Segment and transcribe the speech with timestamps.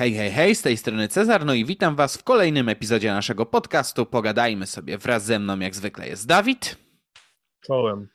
[0.00, 3.46] Hej, hej, hej, z tej strony Cezar, no i witam Was w kolejnym epizodzie naszego
[3.46, 4.06] podcastu.
[4.06, 4.98] Pogadajmy sobie.
[4.98, 6.76] Wraz ze mną, jak zwykle, jest Dawid.
[7.60, 8.08] Czołem.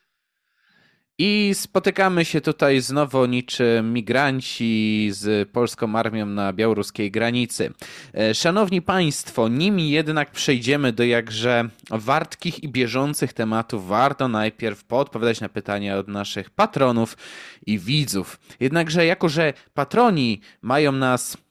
[1.18, 7.74] I spotykamy się tutaj znowu niczym migranci z polską armią na białoruskiej granicy.
[8.14, 15.42] E, szanowni Państwo, nim jednak przejdziemy do jakże wartkich i bieżących tematów, warto najpierw poodpowiadać
[15.42, 17.18] na pytania od naszych patronów
[17.66, 18.40] i widzów.
[18.60, 21.45] Jednakże, jako że patroni mają nas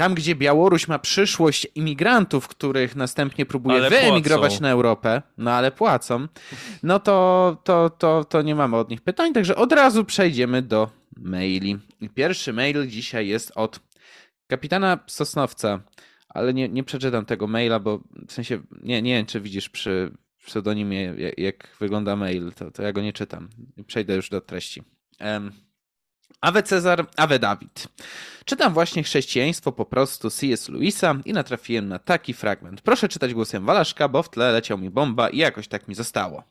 [0.00, 4.62] tam, gdzie Białoruś ma przyszłość imigrantów, których następnie próbuje ale wyemigrować płacą.
[4.62, 6.26] na Europę, no ale płacą,
[6.82, 10.90] no to, to, to, to nie mamy od nich pytań, także od razu przejdziemy do
[11.16, 11.78] maili.
[12.14, 13.80] Pierwszy mail dzisiaj jest od
[14.46, 15.80] kapitana Sosnowca,
[16.28, 20.12] ale nie, nie przeczytam tego maila, bo w sensie nie, nie wiem, czy widzisz przy
[20.46, 23.48] pseudonimie, jak, jak wygląda mail, to, to ja go nie czytam.
[23.86, 24.82] Przejdę już do treści.
[25.20, 25.52] Um,
[26.40, 27.88] Awe Cezar, Awe Dawid.
[28.44, 30.68] Czytam właśnie chrześcijaństwo po prostu C.S.
[30.68, 32.80] Lewisa i natrafiłem na taki fragment.
[32.80, 36.42] Proszę czytać głosem Walaszka, bo w tle leciał mi bomba i jakoś tak mi zostało.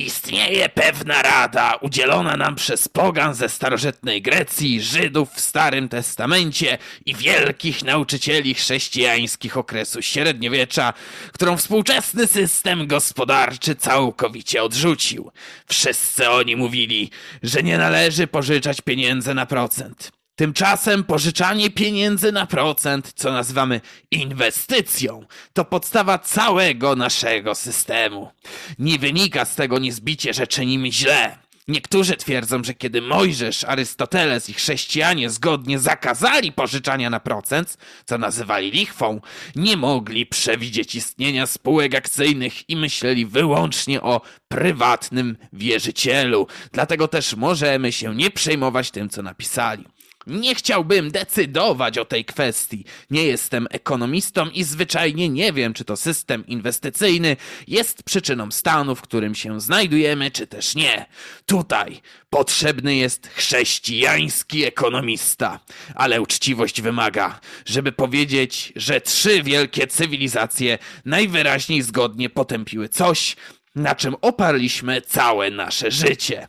[0.00, 7.14] Istnieje pewna rada udzielona nam przez pogan ze starożytnej Grecji, Żydów w Starym Testamencie i
[7.14, 10.92] wielkich nauczycieli chrześcijańskich okresu średniowiecza,
[11.32, 15.30] którą współczesny system gospodarczy całkowicie odrzucił.
[15.66, 17.10] Wszyscy oni mówili,
[17.42, 20.19] że nie należy pożyczać pieniędzy na procent.
[20.40, 28.30] Tymczasem pożyczanie pieniędzy na procent, co nazywamy inwestycją, to podstawa całego naszego systemu.
[28.78, 31.38] Nie wynika z tego niezbicie, że czynimy źle.
[31.68, 38.70] Niektórzy twierdzą, że kiedy Mojżesz, Arystoteles i chrześcijanie zgodnie zakazali pożyczania na procent, co nazywali
[38.70, 39.20] lichwą,
[39.56, 46.46] nie mogli przewidzieć istnienia spółek akcyjnych i myśleli wyłącznie o prywatnym wierzycielu.
[46.72, 49.84] Dlatego też możemy się nie przejmować tym, co napisali.
[50.26, 52.84] Nie chciałbym decydować o tej kwestii.
[53.10, 57.36] Nie jestem ekonomistą i zwyczajnie nie wiem, czy to system inwestycyjny
[57.68, 61.06] jest przyczyną stanu, w którym się znajdujemy, czy też nie.
[61.46, 62.00] Tutaj
[62.30, 65.60] potrzebny jest chrześcijański ekonomista,
[65.94, 73.36] ale uczciwość wymaga, żeby powiedzieć, że trzy wielkie cywilizacje najwyraźniej zgodnie potępiły coś,
[73.74, 76.48] na czym oparliśmy całe nasze życie.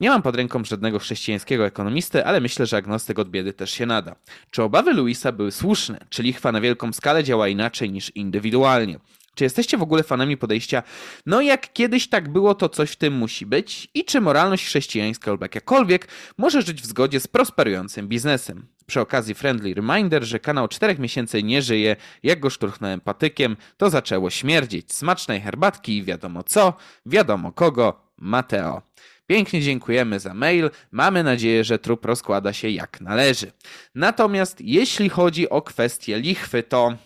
[0.00, 3.86] Nie mam pod ręką żadnego chrześcijańskiego ekonomisty, ale myślę, że agnostyk od biedy też się
[3.86, 4.16] nada.
[4.50, 6.06] Czy obawy Luisa były słuszne?
[6.08, 8.98] Czy lichwa na wielką skalę działa inaczej niż indywidualnie?
[9.34, 10.82] Czy jesteście w ogóle fanami podejścia,
[11.26, 13.88] no jak kiedyś tak było, to coś w tym musi być?
[13.94, 18.66] I czy moralność chrześcijańska lub jakakolwiek może żyć w zgodzie z prosperującym biznesem?
[18.86, 23.90] Przy okazji friendly reminder, że kanał czterech miesięcy nie żyje, jak go szturchnąłem patykiem, to
[23.90, 24.92] zaczęło śmierdzić.
[24.92, 26.74] Smacznej herbatki i wiadomo co,
[27.06, 28.82] wiadomo kogo, Mateo.
[29.26, 30.70] Pięknie dziękujemy za mail.
[30.90, 33.52] Mamy nadzieję, że trup rozkłada się jak należy.
[33.94, 36.96] Natomiast jeśli chodzi o kwestię lichwy, to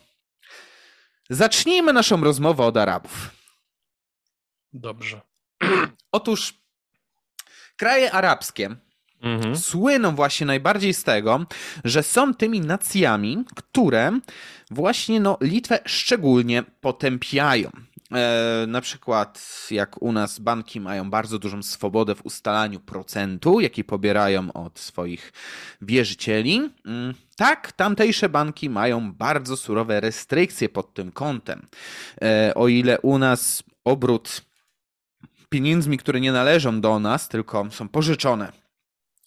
[1.30, 3.30] zacznijmy naszą rozmowę od Arabów.
[4.72, 5.20] Dobrze.
[6.12, 6.54] Otóż
[7.76, 8.76] kraje arabskie
[9.22, 9.56] mhm.
[9.56, 11.46] słyną właśnie najbardziej z tego,
[11.84, 14.20] że są tymi nacjami, które
[14.70, 17.70] właśnie no, Litwę szczególnie potępiają.
[18.14, 23.84] E, na przykład, jak u nas banki mają bardzo dużą swobodę w ustalaniu procentu, jaki
[23.84, 25.32] pobierają od swoich
[25.82, 31.66] wierzycieli, mm, tak, tamtejsze banki mają bardzo surowe restrykcje pod tym kątem.
[32.22, 34.40] E, o ile u nas obrót
[35.48, 38.52] pieniędzmi, które nie należą do nas, tylko są pożyczone,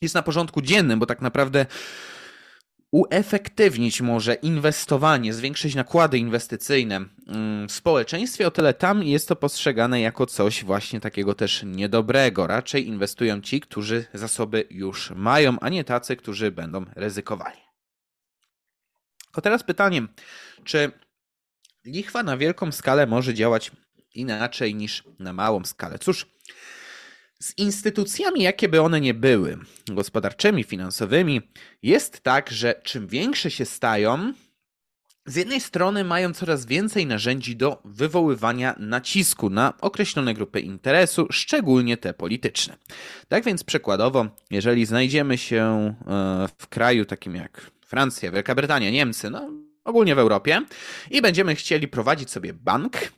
[0.02, 1.66] jest na porządku dziennym, bo tak naprawdę
[2.92, 6.96] uefektywnić może inwestowanie, zwiększyć nakłady inwestycyjne
[7.28, 12.48] mm, w społeczeństwie, o tyle tam jest to postrzegane jako coś właśnie takiego też niedobrego.
[12.48, 17.58] Raczej inwestują ci, którzy zasoby już mają, a nie tacy, którzy będą ryzykowali.
[19.32, 20.08] To teraz pytanie,
[20.64, 20.92] czy
[21.86, 23.72] lichwa na wielką skalę może działać
[24.14, 26.00] inaczej niż na małą skalę?
[26.00, 26.28] Cóż,
[27.42, 29.58] z instytucjami, jakie by one nie były,
[29.88, 31.42] gospodarczymi, finansowymi,
[31.84, 34.34] jest tak, że czym większe się stają,
[35.26, 41.98] z jednej strony mają coraz więcej narzędzi do wywoływania nacisku na określone grupy interesu, szczególnie
[41.98, 42.78] te polityczne.
[43.28, 45.64] Tak więc przykładowo, jeżeli znajdziemy się
[46.08, 49.50] e, w kraju takim jak Francja, Wielka Brytania, Niemcy, no
[49.84, 50.62] ogólnie w Europie
[51.12, 53.12] i będziemy chcieli prowadzić sobie bank,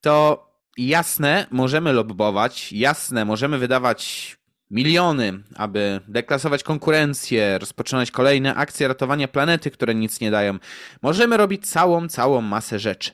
[0.00, 0.47] to
[0.78, 4.36] jasne, możemy lobbować, jasne, możemy wydawać
[4.70, 10.58] miliony, aby deklasować konkurencję, rozpoczynać kolejne akcje ratowania planety, które nic nie dają.
[11.02, 13.10] Możemy robić całą, całą masę rzeczy.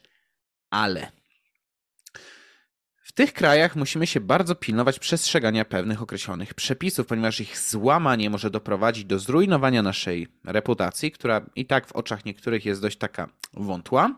[0.70, 1.12] Ale
[3.02, 8.50] w tych krajach musimy się bardzo pilnować przestrzegania pewnych określonych przepisów, ponieważ ich złamanie może
[8.50, 14.14] doprowadzić do zrujnowania naszej reputacji, która i tak w oczach niektórych jest dość taka wątła.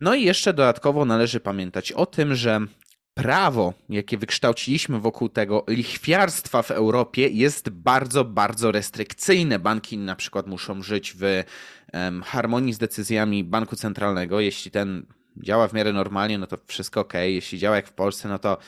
[0.00, 2.60] No i jeszcze dodatkowo należy pamiętać o tym, że
[3.14, 9.58] prawo, jakie wykształciliśmy wokół tego lichwiarstwa w Europie, jest bardzo, bardzo restrykcyjne.
[9.58, 11.42] Banki na przykład muszą żyć w
[12.24, 14.40] harmonii z decyzjami banku centralnego.
[14.40, 15.06] Jeśli ten
[15.36, 17.12] działa w miarę normalnie, no to wszystko ok.
[17.14, 18.58] Jeśli działa jak w Polsce, no to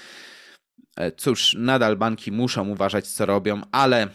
[0.96, 4.08] e, cóż, nadal banki muszą uważać, co robią, ale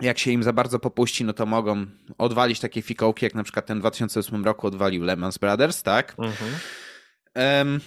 [0.00, 1.86] jak się im za bardzo popuści, no to mogą
[2.18, 6.14] odwalić takie fikołki, jak na przykład ten w 2008 roku odwalił Lehman Brothers, tak?
[6.18, 6.52] Mhm.
[7.34, 7.80] Um,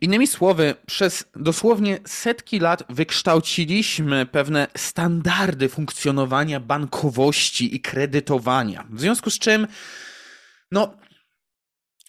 [0.00, 8.86] Innymi słowy, przez dosłownie setki lat wykształciliśmy pewne standardy funkcjonowania bankowości i kredytowania.
[8.90, 9.66] W związku z czym,
[10.72, 10.94] no,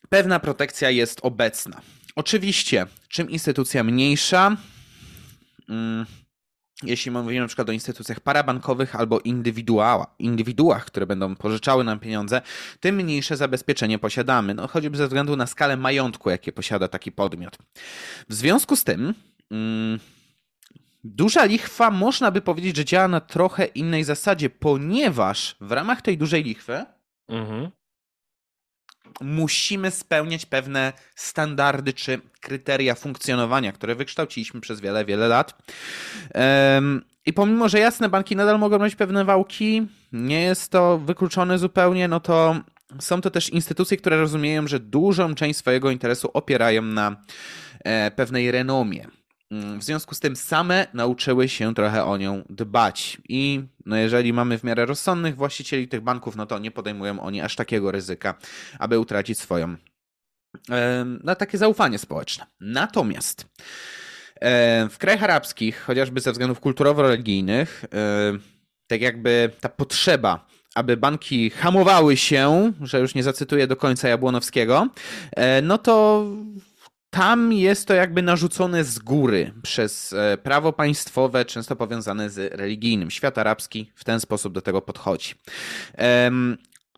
[0.10, 1.82] pewna protekcja jest obecna.
[2.16, 4.58] Oczywiście, czym instytucja mniejsza,
[5.70, 6.06] mm,
[6.84, 9.20] jeśli mówimy na przykład o instytucjach parabankowych albo
[10.20, 12.42] indywiduach, które będą pożyczały nam pieniądze,
[12.80, 14.54] tym mniejsze zabezpieczenie posiadamy.
[14.54, 17.58] No, choćby ze względu na skalę majątku, jakie posiada taki podmiot.
[18.30, 19.14] W związku z tym.
[19.52, 20.00] Mm,
[21.04, 26.18] Duża lichwa można by powiedzieć, że działa na trochę innej zasadzie, ponieważ w ramach tej
[26.18, 26.86] dużej lichwy
[27.28, 27.72] mhm
[29.22, 35.64] musimy spełniać pewne standardy czy kryteria funkcjonowania, które wykształciliśmy przez wiele, wiele lat.
[37.26, 42.08] I pomimo, że jasne, banki nadal mogą mieć pewne wałki, nie jest to wykluczone zupełnie,
[42.08, 42.56] no to
[43.00, 47.16] są to też instytucje, które rozumieją, że dużą część swojego interesu opierają na
[47.80, 49.19] e, pewnej renomie.
[49.52, 53.18] Mm, w związku z tym same nauczyły się trochę o nią dbać.
[53.30, 57.42] I no jeżeli mamy w miarę rozsądnych właścicieli tych banków, no to nie podejmują oni
[57.42, 58.34] aż takiego ryzyka,
[58.80, 59.76] aby utracić swoją
[61.24, 62.46] no, takie zaufanie społeczne.
[62.60, 63.46] Natomiast
[64.90, 67.86] w krajach arabskich, chociażby ze względów kulturowo-religijnych,
[68.88, 74.88] tak jakby ta potrzeba aby banki hamowały się, że już nie zacytuję do końca Jabłonowskiego,
[75.32, 76.26] e, no to
[77.10, 83.12] tam jest to jakby narzucone z góry przez e, prawo państwowe, często powiązane z religijnym.
[83.12, 85.36] Świat arabski w ten sposób do tego podchodzi.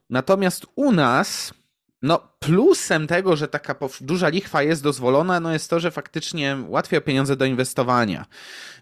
[0.10, 1.54] Natomiast u nas,
[2.02, 7.00] no plusem tego, że taka duża lichwa jest dozwolona, no jest to, że faktycznie łatwiej
[7.00, 8.26] o pieniądze do inwestowania.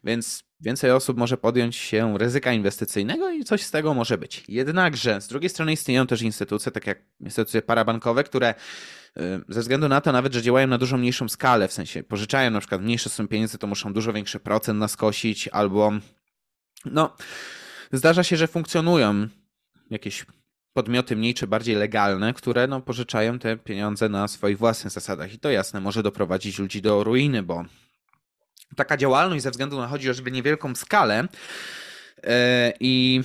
[0.03, 4.43] Więc więcej osób może podjąć się ryzyka inwestycyjnego i coś z tego może być.
[4.47, 8.53] Jednakże z drugiej strony istnieją też instytucje, tak jak instytucje parabankowe, które
[9.17, 12.51] Y, ze względu na to nawet, że działają na dużo mniejszą skalę, w sensie pożyczają
[12.51, 15.91] na przykład mniejsze sumy pieniędzy, to muszą dużo większy procent naskosić, albo
[16.85, 17.15] no,
[17.91, 19.27] zdarza się, że funkcjonują
[19.89, 20.25] jakieś
[20.79, 25.33] podmioty mniej czy bardziej legalne, które no, pożyczają te pieniądze na swoich własnych zasadach.
[25.33, 27.65] I to jasne może doprowadzić ludzi do ruiny, bo
[28.75, 31.27] taka działalność ze względu na chodzi o niewielką skalę
[32.23, 32.29] yy,
[32.79, 33.21] i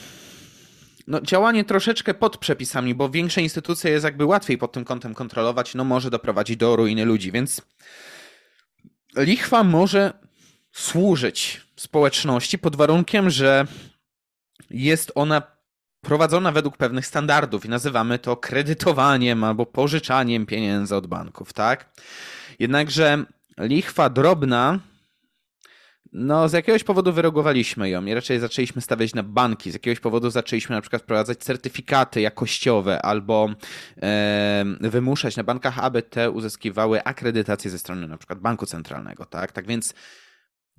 [1.06, 5.74] no, działanie troszeczkę pod przepisami, bo większe instytucje jest jakby łatwiej pod tym kątem kontrolować,
[5.74, 7.62] no może doprowadzić do ruiny ludzi, więc
[9.16, 10.12] lichwa może
[10.72, 13.66] służyć społeczności pod warunkiem, że
[14.70, 15.53] jest ona
[16.04, 21.88] prowadzona według pewnych standardów i nazywamy to kredytowaniem albo pożyczaniem pieniędzy od banków, tak?
[22.58, 23.24] Jednakże
[23.58, 24.78] lichwa drobna
[26.14, 29.70] no, z jakiegoś powodu wyrogowaliśmy ją i raczej zaczęliśmy stawiać na banki.
[29.70, 33.48] Z jakiegoś powodu zaczęliśmy na przykład wprowadzać certyfikaty jakościowe albo
[34.02, 39.52] e, wymuszać na bankach, aby te uzyskiwały akredytację ze strony na przykład banku centralnego, tak?
[39.52, 39.94] Tak więc,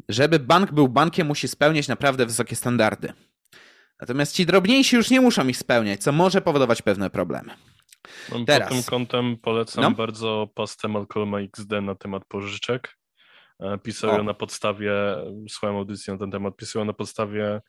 [0.09, 3.13] żeby bank był bankiem, musi spełniać naprawdę wysokie standardy.
[4.01, 7.53] Natomiast ci drobniejsi już nie muszą ich spełniać, co może powodować pewne problemy.
[8.47, 8.69] Teraz.
[8.69, 9.91] Pod tym kątem polecam no?
[9.91, 12.97] bardzo postę Malcolma XD na temat pożyczek.
[13.59, 14.91] E, pisał ją na podstawie,
[15.49, 17.61] swoją audycję na ten temat, pisał ją na podstawie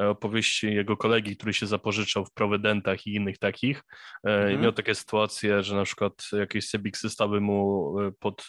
[0.00, 3.82] e, opowieści jego kolegi, który się zapożyczał w Providentach i innych takich.
[4.26, 4.60] E, mhm.
[4.60, 8.48] Miał takie sytuacje, że na przykład jakieś Sebiksy stały mu pod,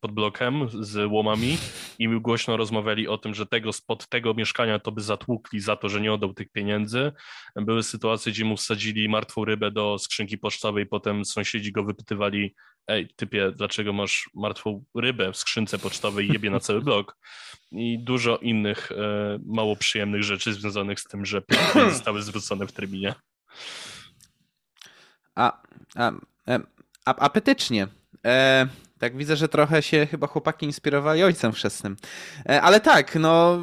[0.00, 1.58] pod blokiem z łomami
[1.98, 5.88] i głośno rozmawiali o tym, że tego spod tego mieszkania to by zatłukli za to,
[5.88, 7.12] że nie oddał tych pieniędzy.
[7.56, 12.54] Były sytuacje, gdzie mu wsadzili martwą rybę do skrzynki pocztowej, potem sąsiedzi go wypytywali,
[12.90, 17.16] ej, typie, dlaczego masz martwą rybę w skrzynce pocztowej i jebie na cały blok?
[17.72, 22.72] I dużo innych e, mało przyjemnych rzeczy związanych z tym, że pieniądze zostały zwrócone w
[22.72, 23.14] terminie.
[25.34, 25.62] A,
[25.96, 26.12] a,
[27.04, 27.86] a apetycznie.
[28.26, 28.68] E,
[29.00, 31.96] tak widzę, że trochę się chyba chłopaki inspirowali ojcem chrzestnym.
[32.48, 33.58] E, ale tak, no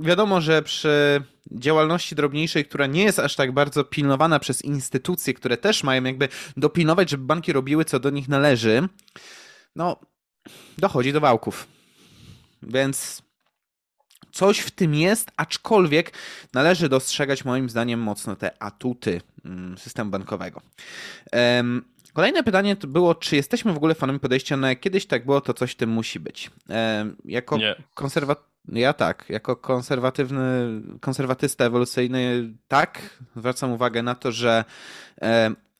[0.00, 5.56] wiadomo, że przy działalności drobniejszej, która nie jest aż tak bardzo pilnowana przez instytucje, które
[5.56, 8.88] też mają jakby dopilnować, żeby banki robiły co do nich należy,
[9.76, 9.96] no
[10.78, 11.66] dochodzi do wałków.
[12.62, 13.22] Więc
[14.32, 16.12] coś w tym jest, aczkolwiek
[16.52, 20.62] należy dostrzegać moim zdaniem mocno te atuty mm, systemu bankowego.
[22.12, 25.54] Kolejne pytanie to było, czy jesteśmy w ogóle fanami podejścia na kiedyś tak było, to
[25.54, 26.50] coś w tym musi być.
[27.24, 27.58] Jako
[27.94, 30.40] konserwatyw ja tak, jako konserwatywny,
[31.00, 34.64] konserwatysta ewolucyjny, tak, zwracam uwagę na to, że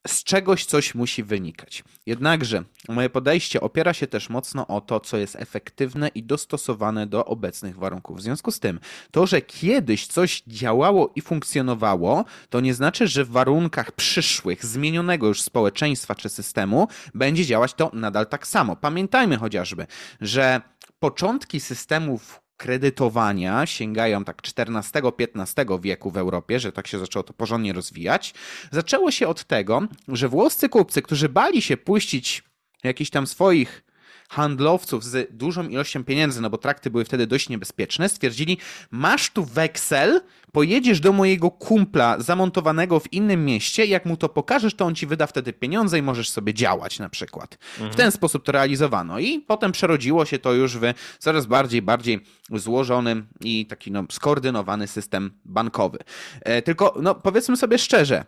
[0.06, 1.84] z czegoś coś musi wynikać.
[2.06, 7.24] Jednakże moje podejście opiera się też mocno o to, co jest efektywne i dostosowane do
[7.24, 8.18] obecnych warunków.
[8.18, 8.80] W związku z tym,
[9.10, 15.26] to, że kiedyś coś działało i funkcjonowało, to nie znaczy, że w warunkach przyszłych, zmienionego
[15.26, 18.76] już społeczeństwa czy systemu, będzie działać to nadal tak samo.
[18.76, 19.86] Pamiętajmy chociażby,
[20.20, 20.60] że
[20.98, 27.72] początki systemów kredytowania sięgają tak XIV-XV wieku w Europie, że tak się zaczęło to porządnie
[27.72, 28.34] rozwijać.
[28.70, 32.42] Zaczęło się od tego, że włoscy kupcy, którzy bali się puścić
[32.84, 33.84] jakichś tam swoich
[34.30, 38.58] handlowców z dużą ilością pieniędzy, no bo trakty były wtedy dość niebezpieczne, stwierdzili,
[38.90, 40.20] masz tu weksel,
[40.52, 45.06] pojedziesz do mojego kumpla zamontowanego w innym mieście, jak mu to pokażesz, to on ci
[45.06, 47.58] wyda wtedy pieniądze i możesz sobie działać na przykład.
[47.72, 47.92] Mhm.
[47.92, 50.82] W ten sposób to realizowano i potem przerodziło się to już w
[51.18, 52.20] coraz bardziej, bardziej
[52.50, 55.98] złożony i taki no, skoordynowany system bankowy.
[56.40, 58.24] E, tylko, no powiedzmy sobie szczerze,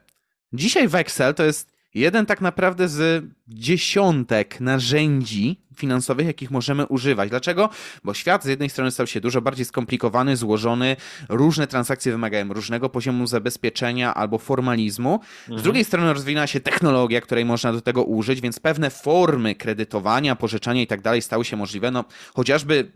[0.53, 7.31] dzisiaj weksel to jest jeden tak naprawdę z dziesiątek narzędzi finansowych, jakich możemy używać.
[7.31, 7.69] Dlaczego?
[8.05, 10.97] Bo świat z jednej strony stał się dużo bardziej skomplikowany, złożony,
[11.29, 15.15] różne transakcje wymagają różnego poziomu zabezpieczenia albo formalizmu.
[15.15, 15.59] Mhm.
[15.59, 20.37] Z drugiej strony rozwinęła się technologia, której można do tego użyć, więc pewne formy kredytowania,
[20.37, 21.91] pożyczania i tak dalej stały się możliwe.
[21.91, 22.93] No, chociażby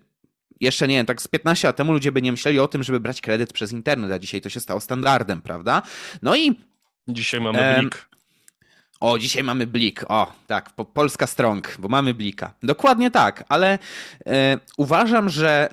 [0.60, 3.00] jeszcze nie wiem, tak z 15 lat temu ludzie by nie myśleli o tym, żeby
[3.00, 5.82] brać kredyt przez internet, a dzisiaj to się stało standardem, prawda?
[6.22, 6.60] No i.
[7.08, 8.08] Dzisiaj mamy blik.
[9.00, 10.04] O, dzisiaj mamy blik.
[10.08, 12.54] O, tak, po, Polska Strong, bo mamy blika.
[12.62, 13.78] Dokładnie tak, ale
[14.26, 15.68] e, uważam, że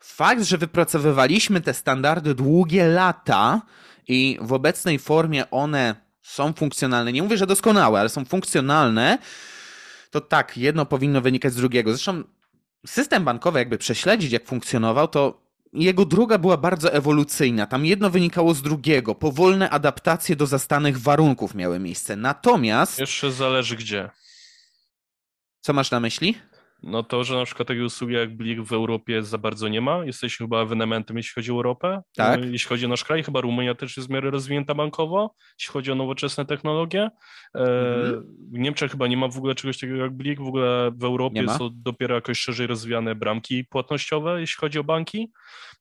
[0.00, 3.62] fakt, że wypracowywaliśmy te standardy długie lata
[4.08, 9.18] i w obecnej formie one są funkcjonalne, nie mówię, że doskonałe, ale są funkcjonalne,
[10.10, 11.90] to tak, jedno powinno wynikać z drugiego.
[11.90, 12.22] Zresztą
[12.86, 17.66] system bankowy, jakby prześledzić, jak funkcjonował, to jego droga była bardzo ewolucyjna.
[17.66, 19.14] Tam jedno wynikało z drugiego.
[19.14, 22.16] Powolne adaptacje do zastanych warunków miały miejsce.
[22.16, 22.98] Natomiast.
[22.98, 24.10] Jeszcze zależy gdzie.
[25.60, 26.34] Co masz na myśli?
[26.82, 30.04] No to, że na przykład takiej usługi jak Blik w Europie za bardzo nie ma.
[30.04, 32.02] Jesteśmy chyba ewenementem, jeśli chodzi o Europę.
[32.16, 32.44] Tak.
[32.44, 35.92] Jeśli chodzi o nasz kraj, chyba Rumunia też jest w miarę rozwinięta bankowo, jeśli chodzi
[35.92, 37.10] o nowoczesne technologie.
[37.54, 38.22] E, mhm.
[38.52, 40.40] W Niemczech chyba nie ma w ogóle czegoś takiego jak Blik.
[40.40, 45.32] W ogóle w Europie są dopiero jakoś szerzej rozwijane bramki płatnościowe, jeśli chodzi o banki.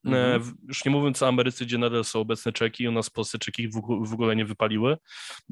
[0.05, 0.57] E, mhm.
[0.67, 3.69] Już nie mówiąc o Ameryce, gdzie nadal są obecne czeki, u nas w Polsce czeki
[4.01, 4.91] w ogóle nie wypaliły.
[4.91, 4.97] E,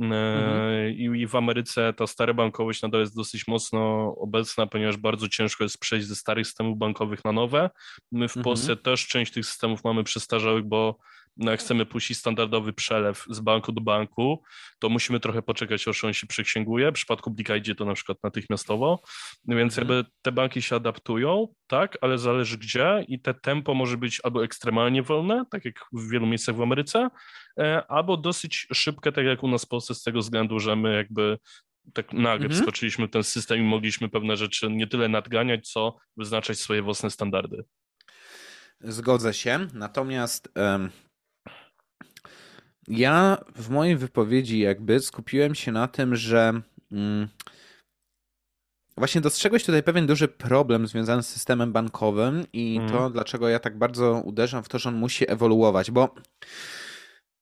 [0.04, 0.96] mhm.
[1.16, 5.78] I w Ameryce ta stara bankowość nadal jest dosyć mocno obecna, ponieważ bardzo ciężko jest
[5.78, 7.70] przejść ze starych systemów bankowych na nowe.
[8.12, 8.44] My w mhm.
[8.44, 10.98] Polsce też część tych systemów mamy przestarzałych, bo
[11.38, 14.44] no jak chcemy puścić standardowy przelew z banku do banku,
[14.80, 16.92] to musimy trochę poczekać, aż on się przeksięguje.
[16.92, 19.02] W przypadku Blika idzie to na przykład natychmiastowo,
[19.48, 19.98] więc mhm.
[19.98, 24.44] jakby te banki się adaptują, tak, ale zależy gdzie i te tempo może być albo
[24.44, 27.10] ekstremalnie wolne, tak jak w wielu miejscach w Ameryce,
[27.60, 30.96] e, albo dosyć szybkie, tak jak u nas w Polsce z tego względu, że my
[30.96, 31.38] jakby
[31.94, 32.52] tak nagle mhm.
[32.52, 37.12] wskoczyliśmy w ten system i mogliśmy pewne rzeczy nie tyle nadganiać, co wyznaczać swoje własne
[37.12, 37.64] standardy.
[38.82, 40.90] Zgodzę się, natomiast um,
[42.88, 46.62] ja w mojej wypowiedzi jakby skupiłem się na tym, że
[46.92, 47.28] um,
[48.98, 52.92] właśnie dostrzegłeś tutaj pewien duży problem związany z systemem bankowym i mhm.
[52.92, 56.16] to, dlaczego ja tak bardzo uderzam w to, że on musi ewoluować, bo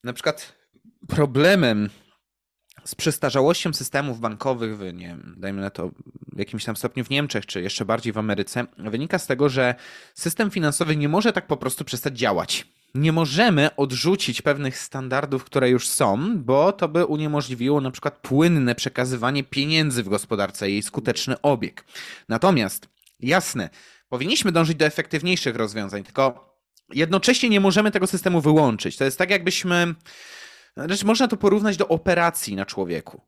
[0.03, 0.55] na przykład
[1.07, 1.89] problemem
[2.85, 5.91] z przestarzałością systemów bankowych, w, nie dajmy na to
[6.31, 9.75] w jakimś tam stopniu w Niemczech, czy jeszcze bardziej w Ameryce, wynika z tego, że
[10.13, 12.67] system finansowy nie może tak po prostu przestać działać.
[12.95, 18.75] Nie możemy odrzucić pewnych standardów, które już są, bo to by uniemożliwiło na przykład płynne
[18.75, 21.85] przekazywanie pieniędzy w gospodarce jej skuteczny obieg.
[22.29, 23.69] Natomiast, jasne,
[24.09, 26.53] powinniśmy dążyć do efektywniejszych rozwiązań, tylko
[26.93, 28.97] jednocześnie nie możemy tego systemu wyłączyć.
[28.97, 29.95] To jest tak, jakbyśmy
[30.77, 33.21] znaczy, można to porównać do operacji na człowieku.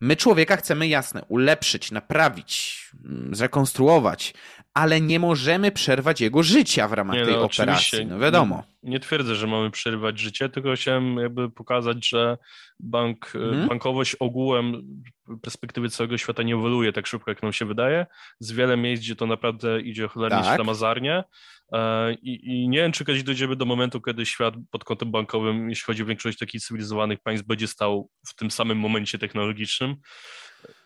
[0.00, 4.34] My człowieka chcemy, jasne, ulepszyć, naprawić, mm, zrekonstruować,
[4.74, 8.06] ale nie możemy przerwać jego życia w ramach nie, tej no, operacji.
[8.06, 8.64] No wiadomo.
[8.82, 12.38] Nie, nie, twierdzę, że mamy przerywać życie, tylko chciałem jakby pokazać, że
[12.80, 13.68] bank, hmm?
[13.68, 14.82] bankowość ogółem
[15.26, 18.06] w perspektywie całego świata nie ewoluuje tak szybko, jak nam się wydaje.
[18.38, 20.54] Z wiele miejsc, gdzie to naprawdę idzie cholernie tak.
[20.54, 21.24] ślamazarnie.
[21.72, 25.70] E, I, I, nie wiem, czy kiedyś dojdziemy do momentu, kiedy świat pod kątem bankowym,
[25.70, 29.96] jeśli chodzi o większość takich cywilizowanych państw, będzie stał w tym samym momencie technologicznym.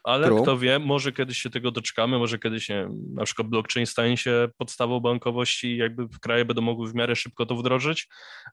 [0.04, 0.42] Ale True.
[0.42, 4.48] kto wie, może kiedyś się tego doczekamy, może kiedyś nie, na przykład blockchain stanie się
[4.58, 8.08] podstawą bankowości i jakby kraje będą mogły w miarę szybko to wdrożyć,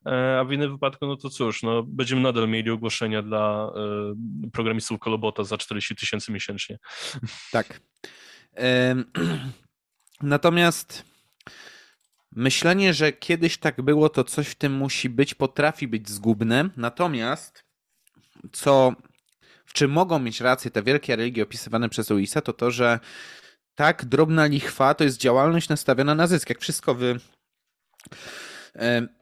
[0.06, 3.72] e, a w innym wypadku, no to cóż, no będziemy nadal mieli ogłoszenia dla
[4.46, 6.78] y, programistów Kolobota za 40 tysięcy miesięcznie.
[7.52, 7.82] Tak.
[10.22, 11.06] Natomiast
[12.36, 16.70] myślenie, że kiedyś tak było, to coś w tym musi być, potrafi być zgubne.
[16.78, 17.66] Natomiast
[18.52, 18.94] co,
[19.66, 23.00] w czym mogą mieć rację te wielkie religie opisywane przez Luisa, to to, że
[23.76, 27.16] tak drobna lichwa to jest działalność nastawiona na zysk, jak wszystko w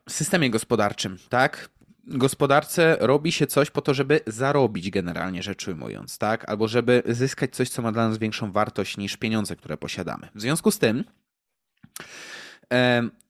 [0.10, 1.70] systemie gospodarczym, tak?
[2.10, 6.50] gospodarce robi się coś po to, żeby zarobić generalnie rzecz ujmując, tak?
[6.50, 10.28] Albo żeby zyskać coś, co ma dla nas większą wartość niż pieniądze, które posiadamy.
[10.36, 11.04] W związku z tym
[12.00, 12.04] e,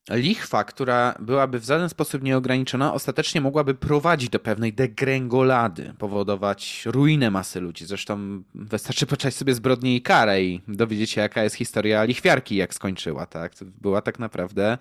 [0.10, 7.32] lichwa, która byłaby w żaden sposób nieograniczona, ostatecznie mogłaby prowadzić do pewnej degrengolady, powodować ruinę
[7.32, 7.86] masy ludzi.
[7.86, 12.74] Zresztą wystarczy poczać sobie zbrodnię i karę i dowiedzieć się, jaka jest historia lichwiarki, jak
[12.74, 13.56] skończyła, tak?
[13.56, 14.78] To była tak naprawdę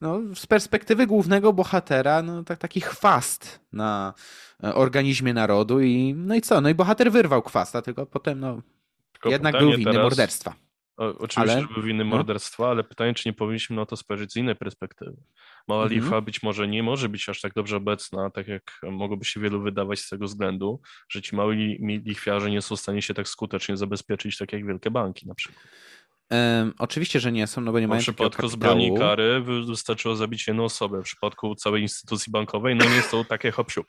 [0.00, 4.14] no, z perspektywy głównego bohatera, no, tak, taki chwast na
[4.64, 6.60] e, organizmie narodu i no i co?
[6.60, 8.62] No i bohater wyrwał chwasta, tylko potem no,
[9.12, 10.02] tylko jednak był winny teraz...
[10.04, 10.67] morderstwa.
[10.98, 12.10] O, oczywiście, ale, że był winny no.
[12.10, 15.16] morderstwa, ale pytanie, czy nie powinniśmy na to spojrzeć z innej perspektywy.
[15.68, 16.00] Mała mhm.
[16.00, 19.62] lichwa być może nie może być aż tak dobrze obecna, tak jak mogłoby się wielu
[19.62, 23.76] wydawać z tego względu, że ci mali lichwiarze nie są w stanie się tak skutecznie
[23.76, 25.64] zabezpieczyć, tak jak wielkie banki na przykład.
[26.30, 30.16] Um, oczywiście, że nie są, no bo nie w mają W przypadku zbroni kary wystarczyło
[30.16, 31.00] zabić jedną osobę.
[31.00, 33.84] W przypadku całej instytucji bankowej, no nie są takie hop -siup.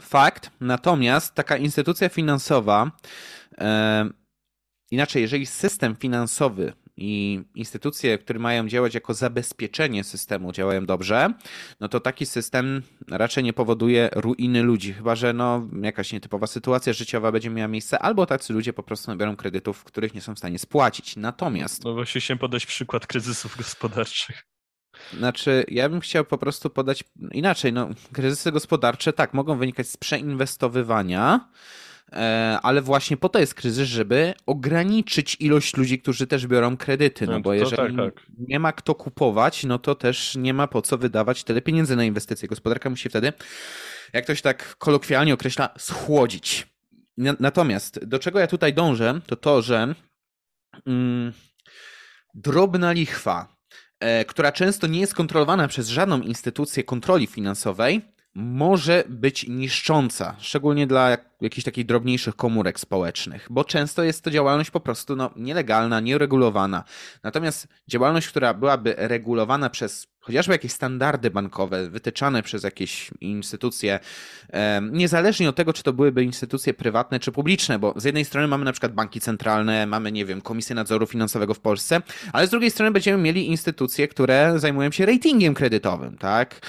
[0.00, 0.50] Fakt.
[0.60, 2.90] Natomiast taka instytucja finansowa,
[3.58, 4.12] um,
[4.90, 11.34] inaczej, jeżeli system finansowy i instytucje, które mają działać jako zabezpieczenie systemu, działają dobrze,
[11.80, 16.92] no to taki system raczej nie powoduje ruiny ludzi, chyba że no, jakaś nietypowa sytuacja
[16.92, 20.38] życiowa będzie miała miejsce, albo tacy ludzie po prostu nabiorą kredytów, których nie są w
[20.38, 21.16] stanie spłacić.
[21.16, 21.84] Natomiast.
[21.84, 24.46] No właśnie chciałem podać przykład kryzysów gospodarczych.
[25.12, 27.72] Znaczy, ja bym chciał po prostu podać inaczej.
[27.72, 31.48] No, kryzysy gospodarcze tak mogą wynikać z przeinwestowywania
[32.62, 37.32] ale właśnie po to jest kryzys, żeby ograniczyć ilość ludzi, którzy też biorą kredyty, no,
[37.32, 38.26] no bo jeżeli tak, tak.
[38.48, 42.04] nie ma kto kupować, no to też nie ma po co wydawać tyle pieniędzy na
[42.04, 42.48] inwestycje.
[42.48, 43.32] Gospodarka musi wtedy,
[44.12, 46.66] jak ktoś tak kolokwialnie określa, schłodzić.
[47.40, 49.94] Natomiast do czego ja tutaj dążę, to to, że
[50.86, 51.32] mm,
[52.34, 53.56] drobna lichwa,
[54.00, 60.86] e, która często nie jest kontrolowana przez żadną instytucję kontroli finansowej, może być niszcząca, szczególnie
[60.86, 66.00] dla jakichś takich drobniejszych komórek społecznych, bo często jest to działalność po prostu no, nielegalna,
[66.00, 66.84] nieuregulowana.
[67.22, 74.00] Natomiast działalność, która byłaby regulowana przez chociażby jakieś standardy bankowe wytyczane przez jakieś instytucje,
[74.92, 78.64] niezależnie od tego, czy to byłyby instytucje prywatne czy publiczne, bo z jednej strony mamy
[78.64, 82.70] na przykład banki centralne, mamy, nie wiem, Komisję Nadzoru Finansowego w Polsce, ale z drugiej
[82.70, 86.60] strony będziemy mieli instytucje, które zajmują się ratingiem kredytowym, tak?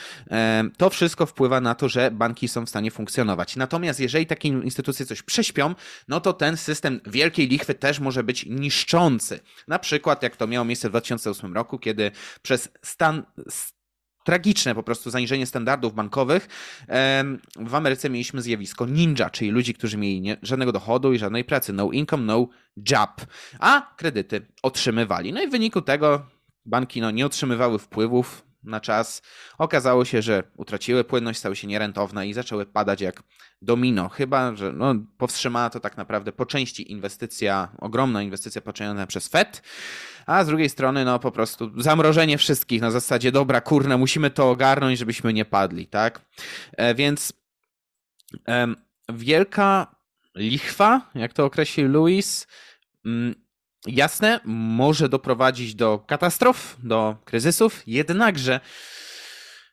[0.77, 3.55] To wszystko wpływa na to, że banki są w stanie funkcjonować.
[3.55, 5.75] Natomiast jeżeli takie instytucje coś prześpią,
[6.07, 9.39] no to ten system wielkiej lichwy też może być niszczący.
[9.67, 13.23] Na przykład, jak to miało miejsce w 2008 roku, kiedy przez stan
[14.25, 16.47] tragiczne po prostu zaniżenie standardów bankowych.
[17.60, 21.73] W Ameryce mieliśmy zjawisko ninja, czyli ludzi, którzy mieli nie, żadnego dochodu i żadnej pracy.
[21.73, 22.47] No income, no
[22.91, 23.25] job.
[23.60, 25.33] A kredyty otrzymywali.
[25.33, 26.25] No i w wyniku tego
[26.65, 29.21] banki no, nie otrzymywały wpływów na czas.
[29.57, 33.23] Okazało się, że utraciły płynność, stały się nierentowne i zaczęły padać jak
[33.61, 34.09] domino.
[34.09, 39.61] Chyba, że no, powstrzymała to tak naprawdę po części inwestycja, ogromna inwestycja poczyniona przez Fed,
[40.25, 44.49] a z drugiej strony no po prostu zamrożenie wszystkich na zasadzie dobra, kurna, musimy to
[44.49, 46.21] ogarnąć, żebyśmy nie padli, tak?
[46.77, 47.33] E, więc
[49.09, 49.95] wielka
[50.35, 52.47] lichwa, jak to określił Louis,
[53.05, 53.46] mm,
[53.88, 58.60] jasne, może doprowadzić do katastrof, do kryzysów, jednakże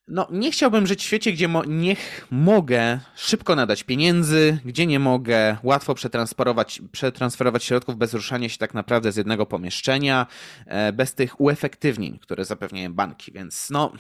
[0.09, 1.96] no, nie chciałbym żyć w świecie, gdzie mo nie
[2.31, 8.74] mogę szybko nadać pieniędzy, gdzie nie mogę łatwo przetransferować, przetransferować środków bez ruszania się tak
[8.74, 10.27] naprawdę z jednego pomieszczenia,
[10.66, 13.33] e, bez tych uefektywnień, które zapewniają banki.
[13.33, 13.92] Więc no,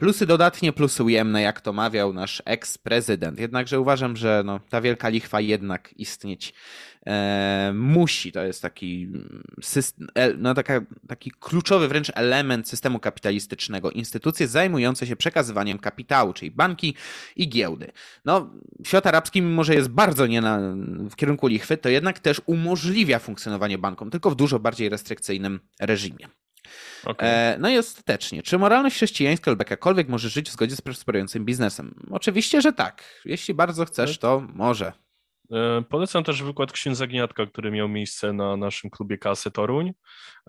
[0.00, 3.38] Plusy dodatnie, plusy ujemne, jak to mawiał nasz eks-prezydent.
[3.38, 6.54] Jednakże uważam, że no, ta wielka lichwa jednak istnieć
[7.06, 8.32] e, musi.
[8.32, 9.12] To jest taki,
[9.62, 10.08] system,
[10.38, 13.90] no, taka, taki kluczowy wręcz element systemu kapitalistycznego.
[13.90, 16.94] Instytucje zajmujące się przekazywaniem kapitału, czyli banki
[17.36, 17.92] i giełdy.
[18.24, 18.50] No,
[18.86, 20.60] świat arabski, mimo że jest bardzo nie na,
[21.10, 26.28] w kierunku lichwy, to jednak też umożliwia funkcjonowanie bankom, tylko w dużo bardziej restrykcyjnym reżimie.
[27.04, 27.28] Okay.
[27.28, 31.44] E, no i ostatecznie, czy moralność chrześcijańska lub jakakolwiek może żyć w zgodzie z prosperującym
[31.44, 31.94] biznesem?
[32.10, 33.04] Oczywiście, że tak.
[33.24, 34.92] Jeśli bardzo chcesz, to może.
[35.52, 39.92] E, polecam też wykład księdza Gniatka, który miał miejsce na naszym klubie Kasy Toruń.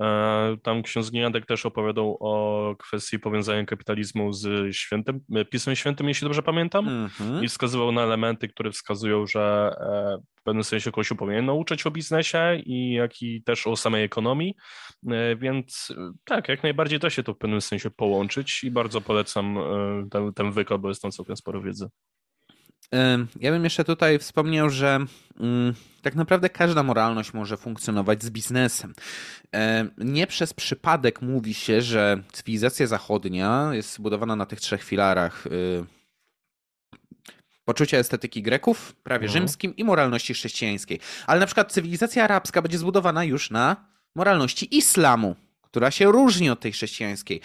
[0.02, 6.08] E, tam ksiądz Gniatek też opowiadał o kwestii powiązania kapitalizmu z świętym, e, Pismem Świętym,
[6.08, 7.44] jeśli dobrze pamiętam, mm -hmm.
[7.44, 9.76] i wskazywał na elementy, które wskazują, że
[10.40, 14.56] w pewnym sensie Kościół powinien nauczyć o biznesie i jak i też o samej ekonomii,
[15.38, 19.58] więc tak, jak najbardziej da się to w pewnym sensie połączyć i bardzo polecam
[20.12, 21.90] ten, ten wykład, bo jest tam całkiem sporo wiedzy.
[23.40, 25.00] Ja bym jeszcze tutaj wspomniał, że
[25.40, 28.94] mm, tak naprawdę każda moralność może funkcjonować z biznesem.
[29.98, 35.86] Nie przez przypadek mówi się, że cywilizacja zachodnia jest zbudowana na tych trzech filarach y,
[37.66, 39.42] poczucia estetyki Greków, prawie mhm.
[39.42, 41.00] rzymskim i moralności chrześcijańskiej.
[41.28, 46.60] Ale na przykład cywilizacja arabska będzie zbudowana już na moralności islamu, która się różni od
[46.60, 47.42] tej chrześcijańskiej.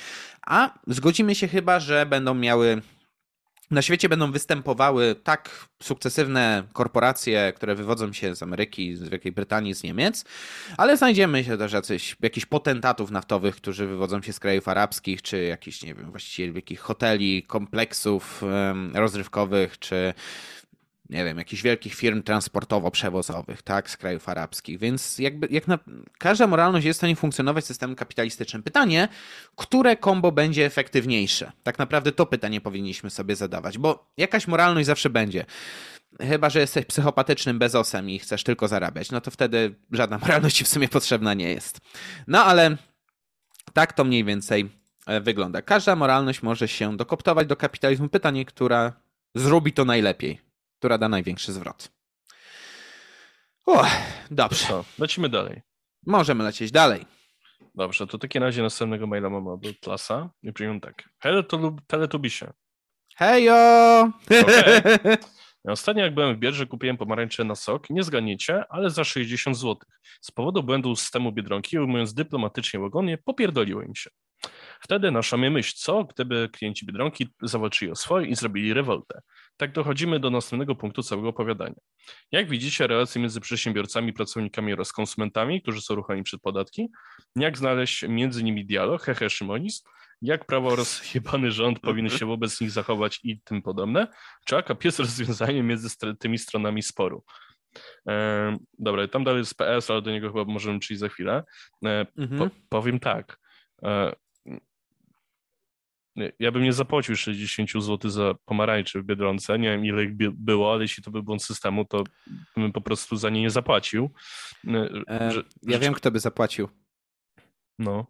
[0.46, 2.82] A zgodzimy się chyba, że będą miały
[3.70, 9.74] na świecie będą występowały tak sukcesywne korporacje, które wywodzą się z Ameryki, z Wielkiej Brytanii,
[9.74, 10.24] z Niemiec,
[10.76, 15.44] ale znajdziemy się też jacyś, jakichś potentatów naftowych, którzy wywodzą się z krajów arabskich, czy
[15.44, 18.42] jakichś, nie wiem, właściwie wielkich hoteli, kompleksów
[18.94, 20.14] rozrywkowych, czy
[21.10, 24.78] nie wiem, jakichś wielkich firm transportowo-przewozowych, tak, z krajów arabskich.
[24.78, 25.78] Więc jakby, jak na,
[26.18, 28.62] każda moralność jest w stanie funkcjonować w systemie kapitalistycznym.
[28.62, 29.08] Pytanie,
[29.56, 31.52] które kombo będzie efektywniejsze?
[31.62, 35.44] Tak naprawdę to pytanie powinniśmy sobie zadawać, bo jakaś moralność zawsze będzie.
[36.20, 40.68] Chyba, że jesteś psychopatycznym bezosem i chcesz tylko zarabiać, no to wtedy żadna moralność w
[40.68, 41.80] sumie potrzebna nie jest.
[42.26, 42.76] No ale
[43.72, 44.70] tak to mniej więcej
[45.06, 45.62] e, wygląda.
[45.62, 48.08] Każda moralność może się dokoptować do kapitalizmu.
[48.08, 48.92] Pytanie, która
[49.34, 50.45] zrobi to najlepiej
[50.78, 51.92] która da największy zwrot.
[53.66, 53.86] O,
[54.30, 54.66] dobrze.
[54.68, 55.62] To lecimy dalej.
[56.06, 57.06] Możemy lecieć dalej.
[57.74, 61.08] Dobrze, to w takim razie następnego maila mamy od klasa i przyjmę tak.
[61.18, 62.52] Hele to teletubisie.
[63.16, 64.12] Hejo!
[64.26, 65.18] Okay.
[65.64, 69.76] Ostatnio jak byłem w Bierze, kupiłem pomarańcze na sok, nie zganiecie, ale za 60 zł.
[70.20, 74.10] Z powodu błędu systemu Biedronki, ujmując dyplomatycznie łagodnie, popierdoliło im się.
[74.80, 79.20] Wtedy nasza mnie myśl, co gdyby klienci Biedronki zawalczyli o swoje i zrobili rewoltę.
[79.56, 81.74] Tak dochodzimy do następnego punktu całego opowiadania.
[82.32, 86.88] Jak widzicie, relacje między przedsiębiorcami, pracownikami oraz konsumentami, którzy są ruchani przed podatki,
[87.36, 89.84] jak znaleźć między nimi dialog, hehe szymonizm,
[90.22, 94.06] jak prawo oraz jebany rząd powinien się wobec nich zachować i tym podobne,
[94.46, 95.88] czy akap jest rozwiązaniem między
[96.18, 97.24] tymi stronami sporu.
[98.08, 101.44] E, dobra, tam dalej jest PS, ale do niego chyba możemy przyjść za chwilę.
[101.84, 102.38] E, mhm.
[102.38, 103.38] po, powiem tak.
[103.82, 104.12] E,
[106.38, 109.58] ja bym nie zapłacił 60 zł za pomarańczy w Biedronce.
[109.58, 112.04] Nie wiem, ile ich było, ale jeśli to był błąd systemu, to
[112.56, 114.10] bym po prostu za nie nie zapłacił.
[115.08, 116.68] E, że, ja wiem, kto by zapłacił.
[117.78, 118.06] No.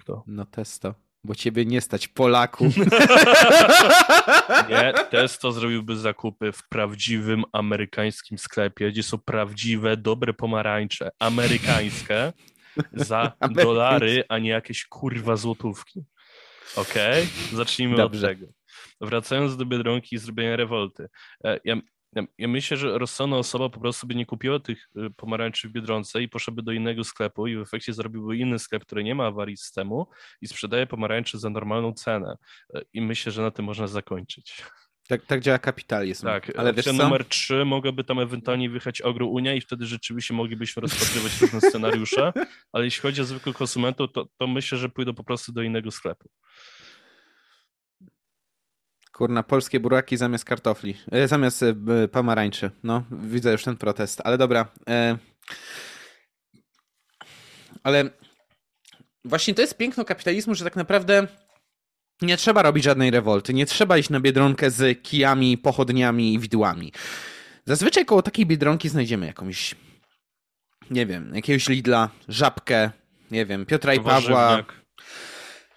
[0.00, 0.24] Kto?
[0.26, 0.94] No testo.
[1.24, 2.64] Bo ciebie nie stać, Polaku.
[4.70, 12.32] nie, testo zrobiłby zakupy w prawdziwym amerykańskim sklepie, gdzie są prawdziwe, dobre pomarańcze, amerykańskie,
[12.92, 13.32] za
[13.64, 16.04] dolary, a nie jakieś kurwa złotówki.
[16.76, 18.26] Okej, okay, zacznijmy Dobrze.
[18.26, 18.52] od tego.
[19.00, 21.08] Wracając do Biedronki i zrobienia rewolty.
[21.44, 21.76] E, ja,
[22.16, 25.72] ja, ja, myślę, że rozsądna osoba po prostu by nie kupiła tych y, pomarańczy w
[25.72, 29.26] Biedronce i poszłaby do innego sklepu i w efekcie zrobiłby inny sklep, który nie ma
[29.26, 30.06] awarii systemu
[30.40, 32.36] i sprzedaje pomarańcze za normalną cenę.
[32.74, 34.62] E, I myślę, że na tym można zakończyć.
[35.08, 36.26] Tak, tak działa kapitalizm.
[36.26, 40.80] Tak, ale wiesz numer 3 mogłaby tam ewentualnie wyjechać ogru Unia i wtedy rzeczywiście moglibyśmy
[40.80, 42.32] rozpatrywać różne scenariusze,
[42.72, 45.90] ale jeśli chodzi o zwykłych konsumentów, to, to myślę, że pójdą po prostu do innego
[45.90, 46.30] sklepu.
[49.12, 51.74] Kurna, polskie buraki zamiast kartofli, e, zamiast e,
[52.12, 52.70] pomarańczy.
[52.82, 54.68] No, widzę już ten protest, ale dobra.
[54.88, 55.18] E...
[57.82, 58.10] Ale
[59.24, 61.26] właśnie to jest piękno kapitalizmu, że tak naprawdę
[62.22, 66.92] nie trzeba robić żadnej rewolty, nie trzeba iść na biedronkę z kijami, pochodniami i widłami.
[67.66, 69.74] Zazwyczaj koło takiej biedronki znajdziemy jakąś,
[70.90, 72.90] nie wiem, jakiegoś Lidla, Żabkę,
[73.30, 74.64] nie wiem, Piotra i Pawła,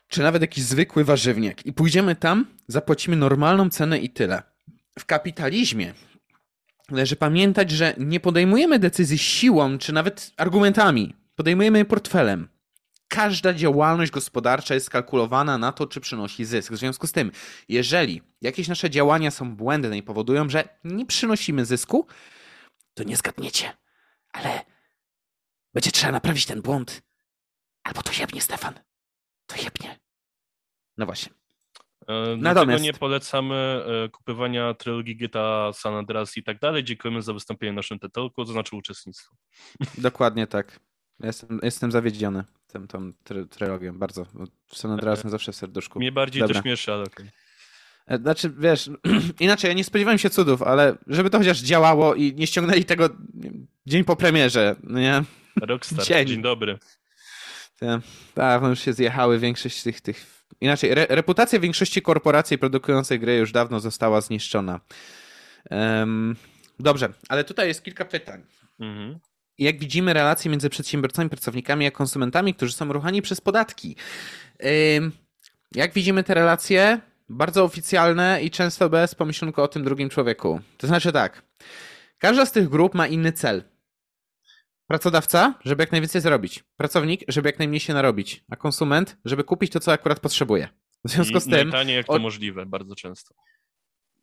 [0.08, 1.66] czy nawet jakiś zwykły warzywniak.
[1.66, 4.44] I pójdziemy tam, zapłacimy normalną cenę i tyle.
[5.00, 5.94] W kapitalizmie
[6.90, 12.48] należy pamiętać, że nie podejmujemy decyzji siłą czy nawet argumentami, podejmujemy je portfelem
[13.12, 16.74] każda działalność gospodarcza jest skalkulowana na to, czy przynosi zysk.
[16.74, 17.32] W związku z tym,
[17.70, 22.08] jeżeli jakieś nasze działania są błędne i powodują, że nie przynosimy zysku,
[22.94, 23.74] to nie zgadniecie.
[24.34, 24.66] Ale
[25.74, 27.02] będzie trzeba naprawić ten błąd.
[27.84, 28.74] Albo to jebnie, Stefan.
[29.46, 30.00] To jebnie.
[30.98, 31.34] No właśnie.
[32.08, 36.84] E, Natomiast nie polecamy e, kupywania trylogii GTA, San Andreas i tak dalej.
[36.84, 39.36] Dziękujemy za wystąpienie w naszym tytułku, to znaczy uczestnictwo.
[39.98, 40.80] Dokładnie tak.
[41.20, 44.26] Jestem, jestem zawiedziony tym, tą try, trylogią, bardzo.
[44.74, 46.00] San Andreas zawsze w serduszku.
[46.00, 46.56] Mnie bardziej Dobra.
[46.56, 47.26] to śmieszy, ale okej.
[47.26, 47.42] Okay.
[48.08, 48.90] E, znaczy, wiesz,
[49.40, 53.10] inaczej, ja nie spodziewałem się cudów, ale żeby to chociaż działało i nie ściągnęli tego
[53.86, 55.24] dzień po premierze, no nie?
[55.62, 56.80] Rockstar, dzień, dzień dobry.
[58.34, 60.26] Tak, no już się zjechały większość tych, tych...
[60.62, 64.80] Inaczej, re, reputacja większości korporacji produkujących gry już dawno została zniszczona.
[65.72, 66.36] Um,
[66.80, 68.44] dobrze, ale tutaj jest kilka pytań.
[68.80, 69.20] Mhm.
[69.62, 73.96] Jak widzimy relacje między przedsiębiorcami, pracownikami a konsumentami, którzy są ruchani przez podatki.
[75.72, 77.02] Jak widzimy te relacje?
[77.30, 80.60] Bardzo oficjalne i często bez pomyślunku o tym drugim człowieku.
[80.78, 81.44] To znaczy tak,
[82.18, 83.64] każda z tych grup ma inny cel.
[84.88, 86.64] Pracodawca, żeby jak najwięcej zrobić.
[86.78, 88.44] Pracownik, żeby jak najmniej się narobić.
[88.50, 90.70] A konsument, żeby kupić to, co akurat potrzebuje.
[91.06, 91.70] W związku z tym.
[91.70, 93.36] Najtaniej jak to możliwe, bardzo często.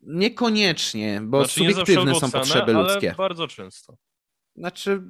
[0.01, 3.15] Niekoniecznie, bo znaczy, subiektywne są potrzeby ludzkie.
[3.17, 3.97] bardzo często.
[4.59, 5.01] Znaczy.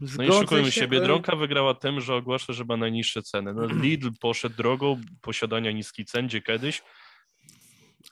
[0.00, 3.54] No i szukujmy się, Biedronka wygrała tym, że ogłasza, że ma najniższe ceny.
[3.54, 6.82] No Lidl poszedł drogą posiadania niskich cen, gdzie kiedyś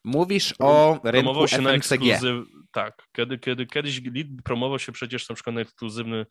[0.04, 1.64] Mówisz o rynku się FMCG.
[1.64, 2.46] Na ekskluzyw...
[2.72, 6.26] Tak, kiedy, kiedy, kiedyś Lidl promował się przecież na przykład na ekskluzywny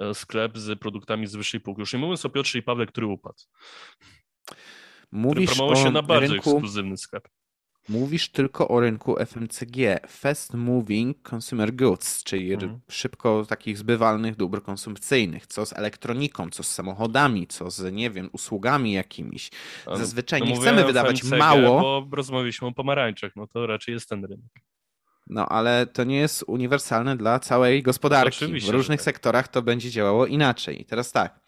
[0.00, 1.80] e, sklep z produktami z wyższej półki.
[1.80, 3.38] Już nie mówiąc o Piotrze i Pawle, który upadł.
[5.12, 6.50] Mówisz który promował się na bardzo rynku...
[6.50, 7.28] ekskluzywny sklep.
[7.88, 9.76] Mówisz tylko o rynku FMCG,
[10.08, 12.80] Fast Moving Consumer Goods, czyli mhm.
[12.90, 15.46] szybko takich zbywalnych dóbr konsumpcyjnych.
[15.46, 19.50] Co z elektroniką, co z samochodami, co z, nie wiem, usługami jakimiś.
[19.96, 22.02] Zazwyczaj no, nie chcemy wydawać FMCG, mało.
[22.02, 24.50] Bo rozmawialiśmy o pomarańczach, no to raczej jest ten rynek.
[25.26, 28.44] No, ale to nie jest uniwersalne dla całej gospodarki.
[28.44, 29.04] Oczywiście, w różnych tak.
[29.04, 30.82] sektorach to będzie działało inaczej.
[30.82, 31.40] I teraz tak.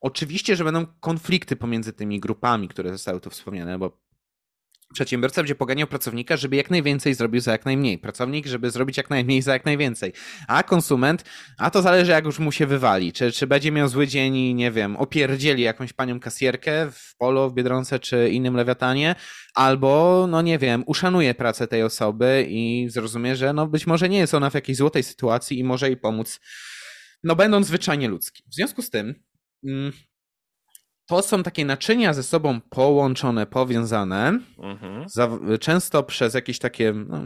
[0.00, 4.00] Oczywiście, że będą konflikty pomiędzy tymi grupami, które zostały tu wspomniane, bo
[4.94, 7.98] Przedsiębiorca będzie poganiał pracownika, żeby jak najwięcej zrobił za jak najmniej.
[7.98, 10.12] Pracownik, żeby zrobić jak najmniej za jak najwięcej.
[10.48, 11.24] A konsument,
[11.58, 13.12] a to zależy jak już mu się wywali.
[13.12, 17.50] Czy, czy będzie miał zły dzień i nie wiem, opierdzieli jakąś panią kasjerkę w Polo,
[17.50, 19.14] w Biedronce czy innym lewiatanie,
[19.54, 24.18] albo, no nie wiem, uszanuje pracę tej osoby i zrozumie, że no być może nie
[24.18, 26.40] jest ona w jakiejś złotej sytuacji i może jej pomóc,
[27.22, 28.46] no będąc zwyczajnie ludzkim.
[28.50, 29.14] W związku z tym,
[29.64, 29.92] mm,
[31.10, 35.08] to są takie naczynia ze sobą połączone, powiązane, mhm.
[35.08, 35.28] za,
[35.60, 37.22] często przez jakieś takie, no,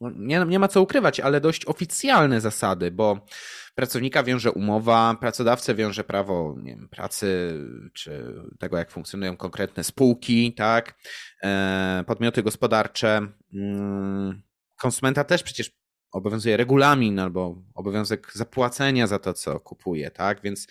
[0.00, 3.26] no, nie, nie ma co ukrywać, ale dość oficjalne zasady, bo
[3.74, 7.58] pracownika wiąże umowa, pracodawcę wiąże prawo nie wiem, pracy,
[7.92, 10.94] czy tego, jak funkcjonują konkretne spółki, tak,
[11.42, 13.20] e, podmioty gospodarcze.
[13.54, 14.42] Mm,
[14.80, 15.70] konsumenta też przecież
[16.12, 20.66] obowiązuje regulamin albo obowiązek zapłacenia za to, co kupuje, tak, więc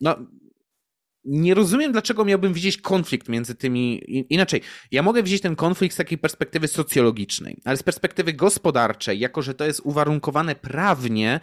[0.00, 0.16] no,
[1.24, 4.02] nie rozumiem, dlaczego miałbym widzieć konflikt między tymi.
[4.30, 9.42] Inaczej, ja mogę widzieć ten konflikt z takiej perspektywy socjologicznej, ale z perspektywy gospodarczej, jako
[9.42, 11.40] że to jest uwarunkowane prawnie,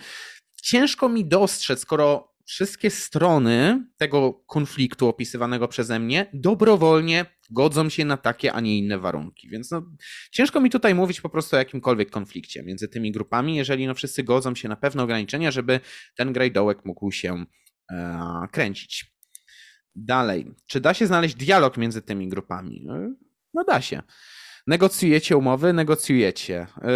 [0.61, 8.17] ciężko mi dostrzec, skoro wszystkie strony tego konfliktu opisywanego przeze mnie dobrowolnie godzą się na
[8.17, 9.49] takie, a nie inne warunki.
[9.49, 9.85] Więc no,
[10.31, 14.23] ciężko mi tutaj mówić po prostu o jakimkolwiek konflikcie między tymi grupami, jeżeli no wszyscy
[14.23, 15.79] godzą się na pewne ograniczenia, żeby
[16.15, 17.45] ten grajdołek mógł się
[18.51, 19.11] kręcić.
[19.95, 22.81] Dalej, czy da się znaleźć dialog między tymi grupami?
[22.85, 22.93] No,
[23.53, 24.01] no da się.
[24.67, 26.67] Negocjujecie umowy, negocjujecie.
[26.81, 26.87] E,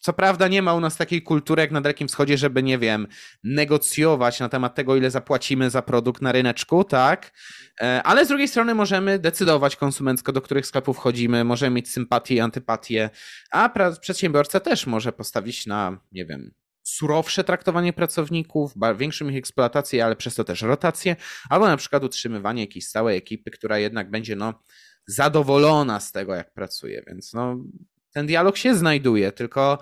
[0.00, 3.06] co prawda nie ma u nas takiej kultury jak na Dalekim Wschodzie, żeby, nie wiem,
[3.44, 7.32] negocjować na temat tego, ile zapłacimy za produkt na ryneczku, tak?
[7.80, 12.34] E, ale z drugiej strony możemy decydować konsumencko, do których sklepów wchodzimy, możemy mieć sympatię
[12.34, 13.10] i antypatię,
[13.50, 16.50] a przedsiębiorca też może postawić na, nie wiem,
[16.88, 21.16] surowsze traktowanie pracowników, większą ich eksploatację, ale przez to też rotację,
[21.50, 24.62] albo na przykład utrzymywanie jakiejś stałej ekipy, która jednak będzie no,
[25.06, 27.02] zadowolona z tego, jak pracuje.
[27.06, 27.56] Więc no,
[28.12, 29.78] ten dialog się znajduje, tylko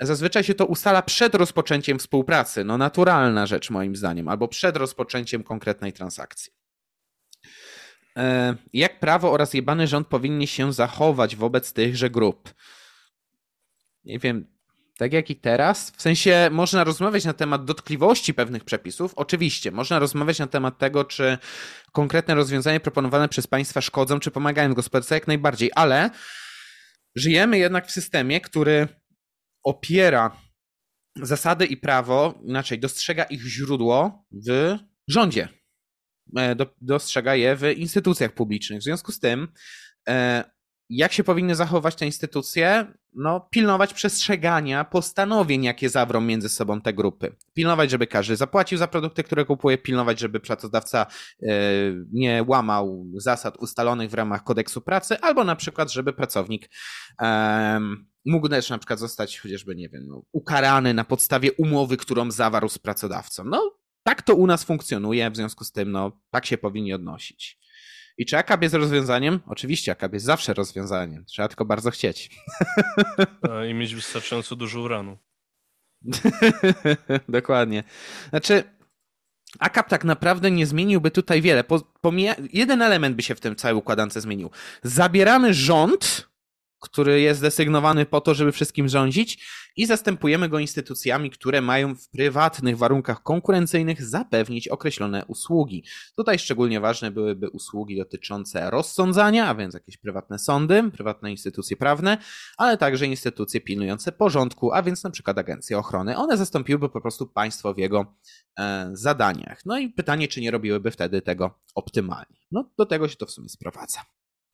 [0.00, 2.64] zazwyczaj się to ustala przed rozpoczęciem współpracy.
[2.64, 6.52] No, naturalna rzecz, moim zdaniem, albo przed rozpoczęciem konkretnej transakcji.
[8.16, 12.54] E, jak prawo oraz jebany rząd powinni się zachować wobec tychże grup?
[14.04, 14.53] Nie wiem,
[14.98, 15.90] tak jak i teraz.
[15.90, 19.14] W sensie można rozmawiać na temat dotkliwości pewnych przepisów.
[19.14, 21.38] Oczywiście, można rozmawiać na temat tego, czy
[21.92, 26.10] konkretne rozwiązania proponowane przez państwa szkodzą, czy pomagają gospodarce, jak najbardziej, ale
[27.16, 28.88] żyjemy jednak w systemie, który
[29.64, 30.36] opiera
[31.22, 34.76] zasady i prawo, inaczej dostrzega ich źródło w
[35.08, 35.48] rządzie.
[36.36, 38.80] E, dostrzega je w instytucjach publicznych.
[38.80, 39.48] W związku z tym
[40.08, 40.44] e,
[40.88, 42.86] jak się powinny zachować te instytucje?
[43.14, 47.36] No, pilnować przestrzegania postanowień, jakie zawrą między sobą te grupy.
[47.54, 51.06] Pilnować, żeby każdy zapłacił za produkty, które kupuje, pilnować, żeby pracodawca
[51.42, 51.46] e,
[52.12, 56.70] nie łamał zasad ustalonych w ramach kodeksu pracy, albo na przykład, żeby pracownik
[58.24, 62.68] mógł też na przykład zostać chociażby, nie wiem, no, ukarany na podstawie umowy, którą zawarł
[62.68, 63.44] z pracodawcą.
[63.44, 67.63] No, tak to u nas funkcjonuje, w związku z tym, no, tak się powinni odnosić.
[68.18, 69.40] I czy AKAP jest rozwiązaniem?
[69.46, 71.24] Oczywiście AKAP jest zawsze rozwiązaniem.
[71.24, 72.30] Trzeba tylko bardzo chcieć.
[73.70, 75.18] I mieć wystarczająco dużo uranu.
[77.28, 77.84] Dokładnie.
[78.30, 78.62] Znaczy,
[79.58, 81.64] AKAP tak naprawdę nie zmieniłby tutaj wiele.
[82.00, 82.34] Pomija...
[82.52, 84.50] Jeden element by się w tym całej układance zmienił.
[84.82, 86.28] Zabieramy rząd
[86.84, 92.08] który jest desygnowany po to, żeby wszystkim rządzić i zastępujemy go instytucjami, które mają w
[92.08, 95.84] prywatnych warunkach konkurencyjnych zapewnić określone usługi.
[96.16, 102.18] Tutaj szczególnie ważne byłyby usługi dotyczące rozsądzania, a więc jakieś prywatne sądy, prywatne instytucje prawne,
[102.56, 106.16] ale także instytucje pilnujące porządku, a więc na przykład agencje ochrony.
[106.16, 108.14] One zastąpiłyby po prostu państwo w jego
[108.58, 109.60] e, zadaniach.
[109.66, 112.36] No i pytanie, czy nie robiłyby wtedy tego optymalnie.
[112.50, 114.00] No do tego się to w sumie sprowadza.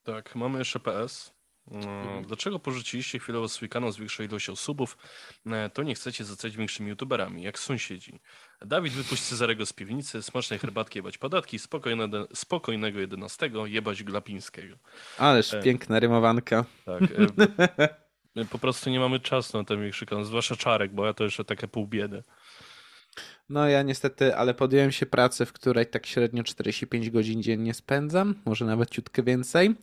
[0.03, 1.40] Tak, mamy jeszcze PS.
[1.71, 2.25] Mhm.
[2.25, 4.99] Dlaczego porzuciliście chwilowo swój kanał z większą ilością subów?
[5.47, 8.21] E, to nie chcecie zostać większymi youtuberami, jak sąsiedzi.
[8.61, 14.77] Dawid, wypuść Cezarego z piwnicy, smacznej herbatki jebać podatki, spokojne, spokojnego 11 jebać Glapińskiego.
[15.19, 16.65] Ależ e, piękna rymowanka.
[16.85, 17.03] Tak.
[18.37, 21.25] E, po prostu nie mamy czasu na ten większy kanał, zwłaszcza Czarek, bo ja to
[21.25, 22.23] jeszcze takie pół biedy.
[23.49, 28.35] No ja niestety, ale podjąłem się pracy, w której tak średnio 45 godzin dziennie spędzam,
[28.45, 29.75] może nawet ciutkę więcej.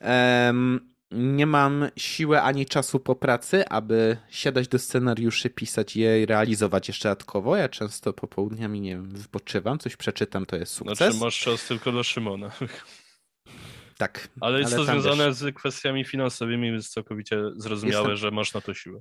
[0.00, 6.26] Um, nie mam siły ani czasu po pracy, aby siadać do scenariuszy, pisać je i
[6.26, 7.56] realizować jeszcze dodatkowo.
[7.56, 10.98] Ja często popołudniami, nie wiem, wypoczywam, coś przeczytam, to jest sukces.
[10.98, 12.50] Znaczy masz czas tylko dla Szymona.
[13.98, 14.28] Tak.
[14.40, 15.34] Ale jest ale to związane wiesz...
[15.34, 18.16] z kwestiami finansowymi, więc całkowicie zrozumiałe, Jestem...
[18.16, 19.00] że masz na to siłę.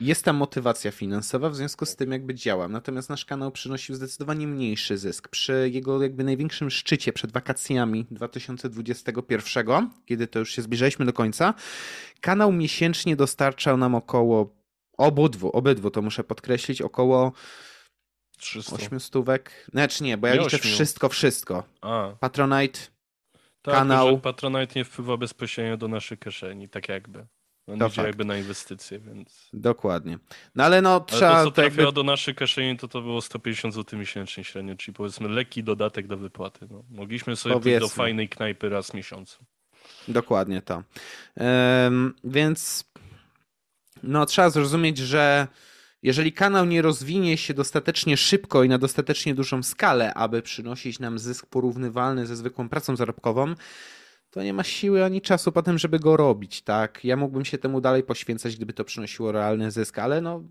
[0.00, 2.72] Jest tam motywacja finansowa, w związku z tym jakby działam.
[2.72, 5.28] Natomiast nasz kanał przynosił zdecydowanie mniejszy zysk.
[5.28, 11.54] Przy jego jakby największym szczycie przed wakacjami 2021, kiedy to już się zbliżaliśmy do końca,
[12.20, 14.56] kanał miesięcznie dostarczał nam około
[14.96, 17.32] obydwu, obydwu to muszę podkreślić, około
[18.38, 18.76] 300.
[18.76, 19.66] 8 stówek.
[19.72, 20.72] Znaczy nie, bo ja nie liczę 8.
[20.72, 21.64] wszystko, wszystko.
[21.80, 22.12] A.
[22.20, 22.80] Patronite,
[23.62, 24.18] tak, kanał.
[24.18, 27.26] Patronite nie wpływa bezpośrednio do naszych kieszeni, tak jakby.
[27.66, 28.06] On to idzie fakt.
[28.06, 29.48] jakby na inwestycje, więc...
[29.52, 30.18] Dokładnie.
[30.54, 31.30] No ale no trzeba...
[31.30, 31.94] Ale to, co trafiło jakby...
[31.94, 36.16] do naszych kieszeni, to to było 150 zł miesięcznie średnio, czyli powiedzmy lekki dodatek do
[36.16, 36.66] wypłaty.
[36.70, 36.84] No.
[36.90, 39.44] Mogliśmy sobie pójść do fajnej knajpy raz w miesiącu.
[40.08, 40.82] Dokładnie to.
[42.24, 42.84] Więc
[44.02, 45.46] no trzeba zrozumieć, że
[46.02, 51.18] jeżeli kanał nie rozwinie się dostatecznie szybko i na dostatecznie dużą skalę, aby przynosić nam
[51.18, 53.54] zysk porównywalny ze zwykłą pracą zarobkową,
[54.34, 57.04] to nie ma siły ani czasu potem, żeby go robić, tak?
[57.04, 60.42] Ja mógłbym się temu dalej poświęcać, gdyby to przynosiło realny zysk, ale no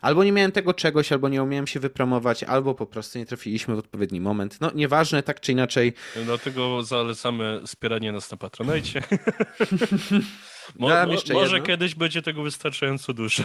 [0.00, 3.76] Albo nie miałem tego czegoś, albo nie umiałem się wypromować, albo po prostu nie trafiliśmy
[3.76, 4.60] w odpowiedni moment.
[4.60, 5.92] No nieważne, tak czy inaczej.
[6.24, 9.02] Dlatego zalecamy wspieranie nas na Patronite.
[10.78, 10.88] Mo
[11.32, 11.66] może jedno.
[11.66, 13.42] kiedyś będzie tego wystarczająco dużo.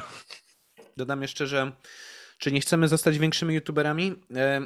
[0.97, 1.71] Dodam jeszcze, że
[2.37, 4.15] czy nie chcemy zostać większymi youtuberami?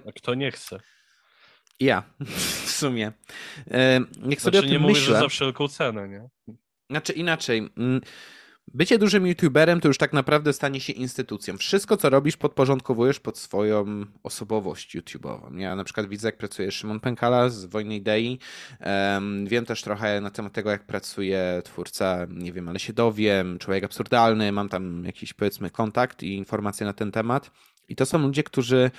[0.08, 0.80] A kto nie chce?
[1.80, 2.04] Ja,
[2.66, 3.12] w sumie.
[3.72, 6.30] E, niech sobie znaczy, o tym nie mówię, że za wszelką cenę, nie?
[6.90, 7.70] Znaczy inaczej.
[7.78, 8.02] Mm,
[8.74, 11.58] bycie dużym youtuberem to już tak naprawdę stanie się instytucją.
[11.58, 15.58] Wszystko, co robisz, podporządkowujesz pod swoją osobowość YouTube'ową.
[15.58, 18.40] Ja na przykład widzę, jak pracuje Szymon Pękala z Wojny Idei.
[19.46, 23.84] wiem też trochę na temat tego, jak pracuje twórca, nie wiem, ale się dowiem, człowiek
[23.84, 24.52] absurdalny.
[24.52, 27.52] Mam tam jakiś, powiedzmy, kontakt i informacje na ten temat.
[27.88, 28.92] I to są ludzie, którzy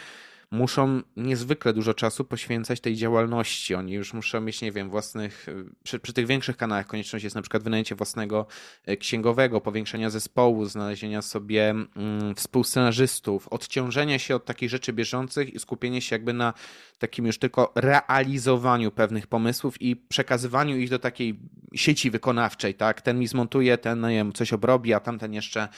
[0.50, 3.74] muszą niezwykle dużo czasu poświęcać tej działalności.
[3.74, 5.46] Oni już muszą mieć, nie wiem, własnych,
[5.82, 8.46] przy, przy tych większych kanałach konieczność jest na przykład wynajęcie własnego
[8.86, 15.58] e, księgowego, powiększenia zespołu, znalezienia sobie mm, współscenarzystów, odciążenia się od takich rzeczy bieżących i
[15.58, 16.54] skupienie się jakby na
[16.98, 21.40] takim już tylko realizowaniu pewnych pomysłów i przekazywaniu ich do takiej
[21.74, 23.02] sieci wykonawczej, tak?
[23.02, 25.68] Ten mi zmontuje, ten, no nie wiem, coś obrobi, a tamten jeszcze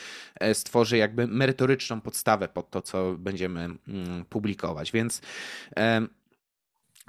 [0.41, 4.25] e, stworzy jakby merytoryczną podstawę pod to, co będziemy mm,
[4.95, 5.21] Więc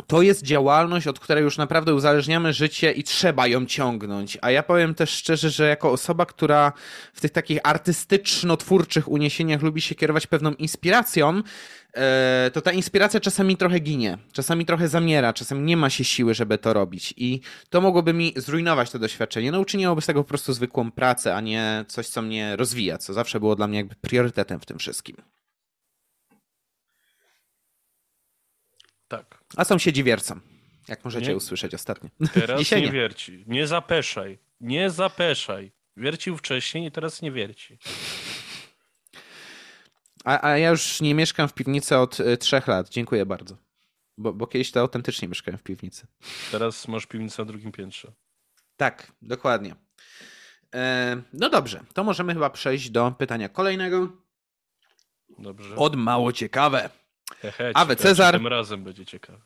[0.07, 4.37] to jest działalność, od której już naprawdę uzależniamy życie i trzeba ją ciągnąć.
[4.41, 6.73] A ja powiem też szczerze, że jako osoba, która
[7.13, 11.41] w tych takich artystyczno-twórczych uniesieniach lubi się kierować pewną inspiracją,
[11.93, 16.33] e, to ta inspiracja czasami trochę ginie, czasami trochę zamiera, czasami nie ma się siły,
[16.33, 17.13] żeby to robić.
[17.17, 19.51] I to mogłoby mi zrujnować to doświadczenie.
[19.51, 23.13] No uczyniłoby z tego po prostu zwykłą pracę, a nie coś, co mnie rozwija, co
[23.13, 25.15] zawsze było dla mnie jakby priorytetem w tym wszystkim.
[29.17, 29.43] Tak.
[29.57, 30.39] A sąsiedzi wiercą,
[30.87, 31.35] jak możecie nie?
[31.35, 32.09] usłyszeć ostatnio.
[32.33, 33.43] Teraz Dzisiaj nie, nie wierci.
[33.47, 34.39] Nie zapeszaj.
[34.61, 35.71] Nie zapeszaj.
[35.97, 37.77] Wiercił wcześniej i teraz nie wierci.
[40.25, 42.89] A, a ja już nie mieszkam w piwnicy od y, trzech lat.
[42.89, 43.57] Dziękuję bardzo.
[44.17, 46.07] Bo, bo kiedyś to autentycznie mieszkałem w piwnicy.
[46.51, 48.11] Teraz masz piwnicę na drugim piętrze.
[48.77, 49.75] Tak, dokładnie.
[50.75, 54.09] E, no dobrze, to możemy chyba przejść do pytania kolejnego.
[55.39, 55.75] Dobrze.
[55.75, 56.89] Od mało ciekawe.
[57.41, 58.33] Hehe, Awe Cezar.
[58.33, 59.41] Tym razem będzie ciekawe.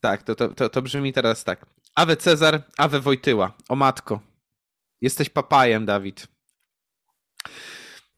[0.00, 1.66] Tak, to, to, to, to brzmi teraz tak.
[1.94, 3.52] Awe Cezar, Awe Wojtyła.
[3.68, 4.20] O matko.
[5.00, 6.28] Jesteś papajem, Dawid.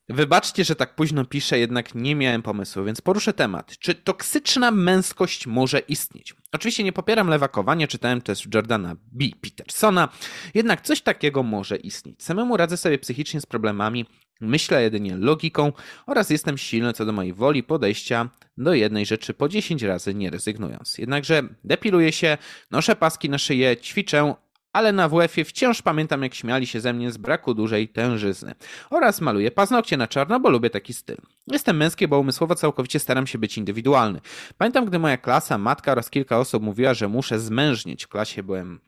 [0.08, 3.78] Wybaczcie, że tak późno piszę, jednak nie miałem pomysłu, więc poruszę temat.
[3.78, 6.34] Czy toksyczna męskość może istnieć?
[6.52, 9.24] Oczywiście nie popieram lewakowania, czytałem też Jordana B.
[9.40, 10.08] Petersona,
[10.54, 12.22] jednak coś takiego może istnieć.
[12.22, 14.06] Samemu radzę sobie psychicznie z problemami,
[14.40, 15.72] myślę jedynie logiką
[16.06, 20.30] oraz jestem silny co do mojej woli podejścia do jednej rzeczy po 10 razy nie
[20.30, 20.98] rezygnując.
[20.98, 22.38] Jednakże depiluję się,
[22.70, 24.34] noszę paski na szyję, ćwiczę,
[24.72, 28.54] ale na WF-ie wciąż pamiętam, jak śmiali się ze mnie z braku dużej tężyzny.
[28.90, 31.16] Oraz maluję paznokcie na czarno, bo lubię taki styl.
[31.46, 34.20] Jestem męski, bo umysłowo całkowicie staram się być indywidualny.
[34.58, 38.04] Pamiętam, gdy moja klasa, matka oraz kilka osób mówiła, że muszę zmężnieć.
[38.04, 38.80] W klasie byłem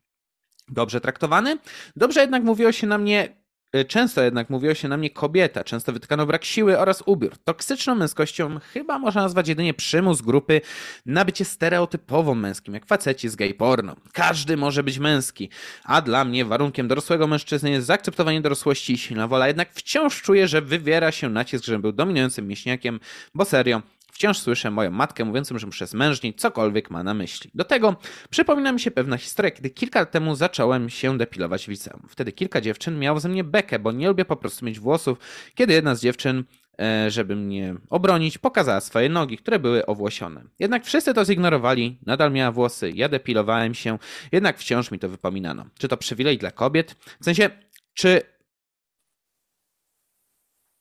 [0.68, 1.59] dobrze traktowany.
[1.96, 3.40] Dobrze jednak mówiło się na mnie
[3.89, 7.39] często jednak mówiło się na mnie kobieta, często wytykano brak siły oraz ubiór.
[7.45, 10.61] Toksyczną męskością chyba można nazwać jedynie przymus grupy
[11.07, 13.97] na bycie stereotypowo męskim, jak faceci z gay porno.
[14.12, 15.49] Każdy może być męski,
[15.85, 20.49] a dla mnie warunkiem dorosłego mężczyzny jest zaakceptowanie dorosłości i silna wola, jednak wciąż czuję,
[20.49, 23.01] że wywiera się nacisk, żebym był dominującym mięśniakiem,
[23.35, 23.83] bo serio,
[24.21, 27.51] Wciąż słyszę moją matkę mówiącą, że muszę zmężnić, cokolwiek ma na myśli.
[27.55, 27.97] Do tego
[28.31, 32.03] przypomina mi się pewna historia, kiedy kilka lat temu zacząłem się depilować w liceum.
[32.09, 35.18] Wtedy kilka dziewczyn miało ze mnie bekę, bo nie lubię po prostu mieć włosów,
[35.55, 36.45] kiedy jedna z dziewczyn
[36.81, 40.45] e, żeby mnie obronić, pokazała swoje nogi, które były owłosione.
[40.59, 43.99] Jednak wszyscy to zignorowali, nadal miała włosy, ja depilowałem się,
[44.33, 45.64] jednak wciąż mi to wypominano.
[45.79, 46.97] Czy to przywilej dla kobiet?
[47.21, 47.51] W sensie,
[47.95, 48.23] czy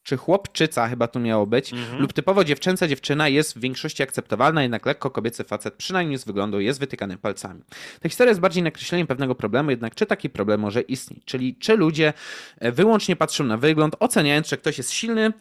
[0.04, 2.02] czy chłopczyca chyba tu miało być, mhm.
[2.02, 6.60] lub typowo dziewczęca dziewczyna jest w większości akceptowalna, jednak lekko kobiecy facet, przynajmniej z wyglądu,
[6.60, 7.62] jest wytykany palcami.
[8.02, 11.26] Ta historia jest bardziej nakreśleniem pewnego problemu, jednak czy taki problem może istnieć?
[11.26, 12.14] Czyli czy ludzie
[12.60, 15.34] e, wyłącznie patrzą na wygląd, oceniając, czy ktoś jest silny,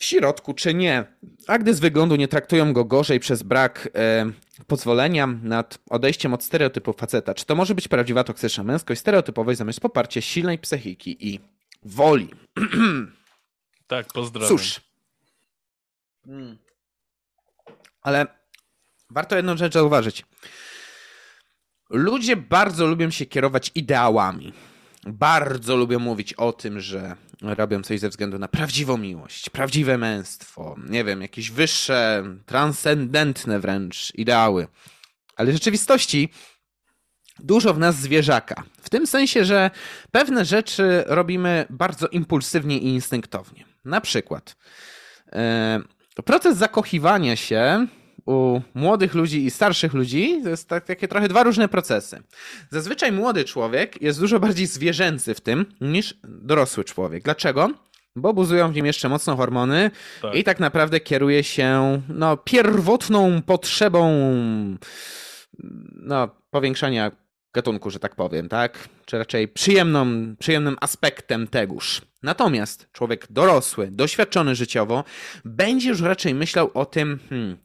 [0.00, 1.04] w środku, czy nie.
[1.46, 4.30] A gdy z wyglądu nie traktują go gorzej przez brak e,
[4.66, 9.80] pozwolenia nad odejściem od stereotypu faceta, czy to może być prawdziwa toksyczna męskość stereotypowej zamiast
[9.80, 11.40] poparcie silnej psychiki i
[11.82, 12.28] woli?
[13.90, 14.48] Tak, pozdrawiam.
[14.48, 14.80] Cóż.
[16.24, 16.58] Hmm.
[18.02, 18.26] Ale
[19.10, 20.24] warto jedną rzecz zauważyć.
[21.90, 24.52] Ludzie bardzo lubią się kierować ideałami.
[25.06, 30.76] Bardzo lubią mówić o tym, że robią coś ze względu na prawdziwą miłość, prawdziwe męstwo,
[30.88, 34.68] nie wiem, jakieś wyższe, transcendentne wręcz ideały.
[35.36, 36.28] Ale w rzeczywistości
[37.38, 38.62] dużo w nas zwierzaka.
[38.82, 39.70] W tym sensie, że
[40.10, 43.69] pewne rzeczy robimy bardzo impulsywnie i instynktownie.
[43.84, 44.56] Na przykład
[45.32, 45.80] e,
[46.24, 47.86] proces zakochiwania się
[48.26, 52.22] u młodych ludzi i starszych ludzi to jest tak, takie trochę dwa różne procesy.
[52.70, 57.24] Zazwyczaj młody człowiek jest dużo bardziej zwierzęcy w tym niż dorosły człowiek.
[57.24, 57.70] Dlaczego?
[58.16, 59.90] Bo buzują w nim jeszcze mocno hormony
[60.22, 60.34] tak.
[60.34, 64.12] i tak naprawdę kieruje się no, pierwotną potrzebą
[65.92, 67.10] no, powiększania
[67.52, 68.88] gatunku, że tak powiem, tak?
[69.04, 70.06] Czy raczej przyjemną,
[70.38, 72.02] przyjemnym aspektem tegoż.
[72.22, 75.04] Natomiast człowiek dorosły, doświadczony życiowo,
[75.44, 77.56] będzie już raczej myślał o tym, hmm,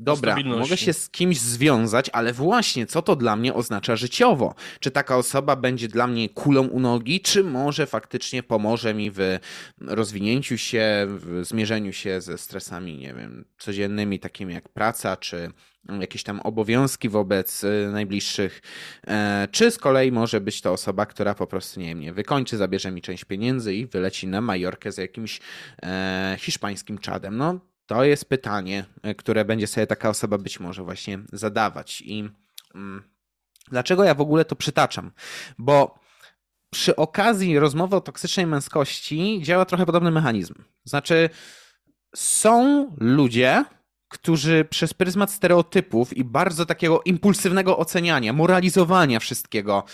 [0.00, 4.54] Dobra, mogę się z kimś związać, ale właśnie co to dla mnie oznacza życiowo?
[4.80, 9.38] Czy taka osoba będzie dla mnie kulą u nogi, czy może faktycznie pomoże mi w
[9.80, 15.52] rozwinięciu się, w zmierzeniu się ze stresami, nie wiem, codziennymi, takimi jak praca, czy
[16.00, 18.62] jakieś tam obowiązki wobec y, najbliższych,
[19.06, 22.56] e, czy z kolei może być to osoba, która po prostu, nie wiem, nie wykończy,
[22.56, 25.40] zabierze mi część pieniędzy i wyleci na Majorkę z jakimś
[25.82, 27.36] e, hiszpańskim czadem.
[27.36, 32.02] No, to jest pytanie, e, które będzie sobie taka osoba być może właśnie zadawać.
[32.06, 32.28] I
[32.74, 33.02] mm,
[33.68, 35.12] dlaczego ja w ogóle to przytaczam?
[35.58, 35.98] Bo
[36.70, 40.54] przy okazji rozmowy o toksycznej męskości działa trochę podobny mechanizm.
[40.84, 41.30] Znaczy,
[42.16, 43.64] są ludzie,
[44.10, 49.84] którzy przez pryzmat stereotypów i bardzo takiego impulsywnego oceniania, moralizowania wszystkiego,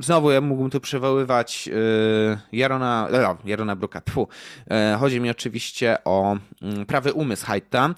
[0.00, 4.28] znowu ja mógłbym tu przywoływać e, Jarona, e, Jarona Bruka, tfu.
[4.70, 7.94] E, chodzi mi oczywiście o mm, prawy umysł Hajta,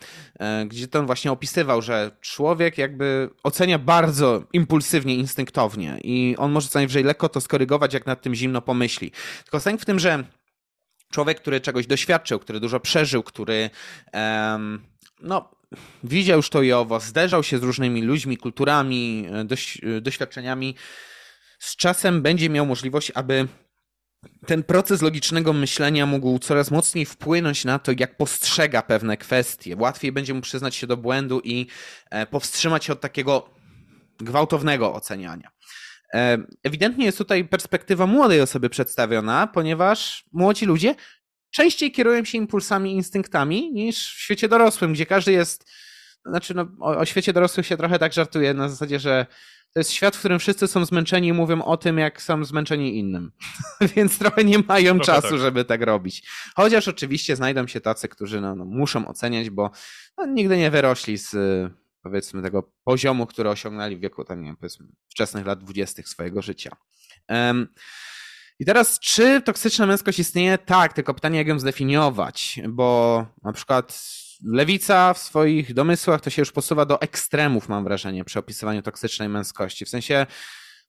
[0.67, 6.79] gdzie ten właśnie opisywał, że człowiek jakby ocenia bardzo impulsywnie, instynktownie i on może co
[6.79, 9.13] najwyżej lekko to skorygować, jak nad tym zimno pomyśli.
[9.43, 10.25] Tylko sęk w tym, że
[11.13, 13.71] człowiek, który czegoś doświadczył, który dużo przeżył, który
[14.13, 14.83] um,
[15.21, 15.51] no,
[16.05, 20.75] widział już to i owo, zderzał się z różnymi ludźmi, kulturami, e, doś, e, doświadczeniami,
[21.59, 23.49] z czasem będzie miał możliwość, aby
[24.47, 29.77] ten proces logicznego myślenia mógł coraz mocniej wpłynąć na to, jak postrzega pewne kwestie.
[29.77, 31.67] Łatwiej będzie mu przyznać się do błędu i
[32.11, 33.51] e, powstrzymać się od takiego
[34.19, 35.52] gwałtownego oceniania.
[36.63, 40.95] Ewidentnie jest tutaj perspektywa młodej osoby przedstawiona, ponieważ młodzi ludzie
[41.51, 45.71] częściej kierują się impulsami instynktami niż w świecie dorosłym, gdzie każdy jest.
[46.27, 49.27] Znaczy, no, o, o świecie dorosłych się trochę tak żartuje na zasadzie, że
[49.75, 52.99] to jest świat, w którym wszyscy są zmęczeni i mówią o tym, jak są zmęczeni
[52.99, 53.33] innym.
[53.97, 55.41] Więc trochę nie mają trochę czasu, tak.
[55.41, 56.29] żeby tak robić.
[56.55, 59.71] Chociaż oczywiście znajdą się tacy, którzy no, no muszą oceniać, bo
[60.19, 61.37] no, nigdy nie wyrośli z
[62.03, 66.43] powiedzmy tego poziomu, który osiągnęli w wieku tam, nie wiem, powiedzmy wczesnych lat dwudziestych swojego
[66.43, 66.77] życia.
[68.59, 70.59] I teraz, czy toksyczna męskość istnieje?
[70.59, 74.03] Tak, tylko pytanie, jak ją zdefiniować, bo na przykład
[74.45, 79.29] lewica w swoich domysłach to się już posuwa do ekstremów, mam wrażenie, przy opisywaniu toksycznej
[79.29, 79.85] męskości.
[79.85, 80.27] W sensie,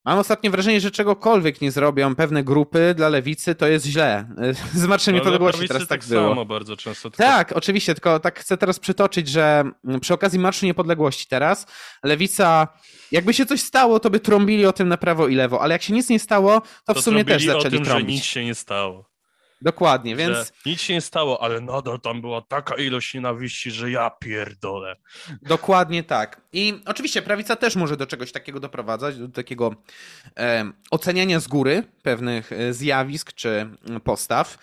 [0.05, 4.27] Mam ostatnie wrażenie, że czegokolwiek nie zrobią pewne grupy dla lewicy, to jest źle.
[4.73, 6.29] Z Marszem Niepodległości teraz tak, tak było.
[6.29, 7.09] Samo bardzo często.
[7.09, 7.23] Tylko...
[7.23, 9.63] Tak, oczywiście, tylko tak chcę teraz przytoczyć, że
[10.01, 11.65] przy okazji Marszu Niepodległości teraz
[12.03, 12.67] lewica,
[13.11, 15.81] jakby się coś stało, to by trąbili o tym na prawo i lewo, ale jak
[15.81, 18.07] się nic nie stało, to, to w sumie też zaczęli o tym, trąbić.
[18.07, 19.12] że nic się nie stało.
[19.63, 20.37] Dokładnie, więc.
[20.37, 24.95] Że nic się nie stało, ale nadal tam była taka ilość nienawiści, że ja pierdolę.
[25.41, 26.41] Dokładnie tak.
[26.53, 29.75] I oczywiście prawica też może do czegoś takiego doprowadzać, do takiego
[30.37, 33.69] e, oceniania z góry pewnych e, zjawisk czy
[34.03, 34.57] postaw.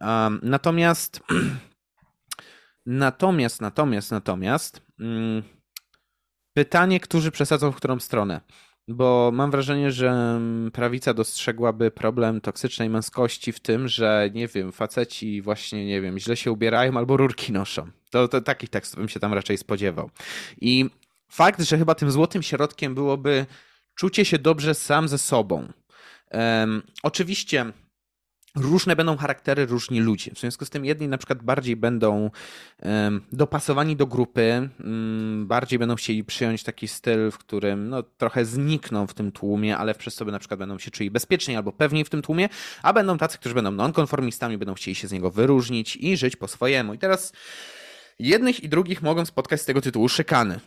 [0.00, 1.20] Um, natomiast.
[2.88, 4.82] Natomiast, natomiast, natomiast.
[5.00, 5.42] Mm,
[6.52, 8.40] pytanie, którzy przesadzą w którą stronę.
[8.88, 10.40] Bo mam wrażenie, że
[10.72, 16.36] prawica dostrzegłaby problem toksycznej męskości w tym, że nie wiem, faceci właśnie, nie wiem, źle
[16.36, 17.90] się ubierają albo rurki noszą.
[18.10, 20.10] To, to takich tekstów bym się tam raczej spodziewał.
[20.60, 20.90] I
[21.28, 23.46] fakt, że chyba tym złotym środkiem byłoby
[23.94, 25.72] czucie się dobrze sam ze sobą.
[26.32, 27.72] Um, oczywiście
[28.56, 30.30] różne będą charaktery różni ludzie.
[30.34, 32.30] W związku z tym jedni na przykład bardziej będą
[33.32, 39.06] dopasowani do grupy, mm, bardziej będą chcieli przyjąć taki styl, w którym no, trochę znikną
[39.06, 42.10] w tym tłumie, ale przez sobie na przykład będą się czuli bezpieczniej albo pewniej w
[42.10, 42.48] tym tłumie,
[42.82, 46.48] a będą tacy, którzy będą nonkonformistami, będą chcieli się z niego wyróżnić i żyć po
[46.48, 46.94] swojemu.
[46.94, 47.32] I teraz
[48.18, 50.60] jednych i drugich mogą spotkać z tego tytułu szykany.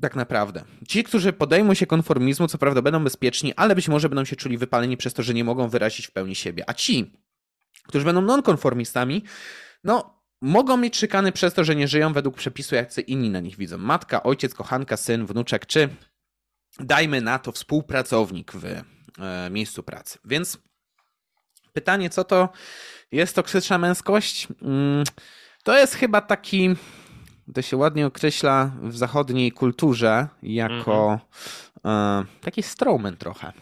[0.00, 0.64] Tak naprawdę.
[0.88, 4.58] Ci, którzy podejmą się konformizmu, co prawda będą bezpieczni, ale być może będą się czuli
[4.58, 6.64] wypaleni przez to, że nie mogą wyrazić w pełni siebie.
[6.66, 7.12] A ci,
[7.82, 9.22] którzy będą nonkonformistami,
[9.84, 13.56] no, mogą mieć szykany przez to, że nie żyją według przepisu, jak inni na nich
[13.56, 13.78] widzą.
[13.78, 15.88] Matka, ojciec, kochanka, syn, wnuczek, czy
[16.80, 18.82] dajmy na to współpracownik w e,
[19.50, 20.18] miejscu pracy.
[20.24, 20.58] Więc
[21.72, 22.48] pytanie, co to
[23.12, 24.48] jest toksyczna męskość?
[24.62, 25.04] Mm,
[25.64, 26.76] to jest chyba taki
[27.54, 31.20] to się ładnie określa w zachodniej kulturze jako
[31.84, 32.22] mm-hmm.
[32.22, 33.52] e, taki strowman trochę.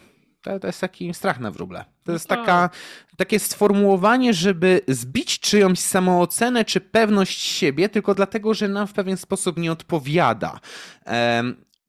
[0.41, 1.85] To, to, jest taki strach na wróble.
[2.03, 2.69] To jest no taka,
[3.17, 9.17] takie sformułowanie, żeby zbić czyjąś samoocenę czy pewność siebie, tylko dlatego, że nam w pewien
[9.17, 10.59] sposób nie odpowiada.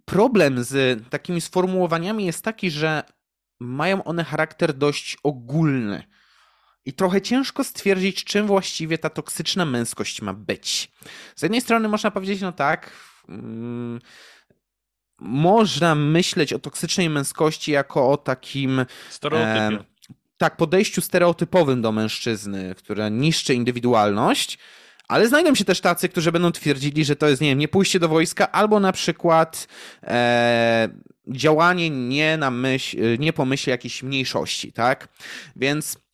[0.04, 3.02] Problem z takimi sformułowaniami jest taki, że
[3.60, 6.02] mają one charakter dość ogólny
[6.86, 10.90] i trochę ciężko stwierdzić, czym właściwie ta toksyczna męskość ma być.
[11.36, 12.90] Z jednej strony można powiedzieć, no tak,
[13.28, 14.00] mm,
[15.18, 18.86] można myśleć o toksycznej męskości jako o takim.
[19.10, 19.80] Stereotypie.
[19.80, 19.84] E,
[20.38, 24.58] tak, podejściu stereotypowym do mężczyzny, które niszczy indywidualność.
[25.08, 28.00] Ale znajdą się też tacy, którzy będą twierdzili, że to jest, nie wiem, nie pójście
[28.00, 29.68] do wojska, albo na przykład
[30.02, 30.88] e,
[31.28, 35.08] działanie nie na myśl, nie po myśli jakiejś mniejszości, tak?
[35.56, 36.05] Więc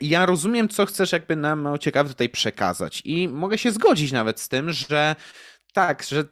[0.00, 4.48] ja rozumiem, co chcesz jakby nam ciekawe tutaj przekazać i mogę się zgodzić nawet z
[4.48, 5.16] tym, że
[5.72, 6.24] tak, że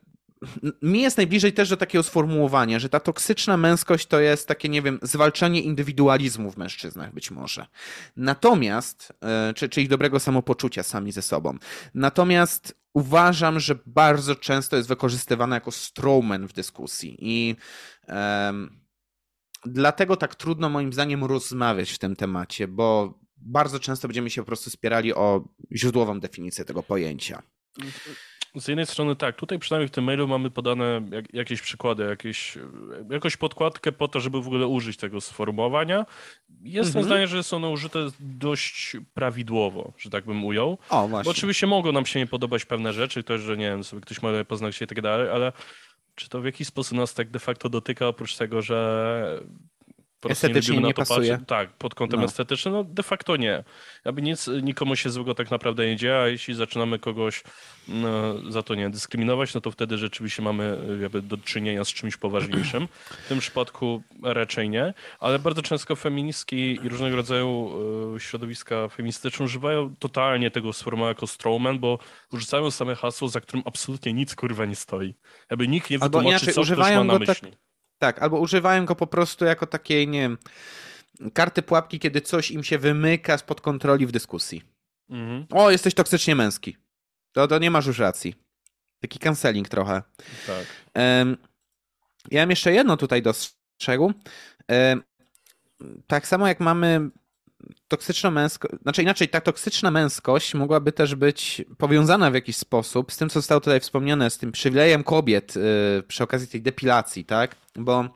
[0.83, 4.83] mi jest najbliżej też do takiego sformułowania, że ta toksyczna męskość to jest takie, nie
[4.83, 7.67] wiem, zwalczanie indywidualizmu w mężczyznach być może.
[8.17, 11.59] Natomiast, e, czy, czyli dobrego samopoczucia sami ze sobą.
[11.95, 17.57] Natomiast uważam, że bardzo często jest wykorzystywana jako strawman w dyskusji i
[18.09, 18.81] um,
[19.67, 24.47] dlatego tak trudno moim zdaniem rozmawiać w tym temacie, bo bardzo często będziemy się po
[24.47, 27.43] prostu spierali o źródłową definicję tego pojęcia.
[28.55, 32.59] Z jednej strony tak, tutaj przynajmniej w tym mailu mamy podane jak, jakieś przykłady, jakieś,
[33.11, 36.07] jakąś podkładkę po to, żeby w ogóle użyć tego sformułowania.
[36.63, 37.05] Jestem mhm.
[37.05, 40.79] zdania, że są one użyte dość prawidłowo, że tak bym ujął.
[40.91, 41.25] O, właśnie.
[41.25, 44.23] Bo oczywiście mogą nam się nie podobać pewne rzeczy, też, że nie wiem, sobie ktoś
[44.23, 45.53] ma poznać się i tak dalej, ale
[46.15, 49.41] czy to w jakiś sposób nas tak de facto dotyka, oprócz tego, że
[50.29, 51.31] po nie, nie pasuje.
[51.31, 51.49] Patrzeć.
[51.49, 52.27] Tak, pod kątem no.
[52.27, 53.65] estetycznym, no de facto nie.
[54.05, 57.43] Jakby nic, nikomu się złego tak naprawdę nie dzieje, a jeśli zaczynamy kogoś
[57.89, 62.17] no, za to nie dyskryminować, no to wtedy rzeczywiście mamy jakby do czynienia z czymś
[62.17, 62.89] poważniejszym.
[63.25, 67.71] W tym przypadku raczej nie, ale bardzo często feministki i różnego rodzaju
[68.17, 71.99] e, środowiska feministyczne używają totalnie tego sformułowania jako strawman, bo
[72.33, 75.15] rzucają same hasło, za którym absolutnie nic kurwa nie stoi.
[75.51, 77.51] Jakby nikt nie wytłumaczy, Albo inaczej, co używają ktoś ma na myśli.
[77.51, 77.65] Tak
[77.99, 80.39] tak, albo używają go po prostu jako takiej, nie wiem,
[81.33, 84.63] karty pułapki, kiedy coś im się wymyka spod kontroli w dyskusji.
[85.11, 85.47] Mhm.
[85.51, 86.77] O, jesteś toksycznie męski.
[87.33, 88.35] To, to nie masz już racji.
[89.01, 90.03] Taki canceling trochę.
[90.47, 90.67] Tak.
[90.95, 91.37] Um,
[92.31, 94.13] Ja mam jeszcze jedno tutaj dostrzegł.
[94.71, 94.97] E,
[96.07, 97.11] tak samo jak mamy
[97.89, 103.17] toksyczna męskość, znaczy inaczej, ta toksyczna męskość mogłaby też być powiązana w jakiś sposób z
[103.17, 105.63] tym, co zostało tutaj wspomniane, z tym przywilejem kobiet yy,
[106.09, 107.57] przy okazji tej depilacji, tak?
[107.77, 108.09] Bo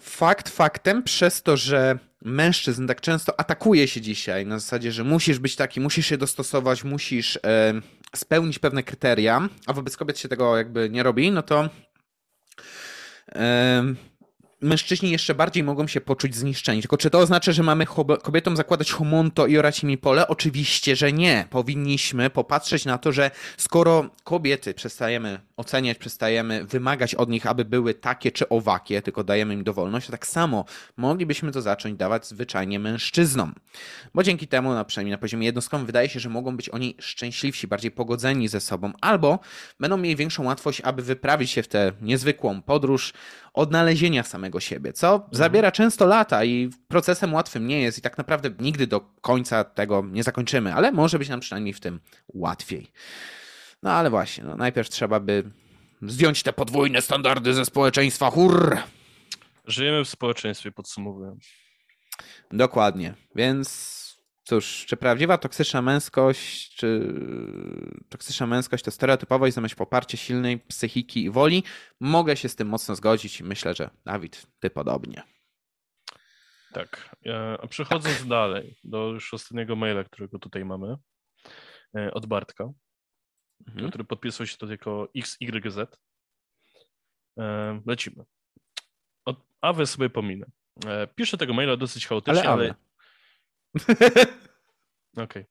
[0.00, 5.38] fakt faktem, przez to, że mężczyzn tak często atakuje się dzisiaj na zasadzie, że musisz
[5.38, 7.38] być taki, musisz się dostosować, musisz
[8.16, 11.68] spełnić pewne kryteria, a wobec kobiet się tego jakby nie robi, no to
[14.60, 16.80] mężczyźni jeszcze bardziej mogą się poczuć zniszczeni.
[16.80, 17.86] Tylko czy to oznacza, że mamy
[18.22, 20.28] kobietom zakładać homonto i orać im pole?
[20.28, 21.46] Oczywiście, że nie.
[21.50, 27.94] Powinniśmy popatrzeć na to, że skoro kobiety przestajemy oceniać, przestajemy wymagać od nich, aby były
[27.94, 30.64] takie czy owakie, tylko dajemy im dowolność, to tak samo
[30.96, 33.54] moglibyśmy to zacząć dawać zwyczajnie mężczyznom.
[34.14, 37.66] Bo dzięki temu, na przynajmniej na poziomie jednostkowym, wydaje się, że mogą być oni szczęśliwsi,
[37.66, 39.38] bardziej pogodzeni ze sobą, albo
[39.80, 43.12] będą mieli większą łatwość, aby wyprawić się w tę niezwykłą podróż
[43.54, 48.50] odnalezienia samego siebie, co zabiera często lata i procesem łatwym nie jest i tak naprawdę
[48.60, 52.92] nigdy do końca tego nie zakończymy, ale może być nam przynajmniej w tym łatwiej.
[53.82, 55.50] No ale właśnie, no, najpierw trzeba by
[56.02, 58.30] zdjąć te podwójne standardy ze społeczeństwa.
[58.30, 58.76] Hurr!
[59.66, 61.44] Żyjemy w społeczeństwie, podsumowując.
[62.52, 63.97] Dokładnie, więc
[64.48, 67.14] cóż, czy prawdziwa toksyczna męskość, czy
[68.08, 71.62] toksyczna męskość to stereotypowość zamiast poparcie silnej psychiki i woli?
[72.00, 75.22] Mogę się z tym mocno zgodzić i myślę, że Dawid, ty podobnie.
[76.72, 77.16] Tak,
[77.62, 78.28] a przechodząc tak.
[78.28, 80.96] dalej do już ostatniego maila, którego tutaj mamy,
[81.96, 82.72] e, od Bartka,
[83.66, 83.88] mhm.
[83.88, 85.78] który podpisał się to jako XYZ.
[87.38, 88.24] E, lecimy.
[89.24, 90.46] Od Awe sobie pominę.
[90.86, 92.64] E, piszę tego maila dosyć chaotycznie, ale...
[92.64, 92.87] ale...
[95.16, 95.44] Okej.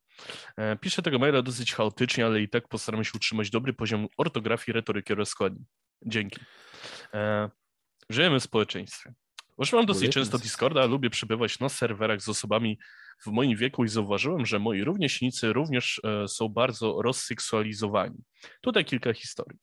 [0.55, 0.77] Okay.
[0.77, 5.13] Piszę tego maila dosyć chaotycznie, ale i tak postaram się utrzymać dobry poziom ortografii, retoryki
[5.13, 5.65] oraz składni.
[6.05, 6.39] Dzięki.
[7.13, 7.49] E,
[8.09, 9.13] żyjemy w społeczeństwie.
[9.57, 12.79] Używam dosyć często Discorda, lubię przebywać na serwerach z osobami
[13.25, 18.23] w moim wieku i zauważyłem, że moi rówieśnicy również e, są bardzo rozseksualizowani.
[18.61, 19.59] Tutaj kilka historii.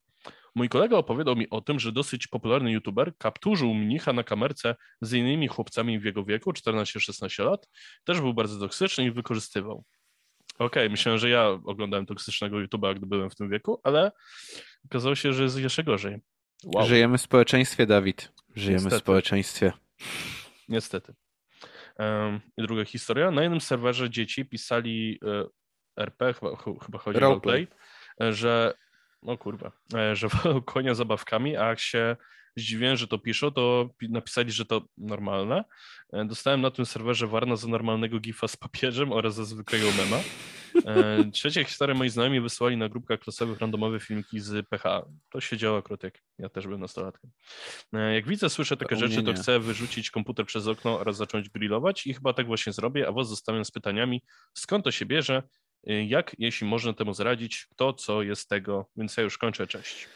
[0.54, 5.12] Mój kolega opowiadał mi o tym, że dosyć popularny youtuber kapturzył mnicha na kamerce z
[5.12, 7.68] innymi chłopcami w jego wieku, 14-16 lat.
[8.04, 9.84] Też był bardzo toksyczny i wykorzystywał.
[10.54, 14.12] Okej, okay, myślałem, że ja oglądałem toksycznego YouTube'a, gdy byłem w tym wieku, ale
[14.84, 16.20] okazało się, że jest jeszcze gorzej.
[16.64, 16.86] Wow.
[16.86, 18.32] Żyjemy w społeczeństwie, Dawid.
[18.54, 18.96] Żyjemy Niestety.
[18.96, 19.72] w społeczeństwie.
[20.68, 21.14] Niestety.
[22.56, 23.30] I druga historia.
[23.30, 25.44] Na jednym serwerze dzieci pisali e,
[25.96, 27.68] RP, chyba, chyba chodzi o roleplay,
[28.20, 28.74] że
[29.24, 30.28] no kurwa, e, że
[30.64, 32.16] konia zabawkami, a jak się
[32.56, 35.64] zdziwiłem, że to piszą, to napisali, że to normalne.
[36.12, 40.20] E, dostałem na tym serwerze warna za normalnego gifa z papieżem oraz za zwykłego mema.
[40.86, 45.02] E, trzecia historia, moi znajomi wysłali na grupkach klasowych randomowe filmiki z PH.
[45.30, 47.30] To się działo akurat jak ja też byłem nastolatkiem.
[47.92, 52.14] Jak widzę, słyszę takie rzeczy, to chcę wyrzucić komputer przez okno oraz zacząć grillować i
[52.14, 54.22] chyba tak właśnie zrobię, a was zostawiam z pytaniami,
[54.54, 55.42] skąd to się bierze,
[55.86, 60.08] jak, jeśli można temu zaradzić, to co jest tego, więc ja już kończę, cześć.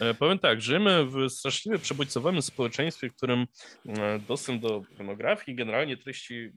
[0.00, 3.46] E, powiem tak, żyjemy w straszliwie przebodźcowanym społeczeństwie, w którym
[3.88, 6.52] e, dostęp do pornografii, generalnie treści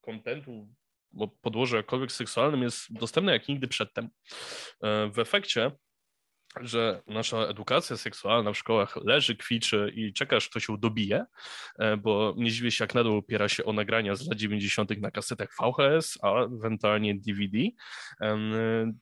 [0.00, 0.68] kontentu
[1.18, 4.08] o podłożu jakkolwiek seksualnym jest dostępny jak nigdy przedtem.
[4.82, 5.70] E, w efekcie
[6.60, 11.24] że nasza edukacja seksualna w szkołach leży, kwiczy i czeka, aż ktoś ją dobije,
[11.78, 15.00] e, bo nie dziwię się, jak nadal opiera się o nagrania z lat 90.
[15.00, 17.58] na kasetach VHS, a ewentualnie DVD,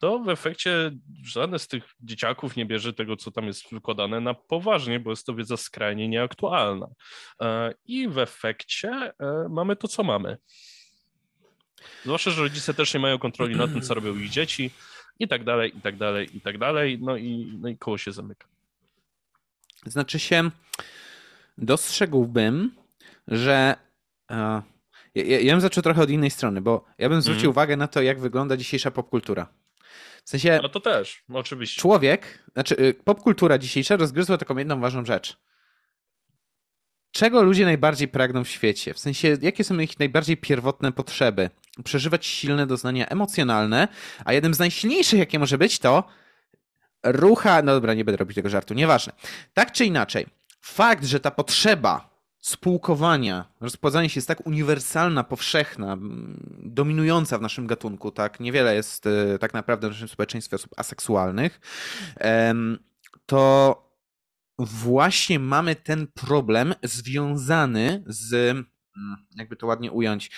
[0.00, 0.90] to w efekcie
[1.22, 5.26] żaden z tych dzieciaków nie bierze tego, co tam jest wykładane na poważnie, bo jest
[5.26, 6.86] to wiedza skrajnie nieaktualna.
[7.40, 9.12] E, I w efekcie e,
[9.50, 10.36] mamy to, co mamy.
[12.04, 14.70] Zwłaszcza, że rodzice też nie mają kontroli nad tym, co robią ich dzieci,
[15.18, 16.98] i tak dalej, i tak dalej, i tak dalej.
[17.02, 18.46] No i, no i koło się zamyka.
[19.86, 20.50] Znaczy się,
[21.58, 22.70] dostrzegłbym,
[23.28, 23.74] że.
[24.30, 24.62] Uh,
[25.14, 27.50] ja, ja bym zaczął trochę od innej strony, bo ja bym zwrócił mm.
[27.50, 29.46] uwagę na to, jak wygląda dzisiejsza popkultura.
[30.24, 30.58] W sensie.
[30.62, 31.80] No to też, oczywiście.
[31.80, 35.36] Człowiek, znaczy y, popkultura dzisiejsza rozgryzła taką jedną ważną rzecz.
[37.16, 38.94] Czego ludzie najbardziej pragną w świecie?
[38.94, 41.50] W sensie, jakie są ich najbardziej pierwotne potrzeby?
[41.84, 43.88] przeżywać silne doznania emocjonalne,
[44.24, 46.04] a jednym z najsilniejszych, jakie może być, to
[47.04, 47.62] rucha.
[47.62, 49.12] No dobra, nie będę robić tego żartu, nieważne.
[49.54, 50.26] Tak czy inaczej,
[50.60, 55.96] fakt, że ta potrzeba spółkowania, rozpładzania się jest tak uniwersalna, powszechna,
[56.58, 61.60] dominująca w naszym gatunku, tak, niewiele jest e, tak naprawdę w naszym społeczeństwie osób aseksualnych,
[63.26, 63.85] to
[64.58, 68.56] właśnie mamy ten problem związany z,
[69.36, 70.30] jakby to ładnie ująć,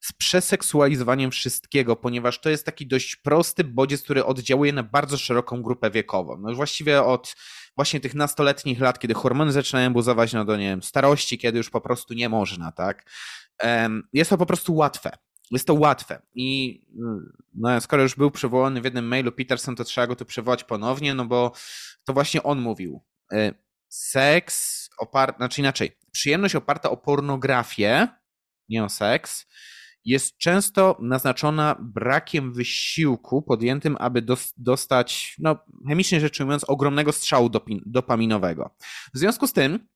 [0.00, 5.62] z przeseksualizowaniem wszystkiego, ponieważ to jest taki dość prosty bodziec, który oddziałuje na bardzo szeroką
[5.62, 6.36] grupę wiekową.
[6.38, 7.36] No właściwie od
[7.76, 11.70] właśnie tych nastoletnich lat, kiedy hormony zaczynają buzować, no do nie wiem, starości, kiedy już
[11.70, 13.10] po prostu nie można, tak?
[14.12, 15.10] Jest to po prostu łatwe.
[15.50, 16.80] Jest to łatwe i
[17.54, 21.14] no, skoro już był przywołany w jednym mailu Peterson, to trzeba go tu przywołać ponownie,
[21.14, 21.52] no bo
[22.04, 23.04] to właśnie on mówił.
[23.94, 28.08] E, seks oparty, znaczy inaczej, przyjemność oparta o pornografię,
[28.68, 29.46] nie o seks,
[30.04, 34.26] jest często naznaczona brakiem wysiłku podjętym, aby
[34.56, 37.50] dostać, no, chemicznie rzecz ujmując, ogromnego strzału
[37.86, 38.76] dopaminowego.
[39.14, 39.88] W związku z tym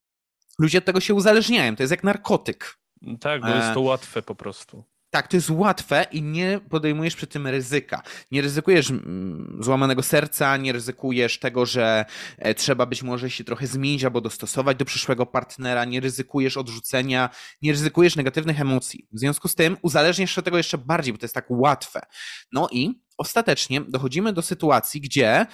[0.58, 1.76] ludzie od tego się uzależniają.
[1.76, 2.78] To jest jak narkotyk.
[3.20, 4.84] Tak, bo jest to łatwe po prostu.
[5.10, 8.02] Tak, to jest łatwe i nie podejmujesz przy tym ryzyka.
[8.30, 12.04] Nie ryzykujesz mm, złamanego serca, nie ryzykujesz tego, że
[12.38, 17.30] e, trzeba być może się trochę zmienić albo dostosować do przyszłego partnera, nie ryzykujesz odrzucenia,
[17.62, 19.06] nie ryzykujesz negatywnych emocji.
[19.12, 22.00] W związku z tym uzależniasz się tego jeszcze bardziej, bo to jest tak łatwe.
[22.52, 25.46] No i ostatecznie dochodzimy do sytuacji, gdzie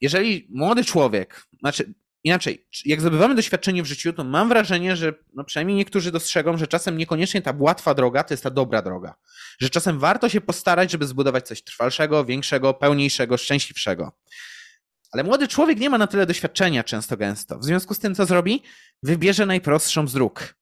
[0.00, 1.94] jeżeli młody człowiek, znaczy
[2.24, 6.66] Inaczej, jak zdobywamy doświadczenie w życiu, to mam wrażenie, że no przynajmniej niektórzy dostrzegą, że
[6.66, 9.14] czasem niekoniecznie ta łatwa droga to jest ta dobra droga.
[9.58, 14.12] Że czasem warto się postarać, żeby zbudować coś trwalszego, większego, pełniejszego, szczęśliwszego.
[15.12, 17.58] Ale młody człowiek nie ma na tyle doświadczenia często gęsto.
[17.58, 18.62] W związku z tym, co zrobi?
[19.02, 20.54] Wybierze najprostszą z dróg.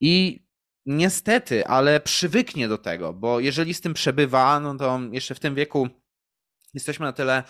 [0.00, 0.44] I
[0.86, 5.54] niestety, ale przywyknie do tego, bo jeżeli z tym przebywa, no to jeszcze w tym
[5.54, 5.88] wieku
[6.74, 7.42] jesteśmy na tyle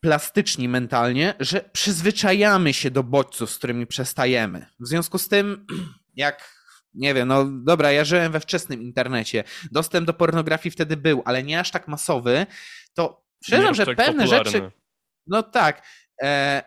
[0.00, 4.66] plastyczni mentalnie, że przyzwyczajamy się do bodźców, z którymi przestajemy.
[4.80, 5.66] W związku z tym,
[6.16, 6.60] jak
[6.94, 11.42] nie wiem, no dobra, ja żyłem we wczesnym internecie, dostęp do pornografii wtedy był, ale
[11.42, 12.46] nie aż tak masowy,
[12.94, 14.50] to przyznam, że tak pewne popularny.
[14.50, 14.70] rzeczy.
[15.26, 15.86] No tak.
[16.22, 16.62] E,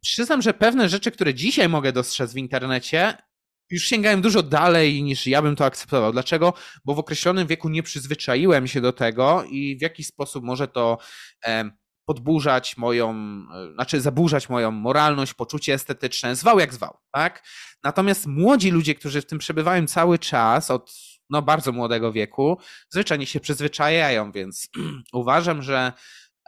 [0.00, 3.14] przyznam, że pewne rzeczy, które dzisiaj mogę dostrzec w internecie,
[3.70, 6.12] już sięgałem dużo dalej niż ja bym to akceptował.
[6.12, 6.54] Dlaczego?
[6.84, 10.98] Bo w określonym wieku nie przyzwyczaiłem się do tego i w jakiś sposób może to
[11.46, 11.70] e,
[12.08, 13.10] podburzać moją,
[13.54, 17.42] e, znaczy zaburzać moją moralność, poczucie estetyczne, zwał jak zwał, tak?
[17.84, 20.92] Natomiast młodzi ludzie, którzy w tym przebywają cały czas, od
[21.30, 22.58] no, bardzo młodego wieku,
[22.90, 24.68] zwyczajnie się przyzwyczajają, więc
[25.12, 25.92] uważam, że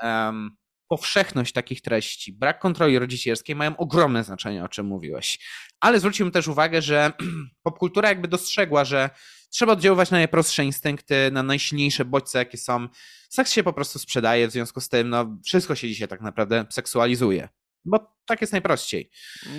[0.02, 0.56] um,
[0.88, 5.38] powszechność takich treści, brak kontroli rodzicielskiej mają ogromne znaczenie, o czym mówiłeś.
[5.80, 7.12] Ale zwróćmy też uwagę, że
[7.66, 9.10] popkultura jakby dostrzegła, że
[9.50, 12.88] trzeba oddziaływać na najprostsze instynkty, na najsilniejsze bodźce, jakie są.
[13.28, 16.66] Seks się po prostu sprzedaje, w związku z tym no, wszystko się dzisiaj tak naprawdę
[16.70, 17.48] seksualizuje.
[17.84, 19.10] Bo tak jest najprościej.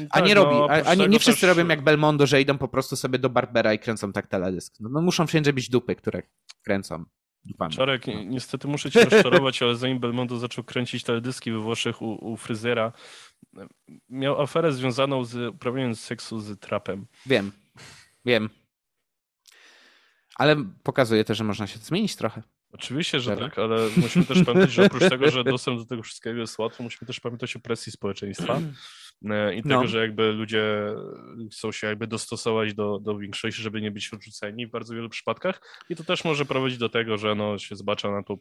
[0.09, 1.57] A tak, nie robi, no, a, a nie, nie wszyscy też...
[1.57, 4.75] robią jak Belmondo, że idą po prostu sobie do Barbera i kręcą tak teledysk.
[4.79, 6.23] No, no muszą wszędzie być dupy, które
[6.63, 7.05] kręcą.
[7.71, 8.23] Czarek, no.
[8.23, 12.91] niestety muszę cię rozczarować, ale zanim Belmondo zaczął kręcić teledyski we Włoszech u, u fryzjera,
[14.09, 17.05] miał aferę związaną z uprawianiem seksu z trapem.
[17.25, 17.51] Wiem,
[18.25, 18.49] wiem.
[20.41, 22.41] Ale pokazuje też, że można się zmienić trochę.
[22.73, 26.39] Oczywiście, że tak, ale musimy też pamiętać, że oprócz tego, że dostęp do tego wszystkiego
[26.39, 28.59] jest łatwy, musimy też pamiętać o presji społeczeństwa
[29.29, 29.75] e, i no.
[29.75, 30.63] tego, że jakby ludzie
[31.51, 35.61] chcą się jakby dostosować do, do większości, żeby nie być odrzuceni w bardzo wielu przypadkach
[35.89, 38.37] i to też może prowadzić do tego, że no, się zbacza na tą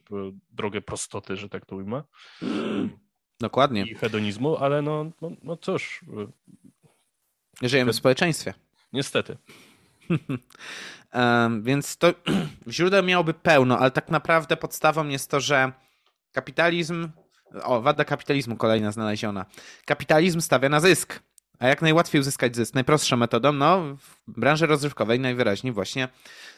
[0.51, 2.03] drogę prostoty, że tak to ujmę.
[3.39, 3.83] Dokładnie.
[3.83, 6.05] I hedonizmu, ale no, no, no cóż.
[7.61, 8.53] Żyjemy w społeczeństwie.
[8.93, 9.37] Niestety.
[11.61, 12.13] Więc to
[12.69, 15.71] źródeł miałoby pełno, ale tak naprawdę podstawą jest to, że
[16.31, 17.09] kapitalizm.
[17.63, 19.45] O, wada kapitalizmu kolejna znaleziona.
[19.85, 21.19] Kapitalizm stawia na zysk.
[21.59, 22.73] A jak najłatwiej uzyskać zysk?
[22.73, 23.97] Najprostszą metodą, no,
[24.27, 26.07] w branży rozrywkowej najwyraźniej właśnie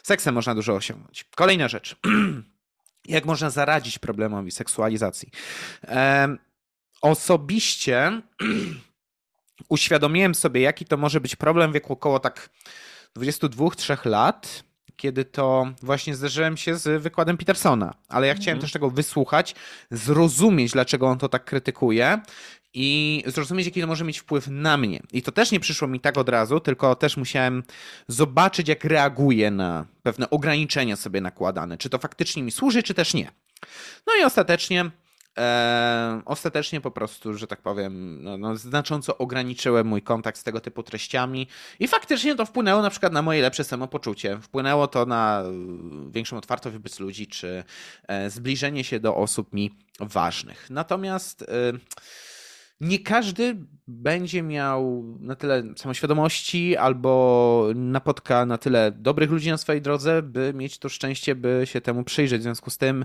[0.02, 1.24] seksem można dużo osiągnąć.
[1.36, 1.96] Kolejna rzecz.
[3.06, 5.30] jak można zaradzić problemowi seksualizacji?
[7.02, 8.22] osobiście
[9.68, 12.50] uświadomiłem sobie, jaki to może być problem w wieku około tak
[13.18, 14.64] 22-3 lat,
[14.96, 17.94] kiedy to właśnie zderzyłem się z wykładem Petersona.
[18.08, 18.60] Ale ja chciałem mhm.
[18.60, 19.54] też tego wysłuchać,
[19.90, 22.20] zrozumieć, dlaczego on to tak krytykuje
[22.74, 25.00] i zrozumieć, jaki to może mieć wpływ na mnie.
[25.12, 27.62] I to też nie przyszło mi tak od razu, tylko też musiałem
[28.08, 31.78] zobaczyć, jak reaguje na pewne ograniczenia sobie nakładane.
[31.78, 33.30] Czy to faktycznie mi służy, czy też nie.
[34.06, 34.90] No i ostatecznie
[35.38, 40.60] E, ostatecznie po prostu, że tak powiem, no, no, znacząco ograniczyłem mój kontakt z tego
[40.60, 41.46] typu treściami
[41.80, 44.38] i faktycznie to wpłynęło na przykład na moje lepsze samopoczucie.
[44.42, 45.44] Wpłynęło to na
[46.10, 47.64] większą otwartość wobec ludzi, czy
[48.08, 50.70] e, zbliżenie się do osób mi ważnych.
[50.70, 51.46] Natomiast e,
[52.80, 53.56] nie każdy
[53.88, 60.52] będzie miał na tyle samoświadomości albo napotka na tyle dobrych ludzi na swojej drodze, by
[60.54, 62.40] mieć to szczęście, by się temu przyjrzeć.
[62.40, 63.04] W związku z tym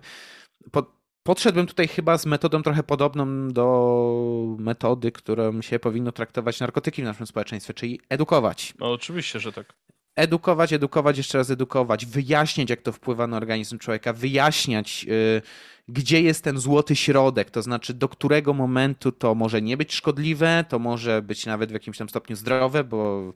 [1.30, 7.06] podszedłbym tutaj chyba z metodą trochę podobną do metody, którą się powinno traktować narkotyki w
[7.06, 8.74] naszym społeczeństwie, czyli edukować.
[8.80, 9.74] No, oczywiście, że tak.
[10.16, 15.42] edukować, edukować, jeszcze raz edukować, wyjaśniać, jak to wpływa na organizm człowieka, wyjaśniać, yy,
[15.88, 20.66] gdzie jest ten złoty środek, to znaczy do którego momentu to może nie być szkodliwe,
[20.70, 23.34] to może być nawet w jakimś tam stopniu zdrowe, bo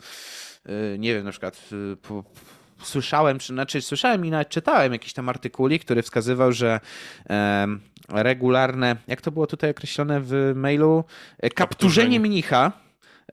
[0.65, 2.23] yy, nie wiem, na przykład yy, po,
[2.83, 6.79] słyszałem, czy, znaczy słyszałem i nawet czytałem jakiś tam artykulik, który wskazywał, że
[8.09, 11.03] regularne, jak to było tutaj określone w mailu,
[11.39, 12.71] e, kapturzenie mnicha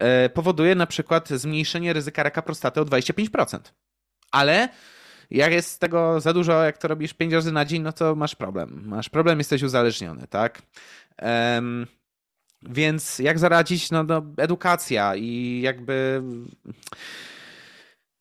[0.01, 3.59] e, powoduje na przykład zmniejszenie ryzyka raka prostaty o 25%.
[4.33, 4.69] Ale
[5.31, 8.35] jak jest tego za dużo, jak to robisz 5 razy na dzień, no to masz
[8.35, 8.83] problem.
[8.87, 10.63] Masz problem, jesteś uzależniony, tak?
[11.23, 11.87] Um,
[12.63, 13.91] więc jak zaradzić?
[13.91, 16.23] No, no edukacja i jakby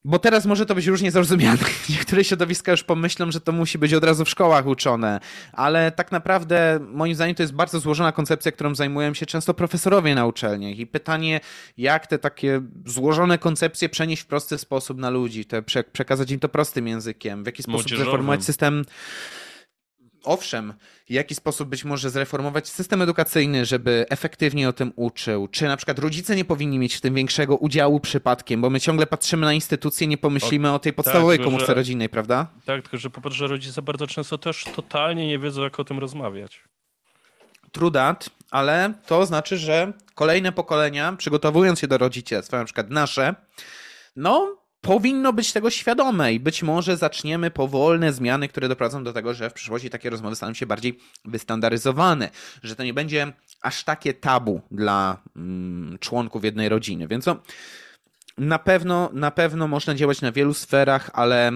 [0.03, 1.57] bo teraz może to być różnie zrozumiane.
[1.89, 5.19] Niektóre środowiska już pomyślą, że to musi być od razu w szkołach uczone,
[5.53, 10.15] ale tak naprawdę moim zdaniem to jest bardzo złożona koncepcja, którą zajmują się często profesorowie
[10.15, 10.77] na uczelniach.
[10.77, 11.39] I pytanie,
[11.77, 16.49] jak te takie złożone koncepcje przenieść w prosty sposób na ludzi, te przekazać im to
[16.49, 18.85] prostym językiem, w jaki sposób zreformować system
[20.23, 20.73] owszem,
[21.07, 25.47] w jaki sposób być może zreformować system edukacyjny, żeby efektywnie o tym uczył?
[25.47, 29.07] Czy na przykład rodzice nie powinni mieć w tym większego udziału przypadkiem, bo my ciągle
[29.07, 32.47] patrzymy na instytucje, nie pomyślimy o, o tej podstawowej tak, komórce że, rodzinnej, prawda?
[32.65, 35.99] Tak, tylko że po pierwsze rodzice bardzo często też totalnie nie wiedzą, jak o tym
[35.99, 36.63] rozmawiać.
[37.71, 43.35] Trudat, ale to znaczy, że kolejne pokolenia, przygotowując się do rodzicielstwa, na przykład nasze,
[44.15, 49.33] no powinno być tego świadome i być może zaczniemy powolne zmiany, które doprowadzą do tego,
[49.33, 52.29] że w przyszłości takie rozmowy staną się bardziej wystandaryzowane,
[52.63, 57.07] że to nie będzie aż takie tabu dla mm, członków jednej rodziny.
[57.07, 57.35] Więc no,
[58.37, 61.51] na pewno, na pewno można działać na wielu sferach, ale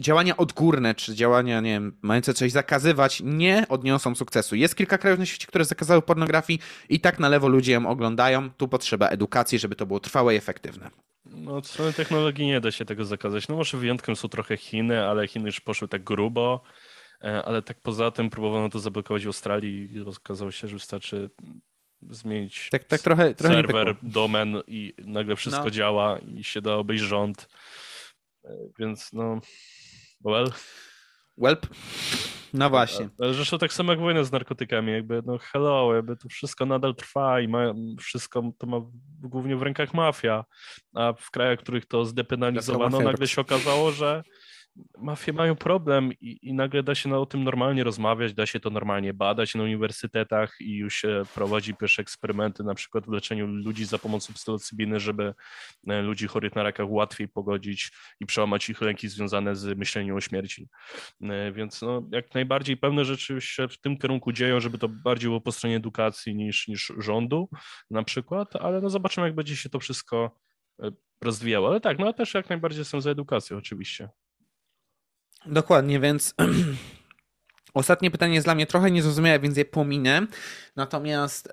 [0.00, 4.56] działania odgórne, czy działania, nie wiem, mające coś zakazywać, nie odniosą sukcesu.
[4.56, 6.58] Jest kilka krajów na świecie, które zakazały pornografii
[6.88, 8.50] i tak na lewo ludzie ją oglądają.
[8.50, 10.90] Tu potrzeba edukacji, żeby to było trwałe i efektywne.
[11.24, 13.48] No, od strony technologii nie da się tego zakazać.
[13.48, 16.60] No może wyjątkiem są trochę Chiny, ale Chiny już poszły tak grubo,
[17.24, 21.30] e, ale tak poza tym próbowano to zablokować w Australii i okazało się, że wystarczy
[22.10, 25.70] zmienić tak, tak trochę, trochę serwer, domen i nagle wszystko no.
[25.70, 27.48] działa i się da obejść rząd.
[28.78, 29.40] Więc no,
[30.24, 30.52] well.
[31.38, 31.66] Welp.
[32.52, 33.08] No właśnie.
[33.18, 36.94] Ale zresztą tak samo jak wojna z narkotykami, jakby no hello, jakby to wszystko nadal
[36.94, 38.80] trwa i ma, wszystko to ma
[39.20, 40.44] głównie w rękach mafia,
[40.94, 44.22] a w krajach, w których to zdepenalizowano, nagle się okazało, że
[44.98, 48.70] mafie mają problem i, i, nagle da się o tym normalnie rozmawiać, da się to
[48.70, 53.84] normalnie badać na uniwersytetach i już się prowadzi pierwsze eksperymenty, na przykład w leczeniu ludzi
[53.84, 55.34] za pomocą psylocybiny, żeby
[55.86, 60.20] e, ludzi chorych na rakach łatwiej pogodzić i przełamać ich lęki związane z myśleniem o
[60.20, 60.68] śmierci.
[61.22, 65.28] E, więc no, jak najbardziej pewne rzeczy się w tym kierunku dzieją, żeby to bardziej
[65.28, 67.48] było po stronie edukacji niż, niż rządu
[67.90, 70.38] na przykład, ale no zobaczymy, jak będzie się to wszystko
[70.82, 71.68] e, rozwijało.
[71.68, 74.08] Ale tak, no też jak najbardziej jestem za edukacją oczywiście.
[75.46, 76.34] Dokładnie, więc
[77.74, 80.26] ostatnie pytanie jest dla mnie trochę niezrozumiałe, więc je pominę.
[80.76, 81.48] Natomiast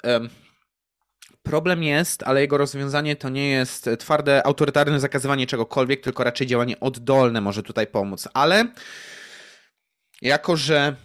[1.43, 6.79] problem jest, ale jego rozwiązanie to nie jest twarde, autorytarne zakazywanie czegokolwiek, tylko raczej działanie
[6.79, 8.27] oddolne może tutaj pomóc.
[8.33, 8.67] Ale
[10.21, 10.95] jako, że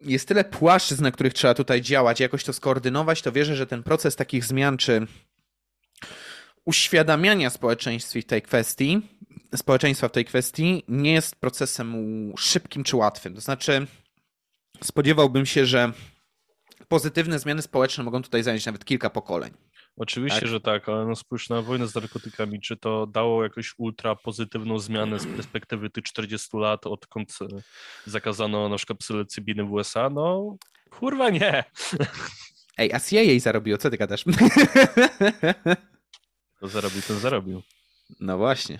[0.00, 3.82] jest tyle płaszczyzn, na których trzeba tutaj działać, jakoś to skoordynować, to wierzę, że ten
[3.82, 5.06] proces takich zmian, czy
[6.64, 9.02] uświadamiania społeczeństwa w tej kwestii,
[9.56, 11.94] społeczeństwa w tej kwestii nie jest procesem
[12.38, 13.34] szybkim czy łatwym.
[13.34, 13.86] To znaczy,
[14.82, 15.92] spodziewałbym się, że
[16.88, 19.52] pozytywne zmiany społeczne mogą tutaj zająć nawet kilka pokoleń.
[19.96, 20.48] Oczywiście, tak?
[20.48, 22.60] że tak, ale no spójrz na wojnę z narkotykami.
[22.60, 27.38] Czy to dało jakąś ultra pozytywną zmianę z perspektywy tych 40 lat, odkąd
[28.06, 30.10] zakazano na przykład psylocybiny w USA?
[30.10, 30.56] No,
[30.90, 31.64] kurwa nie.
[32.78, 34.24] Ej, a CIA zarobiło, co ty gadasz?
[36.60, 37.62] To zarobił, ten zarobił.
[38.20, 38.78] No właśnie.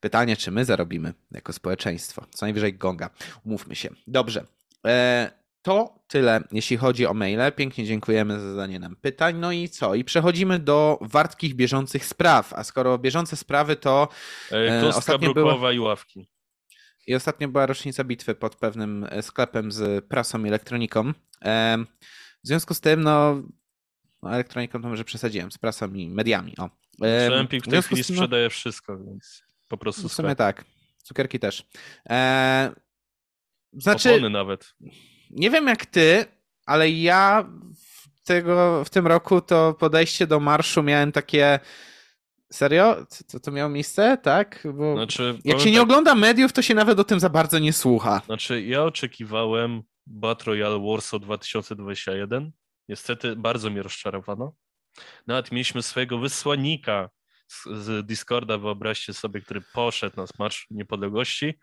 [0.00, 2.26] Pytanie, czy my zarobimy jako społeczeństwo?
[2.30, 3.10] Co najwyżej gonga.
[3.44, 3.90] Umówmy się.
[4.06, 4.44] Dobrze.
[4.86, 5.30] E,
[5.62, 7.52] to tyle, jeśli chodzi o maile.
[7.56, 9.36] Pięknie dziękujemy za zadanie nam pytań.
[9.38, 9.94] No i co?
[9.94, 12.52] I przechodzimy do wartkich, bieżących spraw.
[12.52, 14.08] A skoro bieżące sprawy, to
[14.52, 15.72] e, ostatnio była...
[15.72, 16.26] i ławki.
[17.06, 21.12] I ostatnio była rocznica bitwy pod pewnym sklepem z prasą i elektroniką.
[21.44, 21.78] E,
[22.44, 23.42] w związku z tym, no,
[24.22, 26.54] no elektroniką to może przesadziłem, z prasą i mediami.
[26.58, 26.70] O.
[27.02, 30.64] Empik w tej chwili no, sprzedaje wszystko, więc po prostu W sumie tak.
[31.02, 31.66] Cukierki też.
[32.06, 32.70] Eee,
[33.72, 34.74] znaczy, Opony nawet.
[35.30, 36.24] Nie wiem jak ty,
[36.66, 41.60] ale ja w, tego, w tym roku to podejście do marszu miałem takie
[42.52, 43.06] Serio?
[43.32, 44.18] To, to miało miejsce?
[44.22, 44.68] Tak?
[44.74, 45.82] Bo znaczy, jak się nie tak...
[45.82, 48.22] ogląda mediów, to się nawet o tym za bardzo nie słucha.
[48.26, 52.52] Znaczy, ja oczekiwałem Battle Royale Warsaw 2021.
[52.88, 54.52] Niestety bardzo mnie rozczarowano.
[55.26, 57.10] Nawet mieliśmy swojego wysłannika
[57.66, 61.58] z Discorda, wyobraźcie sobie, który poszedł na Marsz Niepodległości.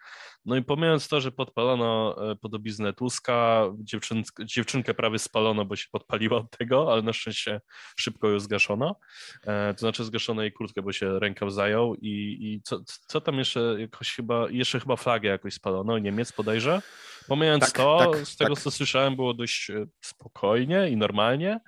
[0.47, 5.85] No i pomijając to, że podpalono e, podobiznę Tuska, dziewczyn, dziewczynkę prawie spalono, bo się
[5.91, 7.61] podpaliła od tego, ale na szczęście
[7.99, 8.95] szybko ją zgaszono.
[9.43, 13.37] E, to znaczy zgaszono jej kurtkę, bo się rękaw zajął i, i co, co tam
[13.37, 16.81] jeszcze, jakoś chyba, jeszcze chyba flagę jakoś spalono, Niemiec bodajże.
[17.27, 18.63] Pomijając tak, to, tak, z tego tak.
[18.63, 21.59] co słyszałem, było dość e, spokojnie i normalnie.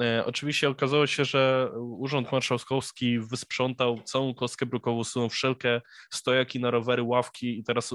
[0.00, 5.80] E, oczywiście okazało się, że Urząd Marszałkowski wysprzątał całą kostkę brukową, są wszelkie
[6.12, 7.92] stojaki na rowery, ławki i teraz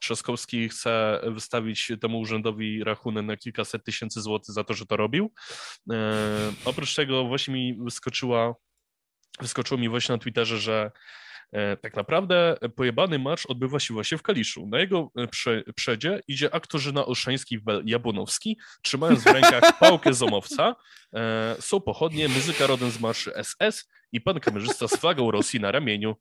[0.00, 5.32] Trzaskowski chce wystawić temu urzędowi rachunek na kilkaset tysięcy złotych za to, że to robił.
[5.92, 8.54] E, oprócz tego właśnie mi wyskoczyła
[9.40, 10.90] wyskoczyło mi właśnie na Twitterze, że
[11.54, 14.66] E, tak naprawdę pojebany marsz odbywa się właśnie w Kaliszu.
[14.66, 20.76] Na jego e, prze, przedzie idzie aktorzyna Olszański Jabłonowski, trzymając w rękach pałkę zomowca.
[21.60, 26.16] Są pochodnie, muzyka rodem z marszy SS i pan kamerzysta z flagą Rosji na ramieniu.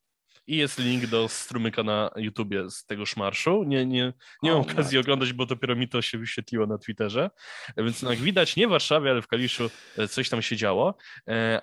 [0.47, 3.63] I jest link do strumyka na YouTubie z tego szmarszu.
[3.63, 4.13] Nie, nie,
[4.43, 7.29] nie mam okazji oglądać, bo dopiero mi to się wyświetliło na Twitterze.
[7.77, 9.69] Więc jak widać, nie w Warszawie, ale w Kaliszu
[10.09, 10.95] coś tam się działo.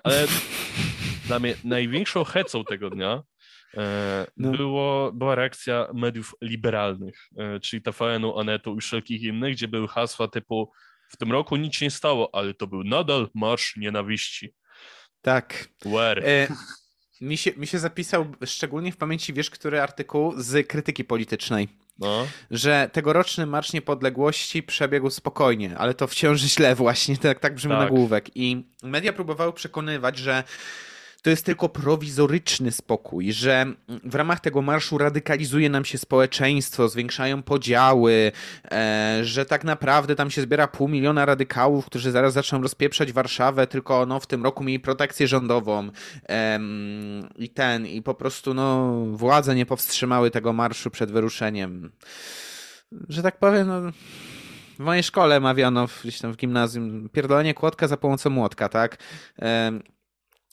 [0.03, 0.27] Ale
[1.27, 3.23] dla mnie największą hecą tego dnia
[3.77, 4.51] E, no.
[4.51, 10.27] Było, była reakcja mediów liberalnych, e, czyli TVN-u, Onetu i wszelkich innych, gdzie były hasła
[10.27, 10.71] typu
[11.09, 14.53] w tym roku nic się nie stało, ale to był nadal marsz nienawiści.
[15.21, 15.67] Tak.
[15.85, 16.25] Where?
[16.25, 16.47] E,
[17.21, 21.67] mi, się, mi się zapisał szczególnie w pamięci, wiesz, który artykuł z krytyki politycznej.
[21.99, 22.27] No.
[22.51, 27.79] Że tegoroczny Marsz Niepodległości przebiegł spokojnie, ale to wciąż źle właśnie, tak, tak brzmi tak.
[27.79, 28.29] nagłówek.
[28.35, 30.43] I media próbowały przekonywać, że
[31.21, 33.65] to jest tylko prowizoryczny spokój, że
[34.03, 38.31] w ramach tego marszu radykalizuje nam się społeczeństwo, zwiększają podziały,
[38.71, 43.67] e, że tak naprawdę tam się zbiera pół miliona radykałów, którzy zaraz zaczną rozpieprzać Warszawę,
[43.67, 45.89] tylko no, w tym roku mieli protekcję rządową
[47.35, 51.91] i ten, i po prostu no, władze nie powstrzymały tego marszu przed wyruszeniem.
[53.09, 53.81] Że tak powiem, no,
[54.79, 58.97] w mojej szkole mawiano gdzieś tam w gimnazjum pierdolenie kłodka za pomocą młotka, tak?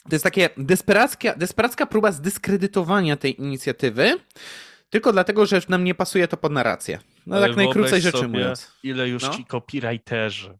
[0.09, 4.14] To jest takie desperacka, desperacka próba zdyskredytowania tej inicjatywy,
[4.90, 6.98] tylko dlatego, że nam nie pasuje to pod narrację.
[7.26, 8.72] No Ale tak najkrócej rzeczy mówiąc.
[8.82, 9.36] Ile już no?
[9.36, 10.59] ci copywriterzy,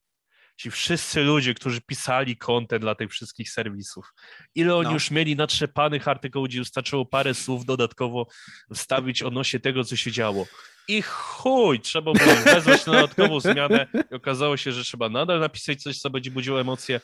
[0.57, 4.15] ci wszyscy ludzie, którzy pisali content dla tych wszystkich serwisów,
[4.55, 4.95] ile oni no.
[4.95, 8.27] już mieli natrzepanych artykułów, gdzie wystarczyło parę słów dodatkowo
[8.75, 10.47] wstawić odnośnie tego, co się działo.
[10.89, 15.83] I chuj, trzeba było wezwać na dodatkową zmianę i okazało się, że trzeba nadal napisać
[15.83, 17.01] coś, co będzie budziło emocje,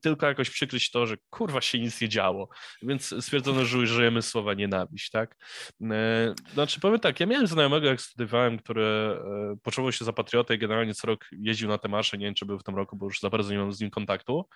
[0.00, 2.48] tylko jakoś przykryć to, że kurwa się nic nie działo.
[2.82, 5.36] Więc stwierdzono, że użyjemy słowa nienawiść, tak?
[5.82, 10.54] E, znaczy powiem tak, ja miałem znajomego, jak studiowałem, który e, poczuwał się za patriotę
[10.54, 12.96] i generalnie co rok jeździł na te marsze, nie wiem, czy był w tym roku,
[12.96, 14.48] bo już za bardzo nie mam z nim kontaktu,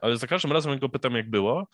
[0.00, 1.68] ale za każdym razem, jak go pytam, jak było,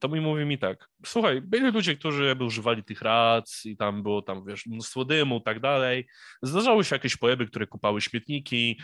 [0.00, 4.02] to mi mówi mi tak, słuchaj, byli ludzie, którzy jakby używali tych rac i tam
[4.02, 6.08] było tam, wiesz, mnóstwo dymu i tak dalej.
[6.42, 8.80] Zdarzały się jakieś pojeby, które kupały śmietniki,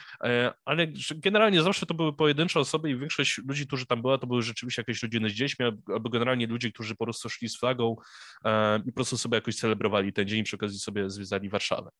[0.64, 4.26] ale generalnie zawsze to były pojedyncze osoby i większość większość ludzi, którzy tam była, to
[4.26, 7.96] były rzeczywiście jakieś rodziny z dziećmi, albo generalnie ludzie, którzy po prostu szli z flagą
[8.44, 11.90] e, i po prostu sobie jakoś celebrowali ten dzień, przy okazji sobie zwiedzali Warszawę.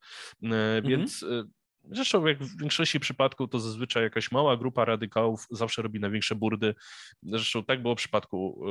[0.43, 0.85] E, mhm.
[0.85, 1.45] Więc e,
[1.91, 6.75] Zresztą jak w większości przypadków to zazwyczaj jakaś mała grupa radykałów zawsze robi największe burdy.
[7.23, 8.65] Zresztą tak było w przypadku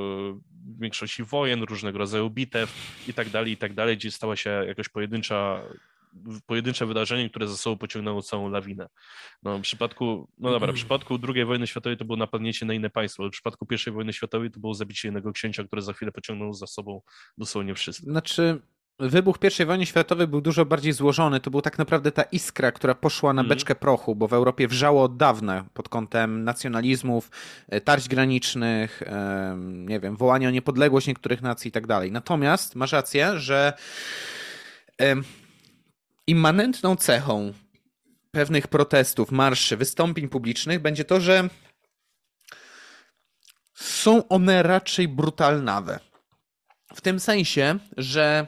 [0.49, 2.73] w większości wojen, różnego rodzaju bitew
[3.07, 5.61] i tak dalej, i tak dalej, gdzie stała się jakaś pojedyncza
[6.45, 8.87] pojedyncze wydarzenie, które za sobą pociągnęło całą lawinę.
[9.43, 10.75] No, w przypadku, no dobra, w mm.
[10.75, 14.13] przypadku II wojny światowej to było napadnięcie na inne państwo, ale w przypadku I wojny
[14.13, 17.01] światowej to było zabicie jednego księcia, które za chwilę pociągnął za sobą
[17.37, 18.05] dosłownie wszystko.
[18.05, 18.61] Znaczy,
[18.99, 21.39] Wybuch I wojny światowej był dużo bardziej złożony.
[21.39, 23.49] To był tak naprawdę ta iskra, która poszła na mm.
[23.49, 27.31] beczkę prochu, bo w Europie wrzało od dawna pod kątem nacjonalizmów,
[27.69, 29.03] e, tarć granicznych,
[29.65, 32.11] nie wiem, wołania o niepodległość niektórych nacji i tak dalej.
[32.11, 33.73] Natomiast masz rację, że
[36.27, 37.53] immanentną cechą
[38.31, 41.49] pewnych protestów, marszy, wystąpień publicznych będzie to, że
[43.73, 45.99] są one raczej brutalnawe.
[46.95, 48.47] W tym sensie, że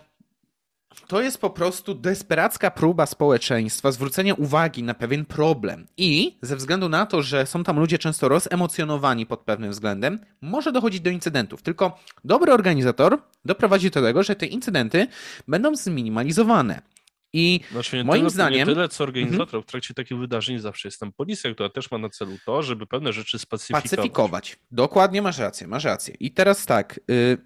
[1.07, 5.87] to jest po prostu desperacka próba społeczeństwa zwrócenia uwagi na pewien problem.
[5.97, 10.71] I ze względu na to, że są tam ludzie często rozemocjonowani pod pewnym względem, może
[10.71, 11.61] dochodzić do incydentów.
[11.61, 15.07] Tylko dobry organizator doprowadzi do tego, że te incydenty
[15.47, 16.81] będą zminimalizowane.
[17.33, 18.67] I znaczy moim tyle, zdaniem.
[18.67, 19.63] Nie tyle co organizator, mhm.
[19.63, 22.87] w trakcie takich wydarzeń zawsze jest tam policja, która też ma na celu to, żeby
[22.87, 23.89] pewne rzeczy spacyfikować.
[23.89, 24.59] Pacyfikować.
[24.71, 26.15] Dokładnie masz rację, masz rację.
[26.19, 26.99] I teraz tak.
[27.07, 27.37] Yy,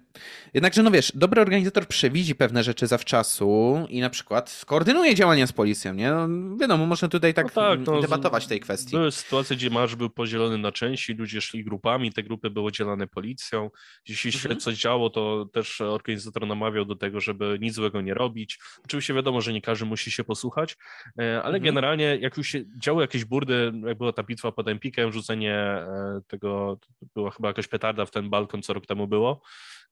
[0.54, 5.52] jednakże, no wiesz, dobry organizator przewidzi pewne rzeczy zawczasu i na przykład skoordynuje działania z
[5.52, 6.10] policją, nie?
[6.10, 8.96] No, wiadomo, można tutaj tak, no tak no, debatować tej kwestii.
[8.96, 13.06] Były sytuacje, gdzie marsz był podzielony na części, ludzie szli grupami, te grupy były dzielone
[13.06, 13.70] policją.
[14.08, 14.60] Jeśli się mhm.
[14.60, 18.58] coś działo, to też organizator namawiał do tego, żeby nic złego nie robić.
[18.84, 20.76] Oczywiście wiadomo, że nie każdy musi się posłuchać,
[21.18, 21.62] e, ale mhm.
[21.62, 26.20] generalnie jak już się działy jakieś burdy, jak była ta bitwa pod Empikiem, rzucenie e,
[26.28, 26.78] tego,
[27.14, 29.42] była chyba jakaś petarda w ten balkon, co rok temu było,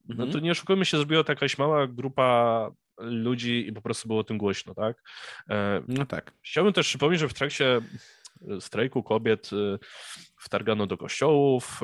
[0.07, 0.43] no to mhm.
[0.43, 4.37] nie oszukujmy się, zrobiła to jakaś mała grupa ludzi i po prostu było o tym
[4.37, 5.03] głośno, tak?
[5.49, 6.33] E, no tak.
[6.41, 7.81] Chciałbym też przypomnieć, że w trakcie
[8.59, 9.79] strajku kobiet y,
[10.39, 11.79] wtargano do kościołów,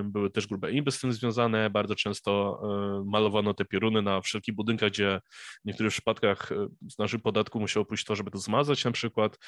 [0.00, 2.60] y, były też grube imby z tym związane, bardzo często
[3.02, 5.20] y, malowano te pioruny na wszelkich budynkach, gdzie
[5.64, 6.50] w niektórych przypadkach
[6.88, 9.38] z naszych podatku musiało pójść to, żeby to zmazać na przykład,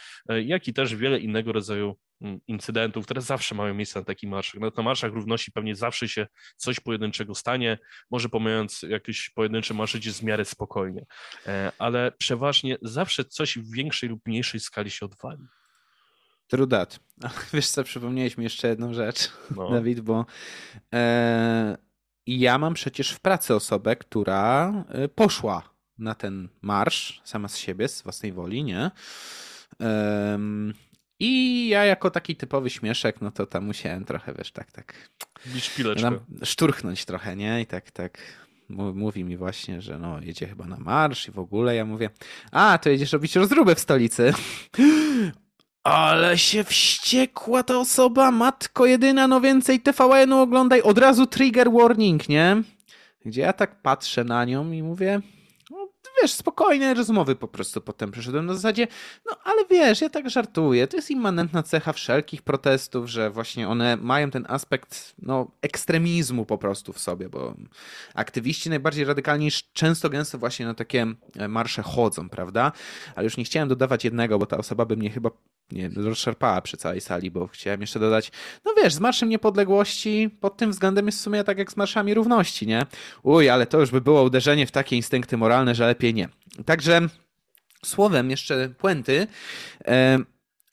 [0.44, 4.60] jak i też wiele innego rodzaju mm, incydentów, które zawsze mają miejsce na takich marszach.
[4.60, 7.78] Nawet na marszach równości pewnie zawsze się coś pojedynczego stanie,
[8.10, 11.06] może pomijając jakieś pojedyncze marsze, gdzie w miarę spokojnie,
[11.78, 15.57] ale przeważnie zawsze coś w większej lub mniejszej skali się odwali.
[16.48, 17.00] True that.
[17.52, 19.70] Wiesz co, przypomniałeś mi jeszcze jedną rzecz, no.
[19.74, 20.26] Dawid, bo
[20.94, 21.78] e,
[22.26, 25.62] ja mam przecież w pracy osobę, która e, poszła
[25.98, 28.90] na ten marsz sama z siebie, z własnej woli, nie?
[29.80, 30.38] E,
[31.20, 34.94] I ja jako taki typowy śmieszek, no to tam musiałem trochę, wiesz, tak, tak.
[35.46, 36.18] Bić pileczkę.
[36.44, 37.60] Szturchnąć trochę, nie?
[37.60, 38.18] I tak, tak
[38.70, 42.10] mówi mi właśnie, że no jedzie chyba na marsz i w ogóle ja mówię,
[42.52, 44.32] a to jedziesz robić rozróbę w stolicy.
[45.88, 52.28] Ale się wściekła ta osoba, matko jedyna, no więcej TVN-u oglądaj, od razu trigger warning,
[52.28, 52.62] nie?
[53.24, 55.20] Gdzie ja tak patrzę na nią i mówię,
[55.70, 55.88] no
[56.22, 58.86] wiesz, spokojne rozmowy po prostu potem przeszedłem na zasadzie,
[59.26, 63.96] no ale wiesz, ja tak żartuję, to jest immanentna cecha wszelkich protestów, że właśnie one
[63.96, 67.54] mają ten aspekt, no, ekstremizmu po prostu w sobie, bo
[68.14, 71.06] aktywiści najbardziej radykalni często gęsto właśnie na takie
[71.48, 72.72] marsze chodzą, prawda?
[73.16, 75.30] Ale już nie chciałem dodawać jednego, bo ta osoba by mnie chyba
[75.72, 78.32] nie, rozszarpała przy całej sali, bo chciałem jeszcze dodać,
[78.64, 82.14] no wiesz, z Marszem Niepodległości pod tym względem jest w sumie tak jak z Marszami
[82.14, 82.86] Równości, nie?
[83.22, 86.28] Uj, ale to już by było uderzenie w takie instynkty moralne, że lepiej nie.
[86.64, 87.00] Także
[87.84, 89.26] słowem jeszcze puenty,
[89.84, 90.18] e,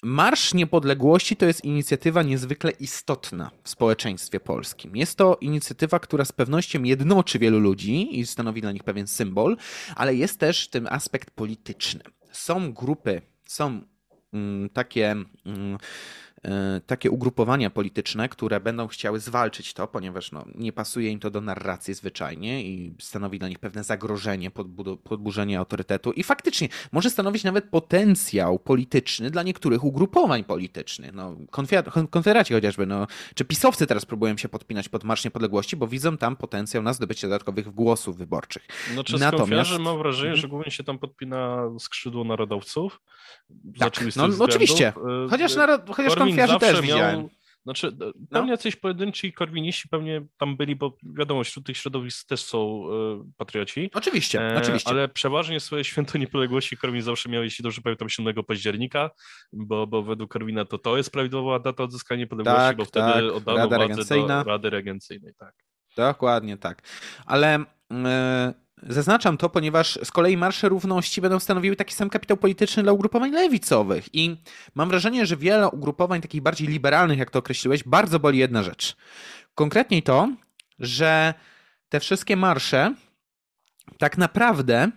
[0.03, 4.95] Marsz Niepodległości to jest inicjatywa niezwykle istotna w społeczeństwie polskim.
[4.95, 9.57] Jest to inicjatywa, która z pewnością jednoczy wielu ludzi i stanowi dla nich pewien symbol,
[9.95, 12.01] ale jest też tym aspekt polityczny.
[12.31, 13.81] Są grupy, są
[14.73, 15.11] takie
[15.45, 15.77] mm,
[16.85, 21.41] takie ugrupowania polityczne, które będą chciały zwalczyć to, ponieważ no, nie pasuje im to do
[21.41, 24.51] narracji zwyczajnie i stanowi dla nich pewne zagrożenie,
[25.03, 31.13] podburzenie autorytetu i faktycznie może stanowić nawet potencjał polityczny dla niektórych ugrupowań politycznych.
[31.13, 31.35] No,
[32.09, 36.35] konfederaci chociażby, no, czy pisowcy teraz próbują się podpinać pod Marsz Niepodległości, bo widzą tam
[36.35, 38.67] potencjał na zdobycie dodatkowych głosów wyborczych.
[38.95, 39.79] No, czy Natomiast...
[39.79, 40.41] mam wrażenie, mhm.
[40.41, 43.01] że głównie się tam podpina skrzydło narodowców.
[43.79, 44.87] Tak, no, no oczywiście.
[44.87, 47.19] E, chociaż, narod, chociaż konfiarzy też widziałem.
[47.19, 47.29] Miał,
[47.65, 48.11] znaczy, e, no.
[48.29, 53.31] pewnie jacyś pojedynczy korwiniści pewnie tam byli, bo wiadomo, wśród tych środowisk też są y,
[53.37, 53.89] patrioci.
[53.93, 54.89] Oczywiście, e, oczywiście.
[54.89, 59.09] Ale przeważnie swoje święto niepodległości Korwin zawsze miał, jeśli dobrze pamiętam, 7 października,
[59.53, 63.23] bo, bo według Korwina to to jest prawidłowa data odzyskania niepodległości, tak, bo wtedy tak.
[63.23, 65.33] oddano Rada władzę do Rady Regencyjnej.
[65.37, 65.53] Tak.
[65.97, 66.81] Dokładnie tak.
[67.25, 67.65] Ale...
[67.91, 72.91] Y Zaznaczam to, ponieważ z kolei marsze równości będą stanowiły taki sam kapitał polityczny dla
[72.91, 74.15] ugrupowań lewicowych.
[74.15, 74.37] I
[74.75, 78.95] mam wrażenie, że wiele ugrupowań takich bardziej liberalnych, jak to określiłeś, bardzo boli jedna rzecz.
[79.55, 80.29] Konkretniej to,
[80.79, 81.33] że
[81.89, 82.93] te wszystkie marsze
[83.97, 84.91] tak naprawdę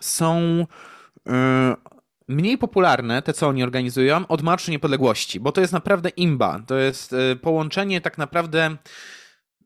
[0.00, 0.58] są
[1.26, 1.32] yy,
[2.28, 6.60] mniej popularne, te co oni organizują, od Marszu Niepodległości, bo to jest naprawdę imba.
[6.66, 8.76] To jest yy, połączenie tak naprawdę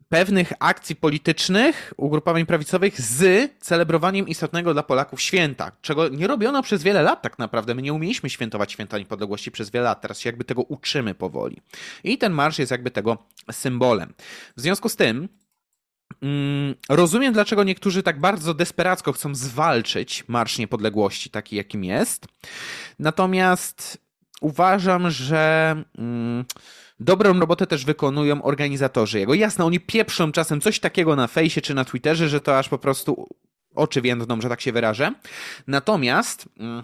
[0.08, 6.82] pewnych akcji politycznych ugrupowań prawicowych z celebrowaniem istotnego dla Polaków święta, czego nie robiono przez
[6.82, 7.74] wiele lat tak naprawdę.
[7.74, 11.60] My nie umieliśmy świętować święta niepodległości przez wiele lat, teraz się jakby tego uczymy powoli.
[12.04, 13.18] I ten marsz jest jakby tego
[13.52, 14.14] symbolem.
[14.56, 15.28] W związku z tym
[16.22, 22.26] mm, rozumiem, dlaczego niektórzy tak bardzo desperacko chcą zwalczyć Marsz Niepodległości, taki jakim jest.
[22.98, 23.98] Natomiast
[24.40, 25.76] uważam, że...
[27.00, 29.34] Dobrą robotę też wykonują organizatorzy jego.
[29.34, 32.78] Jasne, oni pieprzą czasem coś takiego na fejsie czy na Twitterze, że to aż po
[32.78, 33.28] prostu
[33.74, 35.12] oczy więdną, że tak się wyrażę.
[35.66, 36.82] Natomiast mm,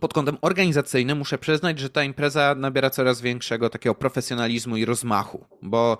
[0.00, 5.44] pod kątem organizacyjnym muszę przyznać, że ta impreza nabiera coraz większego takiego profesjonalizmu i rozmachu,
[5.62, 5.98] bo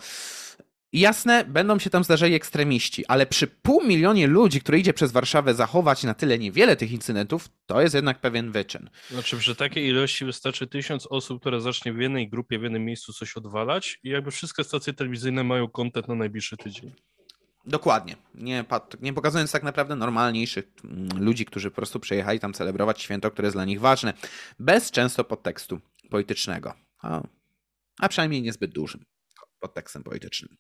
[0.93, 5.55] Jasne, będą się tam zdarzali ekstremiści, ale przy pół milionie ludzi, które idzie przez Warszawę
[5.55, 8.91] zachować na tyle niewiele tych incydentów, to jest jednak pewien wyczyn.
[9.11, 13.13] Znaczy przy takiej ilości wystarczy tysiąc osób, które zacznie w jednej grupie, w jednym miejscu
[13.13, 16.93] coś odwalać i jakby wszystkie stacje telewizyjne mają kontent na najbliższy tydzień.
[17.67, 18.17] Dokładnie.
[18.35, 18.65] Nie,
[19.01, 23.47] nie pokazując tak naprawdę normalniejszych mm, ludzi, którzy po prostu przyjechali tam celebrować święto, które
[23.47, 24.15] jest dla nich ważne,
[24.59, 25.81] bez często podtekstu
[26.11, 26.75] politycznego.
[27.03, 27.23] A,
[27.99, 29.05] a przynajmniej niezbyt dużym
[29.61, 30.57] podtekstem politycznym.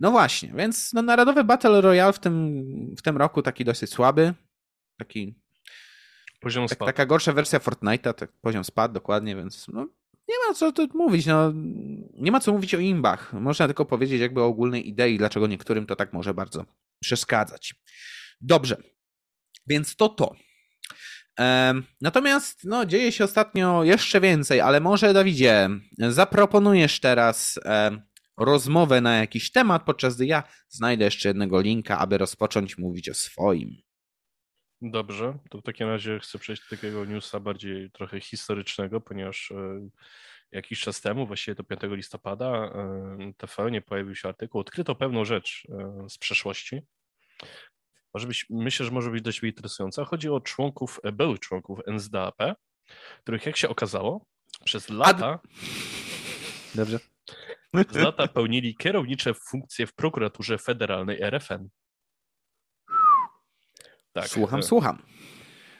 [0.00, 4.34] No właśnie, więc no, Narodowy Battle Royale w tym, w tym roku taki dosyć słaby.
[4.98, 5.34] Taki.
[6.40, 9.88] Poziom tak, Taka gorsza wersja Fortnite'a, tak, poziom spadł dokładnie, więc no,
[10.28, 11.26] nie ma co tu mówić.
[11.26, 11.52] No,
[12.14, 13.32] nie ma co mówić o imbach.
[13.32, 16.64] Można tylko powiedzieć jakby o ogólnej idei, dlaczego niektórym to tak może bardzo
[17.02, 17.74] przeszkadzać.
[18.40, 18.82] Dobrze,
[19.66, 20.34] więc to to.
[22.00, 27.58] Natomiast no, dzieje się ostatnio jeszcze więcej, ale może Dawidzie, zaproponujesz teraz
[28.36, 33.14] rozmowę na jakiś temat, podczas gdy ja znajdę jeszcze jednego linka, aby rozpocząć mówić o
[33.14, 33.76] swoim.
[34.82, 39.88] Dobrze, to w takim razie chcę przejść do takiego newsa bardziej trochę historycznego, ponieważ e,
[40.52, 45.66] jakiś czas temu, właściwie do 5 listopada, e, TVN pojawił się artykuł, odkryto pewną rzecz
[45.68, 46.82] e, z przeszłości.
[48.14, 50.04] Może być, myślę, że może być dość interesująca.
[50.04, 52.38] Chodzi o członków, byłych członków NSDAP,
[53.22, 54.26] których jak się okazało,
[54.64, 55.38] przez lata...
[56.74, 57.11] Dobrze.
[57.74, 61.68] Z lata pełnili kierownicze funkcje w prokuraturze federalnej RFN.
[64.12, 64.28] Tak.
[64.28, 65.02] Słucham, e, słucham.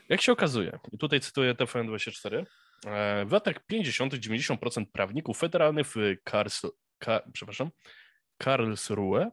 [0.08, 2.46] Jak się okazuje, i tutaj cytuję TVN24,
[2.86, 4.14] e, w latach 50.
[4.14, 6.62] 90% prawników federalnych w Kars,
[6.98, 7.70] Ka, przepraszam,
[8.38, 9.30] Karlsruhe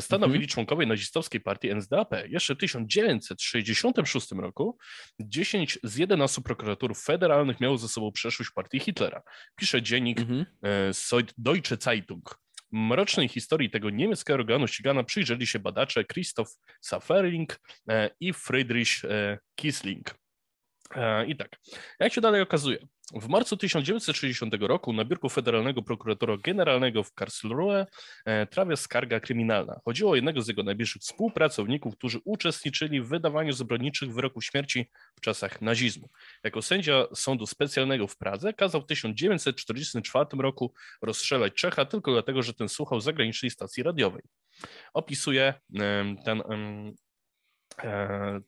[0.00, 0.48] stanowili mhm.
[0.48, 2.14] członkowie nazistowskiej partii NSDAP.
[2.28, 4.78] Jeszcze w 1966 roku
[5.20, 9.22] 10 z 11 prokuratorów federalnych miało ze sobą przeszłość partii Hitlera.
[9.56, 10.46] Pisze dziennik mhm.
[11.38, 12.42] Deutsche Zeitung.
[12.72, 16.50] Mrocznej historii tego niemieckiego organu ścigana przyjrzeli się badacze Christoph
[16.80, 20.14] Saferling e, i Friedrich e, Kiesling.
[20.94, 21.60] E, I tak,
[22.00, 22.78] jak się dalej okazuje,
[23.14, 27.86] w marcu 1960 roku na biurku Federalnego Prokuratora Generalnego w Karlsruhe
[28.24, 29.80] e, trafia skarga kryminalna.
[29.84, 35.20] Chodziło o jednego z jego najbliższych współpracowników, którzy uczestniczyli w wydawaniu zbrodniczych wyroków śmierci w
[35.20, 36.08] czasach nazizmu.
[36.44, 40.72] Jako sędzia sądu specjalnego w Pradze kazał w 1944 roku
[41.02, 44.22] rozstrzelać Czecha tylko dlatego, że ten słuchał zagranicznej stacji radiowej.
[44.94, 45.54] Opisuje
[46.24, 46.42] ten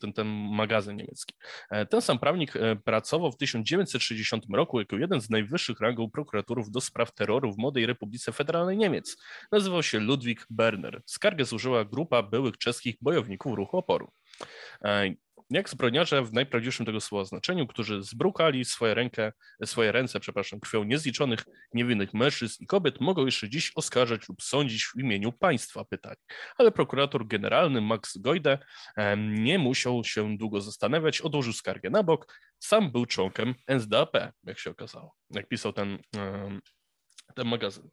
[0.01, 1.35] ten, ten magazyn niemiecki.
[1.71, 6.71] E, ten sam prawnik e, pracował w 1960 roku jako jeden z najwyższych rangów prokuratorów
[6.71, 9.17] do spraw terroru w Młodej Republice Federalnej Niemiec.
[9.53, 11.03] Nazywał się Ludwik Berner.
[11.07, 14.13] Skargę złożyła grupa byłych czeskich bojowników ruchu oporu
[15.51, 19.33] jak zbrodniarze w najprawdziwszym tego słowa znaczeniu, którzy zbrukali swoje, rękę,
[19.65, 21.45] swoje ręce przepraszam, krwią niezliczonych
[21.75, 26.17] niewinnych mężczyzn i kobiet, mogą jeszcze dziś oskarżać lub sądzić w imieniu państwa, pytali.
[26.57, 28.59] Ale prokurator generalny Max Goide
[29.17, 32.41] nie musiał się długo zastanawiać, odłożył skargę na bok.
[32.59, 34.13] Sam był członkiem NSDAP,
[34.45, 35.99] jak się okazało, jak pisał ten
[37.35, 37.91] ten magazyn.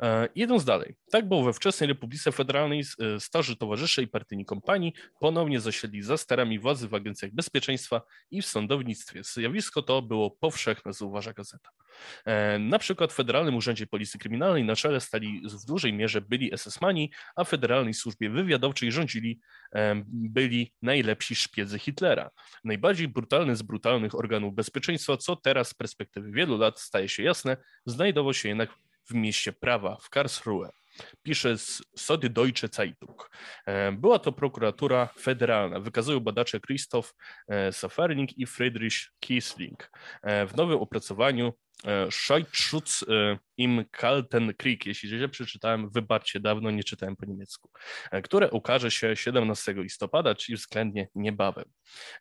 [0.00, 0.94] E, idąc dalej.
[1.10, 6.16] Tak było we wczesnej Republice Federalnej e, starzy towarzysze i partyjni kompanii ponownie zasiedli za
[6.16, 9.24] sterami władzy w agencjach bezpieczeństwa i w sądownictwie.
[9.24, 11.70] Zjawisko to było powszechne, zauważa gazeta.
[12.24, 16.50] E, na przykład w Federalnym Urzędzie Policji Kryminalnej na czele stali w dużej mierze byli
[16.56, 19.40] SS-mani, a w Federalnej Służbie Wywiadowczej rządzili
[20.06, 22.30] byli najlepsi szpiedzy Hitlera.
[22.64, 27.56] Najbardziej brutalny z brutalnych organów bezpieczeństwa, co teraz z perspektywy wielu lat staje się jasne,
[27.86, 28.70] znajdował się jednak
[29.10, 30.70] w mieście prawa, w Karlsruhe.
[31.22, 33.30] Pisze z Sody Deutsche Zeitung.
[33.66, 35.80] E, była to prokuratura federalna.
[35.80, 37.14] Wykazują badacze Christoph
[37.48, 39.90] e, Saferling i Friedrich Kiesling.
[40.22, 41.52] W nowym opracowaniu
[42.10, 43.04] Scheutschutz
[43.60, 47.70] im Kalten Krieg, jeśli źle przeczytałem, wybaczcie, dawno nie czytałem po niemiecku,
[48.10, 51.64] e, które ukaże się 17 listopada, czyli względnie niebawem.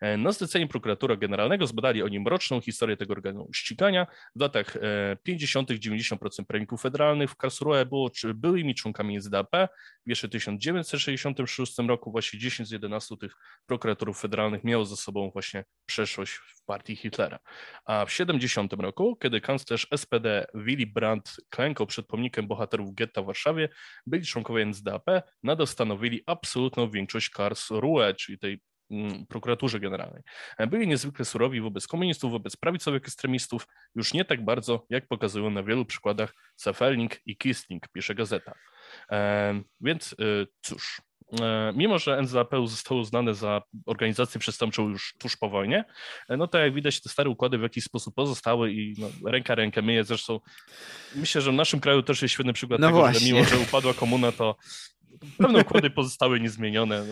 [0.01, 4.07] E, na zlecenie prokuratora generalnego zbadali oni mroczną historię tego organu ścigania.
[4.35, 4.77] W latach
[5.23, 5.71] 50.
[5.71, 9.51] E, 90% prawników federalnych w Karlsruhe było czy byłymi członkami NSDAP.
[10.05, 13.33] W jeszcze 1966 roku właśnie 10 z 11 tych
[13.65, 17.39] prokuratorów federalnych miało ze sobą właśnie przeszłość w partii Hitlera.
[17.85, 23.25] A w 70 roku, kiedy kanclerz SPD Willy Brandt klękał przed pomnikiem bohaterów getta w
[23.25, 23.69] Warszawie,
[24.05, 25.05] byli członkowie NSDAP,
[25.43, 28.61] nadal stanowili absolutną większość Karlsruhe, czyli tej
[28.91, 30.23] mm, prokuraturze generalnej.
[30.67, 35.63] Byli niezwykle surowi wobec komunistów, wobec prawicowych ekstremistów, już nie tak bardzo, jak pokazują na
[35.63, 38.53] wielu przykładach Safelnik i Kistling, pisze gazeta.
[39.81, 41.01] Więc e, cóż,
[41.75, 45.85] mimo że NZAP zostało uznane za organizację przestępczą już tuż po wojnie,
[46.29, 49.55] e, no to jak widać te stare układy w jakiś sposób pozostały i no, ręka
[49.55, 50.03] rękę myje.
[50.03, 50.39] Zresztą
[51.15, 53.19] myślę, że w naszym kraju też jest świetny przykład no tego, właśnie.
[53.19, 54.55] że mimo, że upadła komuna, to
[55.37, 57.05] pewne układy pozostały niezmienione.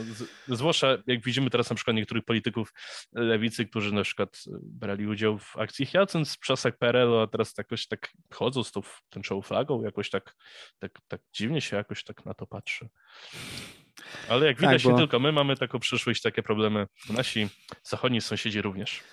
[0.48, 2.74] Zwłaszcza jak widzimy teraz na przykład niektórych polityków
[3.14, 7.88] lewicy, którzy na przykład brali udział w akcji Hyacynt w czasach PRL-u, a teraz jakoś
[7.88, 10.36] tak chodzą z tą tęczową flagą, jakoś tak,
[10.80, 12.90] tak, tak dziwnie się jakoś tak na to patrzy.
[14.30, 14.92] Ale jak widać, tak, bo...
[14.92, 16.88] nie tylko my mamy taką przyszłość, takie problemy.
[17.10, 17.50] Nasi
[17.84, 19.04] zachodni sąsiedzi również.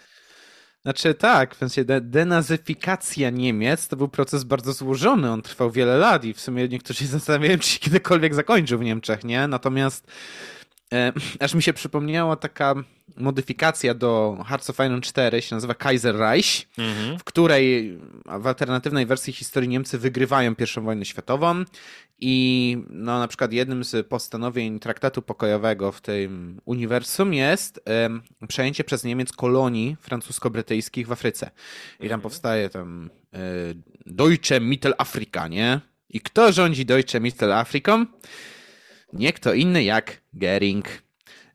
[0.83, 5.97] Znaczy tak, w sensie de denazyfikacja Niemiec to był proces bardzo złożony, on trwał wiele
[5.97, 9.49] lat i w sumie niektórzy się zastanawiają, czy się kiedykolwiek zakończył w Niemczech, nie?
[9.49, 10.13] Natomiast
[11.41, 12.75] aż mi się przypomniała taka
[13.17, 17.19] modyfikacja do Hearts of Iron 4, się nazywa Kaiser Reich, mhm.
[17.19, 17.99] w której
[18.41, 21.65] w alternatywnej wersji historii Niemcy wygrywają I wojnę światową
[22.21, 27.81] i no, na przykład jednym z postanowień traktatu pokojowego w tym uniwersum jest
[28.49, 31.51] przejęcie przez Niemiec kolonii francusko-brytyjskich w Afryce.
[31.97, 32.21] I tam mhm.
[32.21, 33.39] powstaje tam e,
[34.07, 35.81] Deutsche Mittelafrika, nie?
[36.11, 38.07] I kto rządzi Deutsche Mittelafriką?
[39.15, 40.89] Nie kto inny jak Gering.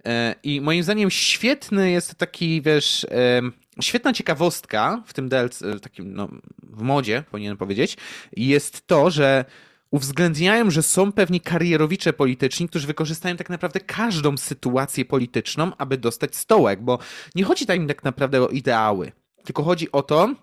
[0.06, 3.42] E, I moim zdaniem świetny jest taki, wiesz, e,
[3.82, 6.30] świetna ciekawostka w tym DLC, takim no,
[6.64, 7.98] w modzie, powinienem powiedzieć,
[8.38, 9.46] jest to, że
[9.92, 16.36] uwzględniają, że są pewni karierowicze polityczni, którzy wykorzystają tak naprawdę każdą sytuację polityczną, aby dostać
[16.36, 17.00] stołek, bo
[17.36, 19.12] nie chodzi tam tak naprawdę o ideały,
[19.46, 20.36] tylko chodzi o to,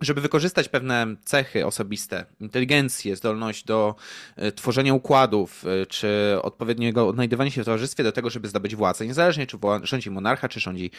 [0.00, 3.94] żeby wykorzystać pewne cechy osobiste, inteligencję, zdolność do
[4.36, 9.06] e, tworzenia układów, e, czy odpowiedniego odnajdywania się w towarzystwie do tego, żeby zdobyć władzę,
[9.06, 10.90] niezależnie czy rządzi monarcha, czy rządzi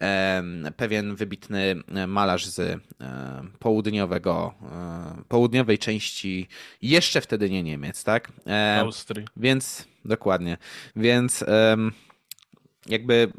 [0.00, 0.42] e,
[0.76, 1.76] pewien wybitny
[2.06, 2.78] malarz z e,
[3.58, 6.48] południowego, e, południowej części,
[6.82, 8.32] jeszcze wtedy nie Niemiec, tak?
[8.46, 9.26] E, Austrii.
[9.36, 10.56] Więc, dokładnie,
[10.96, 11.44] więc
[12.86, 13.32] jakby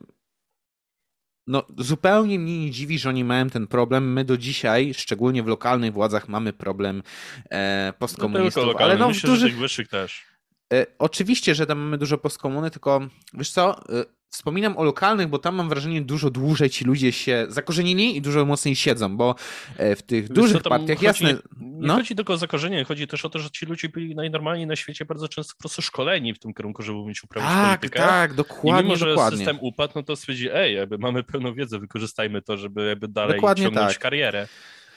[1.48, 4.14] no, zupełnie mnie nie dziwi, że oni mają ten problem.
[4.14, 7.04] My do dzisiaj, szczególnie w lokalnych władzach, mamy problem
[7.52, 8.66] e, postkomunistów.
[8.66, 9.48] No ale no, Myślę, w dużych...
[9.48, 10.37] że tych wyższych też.
[10.74, 13.02] E, oczywiście, że tam mamy dużo postkomuny, tylko
[13.34, 17.46] wiesz co, e, Wspominam o lokalnych, bo tam mam wrażenie, dużo dłużej ci ludzie się
[17.50, 19.36] zakorzenieni i dużo mocniej siedzą, bo
[19.78, 21.30] e, w tych dużych partiach, chodzi, jasne...
[21.30, 21.96] Nie, nie no?
[21.96, 25.06] chodzi tylko o zakorzenienie, chodzi też o to, że ci ludzie byli najnormalniej na świecie
[25.06, 28.00] bardzo często po prostu szkoleni w tym kierunku, żeby umieć uprawiać tak, politykę.
[28.00, 29.38] Tak, dokładnie, I mimo, że dokładnie.
[29.38, 33.36] system upadł, no to stwierdzi, ej, jakby mamy pełną wiedzę, wykorzystajmy to, żeby jakby dalej
[33.36, 34.02] dokładnie ciągnąć tak.
[34.02, 34.48] karierę.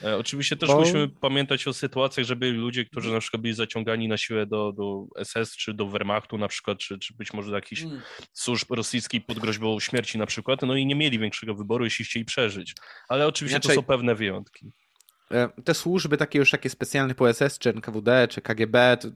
[0.03, 0.79] E, oczywiście też Bo...
[0.79, 4.71] musimy pamiętać o sytuacjach, że byli ludzie, którzy na przykład byli zaciągani na siłę do,
[4.71, 8.01] do SS czy do Wehrmachtu na przykład, czy, czy być może do jakichś mm.
[8.33, 12.25] służb rosyjskich pod groźbą śmierci na przykład, no i nie mieli większego wyboru, jeśli chcieli
[12.25, 12.73] przeżyć.
[13.09, 13.75] Ale oczywiście Inaczej...
[13.75, 14.71] to są pewne wyjątki.
[15.33, 19.07] E, te służby takie już takie specjalne po SS, czy NKWD, czy KGB, to,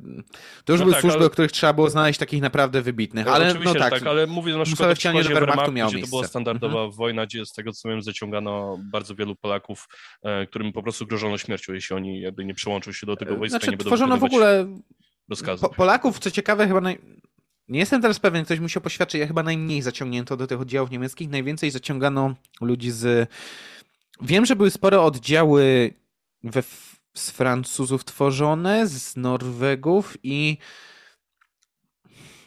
[0.65, 1.27] to już no były tak, służby, ale...
[1.27, 3.27] o których trzeba było znaleźć takich naprawdę wybitnych.
[3.27, 6.27] Ale, no tak, tak, ale mówię na przykład o przykładzie Wehrmachtu, miał gdzie to była
[6.27, 6.91] standardowa mhm.
[6.91, 9.87] wojna, gdzie z tego co wiem zaciągano bardzo wielu Polaków,
[10.23, 13.37] e, którym po prostu grożono śmiercią, jeśli oni jakby nie przyłączą się do tego e,
[13.37, 14.67] wojska, znaczy, nie będą tworzono w ogóle
[15.61, 16.97] Po, Polaków, co ciekawe, chyba naj...
[17.67, 21.29] Nie jestem teraz pewien, ktoś musiał poświadczyć, ja chyba najmniej zaciągnięto do tych oddziałów niemieckich,
[21.29, 23.29] najwięcej zaciągano ludzi z...
[24.21, 25.93] Wiem, że były spore oddziały
[26.45, 26.63] we,
[27.13, 30.57] z Francuzów tworzone, z Norwegów i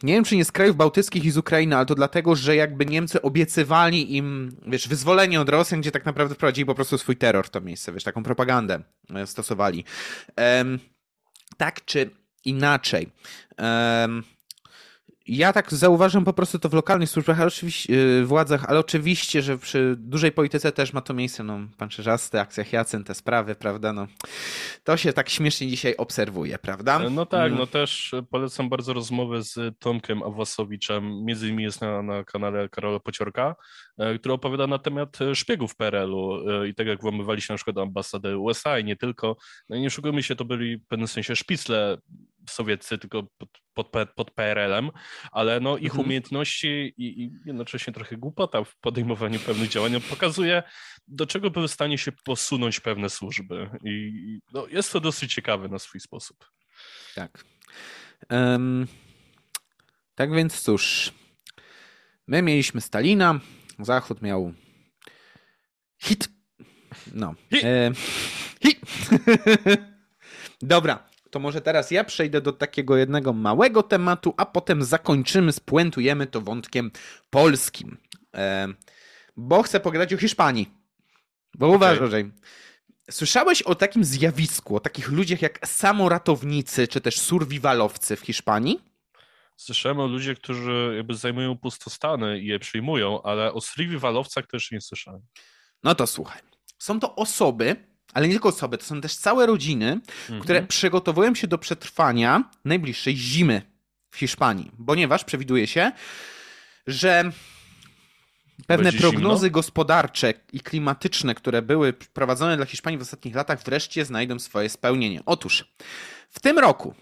[0.03, 2.87] nie wiem, czy nie z krajów bałtyckich i z Ukrainy, ale to dlatego, że jakby
[2.87, 7.47] Niemcy obiecywali im, wiesz, wyzwolenie od Rosjan, gdzie tak naprawdę wprowadzili po prostu swój terror
[7.47, 8.83] w to miejsce, wiesz, taką propagandę
[9.15, 9.85] e, stosowali.
[10.37, 10.79] Um,
[11.57, 12.11] tak czy
[12.45, 13.11] inaczej.
[13.59, 14.25] Um,
[15.29, 19.43] ja tak zauważam po prostu to w lokalnych służbach, ale oczywiście, yy, władzach, ale oczywiście,
[19.43, 23.93] że przy dużej polityce też ma to miejsce, no, pancerzasty, akcjach Jacen, te sprawy, prawda,
[23.93, 24.07] no,
[24.85, 26.99] to się tak śmiesznie dzisiaj obserwuje, prawda?
[26.99, 27.59] No tak, mm.
[27.59, 33.01] no też polecam bardzo rozmowę z Tomkiem Awasowiczem, między innymi jest na, na kanale Karola
[33.01, 33.57] Pociorka,
[33.99, 37.79] e, który opowiada na temat szpiegów PRL-u e, i tak jak włamywali się na przykład
[37.79, 39.37] ambasady USA i nie tylko,
[39.69, 41.99] no i nie szukajmy się, to byli w pewnym sensie szpicle
[42.49, 43.23] sowieccy, tylko
[43.75, 44.91] pod, pod, pod PRL-em,
[45.33, 46.05] ale no ich mhm.
[46.05, 50.63] umiejętności i, i, jednocześnie trochę głupota w podejmowaniu pewnych działań pokazuje,
[51.09, 53.71] do czego były w stanie się posunąć pewne służby.
[53.85, 56.51] I no, jest to dosyć ciekawe na swój sposób.
[57.15, 57.45] Tak.
[58.31, 58.87] Um,
[60.15, 61.13] tak więc cóż,
[62.27, 63.41] my mieliśmy Stalina,
[63.79, 64.53] Zachód miał
[66.03, 66.29] hit.
[67.15, 67.35] No.
[67.55, 67.65] Hit.
[67.65, 67.93] E,
[68.63, 68.81] hit.
[70.63, 76.27] Dobra, to może teraz ja przejdę do takiego jednego małego tematu, a potem zakończymy, spuentujemy
[76.27, 76.91] to wątkiem
[77.31, 77.97] polskim.
[78.35, 78.69] E,
[79.37, 80.71] bo chcę pogadać o Hiszpanii.
[81.55, 81.77] Bo okay.
[81.77, 82.31] uważaj,
[83.11, 88.81] słyszałeś o takim zjawisku, o takich ludziach jak samoratownicy, czy też survivalowcy w Hiszpanii?
[89.57, 94.81] Słyszałem o ludziach, którzy jakby zajmują pustostany i je przyjmują, ale o survivalowcach też nie
[94.81, 95.21] słyszałem.
[95.83, 96.43] No to słuchaj.
[96.79, 97.77] Są to osoby,
[98.15, 100.41] ale nie tylko osoby, to są też całe rodziny, mhm.
[100.41, 103.63] które przygotowują się do przetrwania najbliższej zimy
[104.11, 105.93] w Hiszpanii, ponieważ przewiduje się,
[106.87, 107.33] że
[108.67, 109.55] pewne Będzie prognozy zimno?
[109.55, 115.21] gospodarcze i klimatyczne, które były prowadzone dla Hiszpanii w ostatnich latach, wreszcie znajdą swoje spełnienie.
[115.27, 115.75] Otóż
[116.31, 116.95] w tym roku,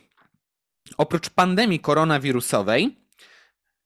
[0.96, 2.96] oprócz pandemii koronawirusowej,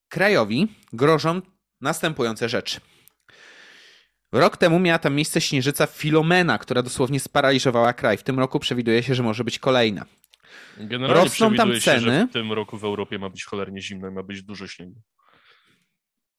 [0.09, 1.41] krajowi grożą
[1.81, 2.81] następujące rzeczy.
[4.33, 8.17] Rok temu miała tam miejsce śnieżyca Filomena, która dosłownie sparaliżowała kraj.
[8.17, 10.07] W tym roku przewiduje się, że może być kolejna.
[10.77, 12.21] Generalnie Rosną tam ceny.
[12.21, 15.01] Się, w tym roku w Europie ma być cholernie zimno i ma być dużo śniegu.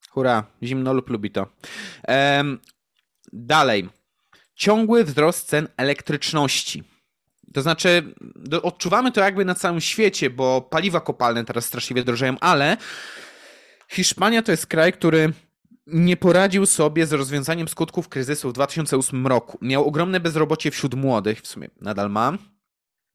[0.10, 1.48] Hurra, zimno lub lubi to.
[2.04, 2.60] Ehm,
[3.34, 3.90] dalej.
[4.56, 6.84] Ciągły wzrost cen elektryczności.
[7.54, 8.14] To znaczy,
[8.64, 12.78] odczuwamy to jakby na całym świecie, bo paliwa kopalne teraz straszliwie drożeją, ale
[13.90, 15.34] Hiszpania to jest kraj, który
[15.94, 19.58] nie poradził sobie z rozwiązaniem skutków kryzysu w 2008 roku.
[19.62, 22.38] Miał ogromne bezrobocie wśród młodych, w sumie nadal ma.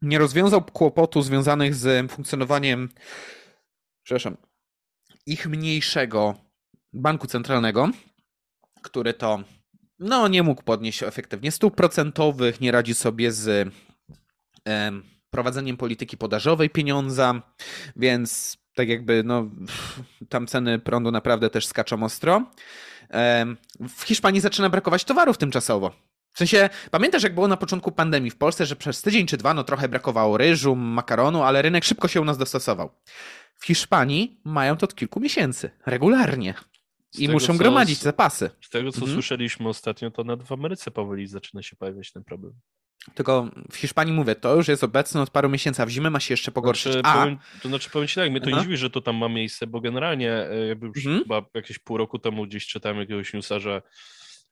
[0.02, 2.88] Nie rozwiązał kłopotu związanych z funkcjonowaniem,
[4.02, 4.36] przepraszam,
[5.26, 6.34] ich mniejszego
[6.92, 7.90] banku centralnego,
[8.82, 9.40] który to
[9.98, 13.74] no, nie mógł podnieść efektywnie stóp procentowych, nie radzi sobie z
[15.30, 17.42] prowadzeniem polityki podażowej pieniądza,
[17.96, 19.50] więc tak jakby no,
[20.28, 22.44] tam ceny prądu naprawdę też skaczą ostro.
[23.88, 25.90] W Hiszpanii zaczyna brakować towarów tymczasowo.
[26.32, 29.54] W sensie, pamiętasz jak było na początku pandemii w Polsce, że przez tydzień czy dwa
[29.54, 32.90] no trochę brakowało ryżu, makaronu, ale rynek szybko się u nas dostosował.
[33.54, 36.54] W Hiszpanii mają to od kilku miesięcy, regularnie.
[37.18, 38.50] I muszą co, gromadzić zapasy.
[38.60, 39.12] Z tego, co mhm.
[39.12, 42.52] słyszeliśmy ostatnio, to nawet w Ameryce powoli zaczyna się pojawiać ten problem.
[43.14, 46.20] Tylko w Hiszpanii mówię, to już jest obecne od paru miesięcy, a w zimę ma
[46.20, 46.92] się jeszcze pogorszyć.
[46.92, 47.22] Znaczy, a...
[47.22, 49.66] powiem, to znaczy powiem ci tak, mnie to nie dziwi, że to tam ma miejsce,
[49.66, 51.22] bo generalnie e, jakby już mhm.
[51.22, 53.82] chyba jakieś pół roku temu gdzieś czytałem jakiegoś newsa, że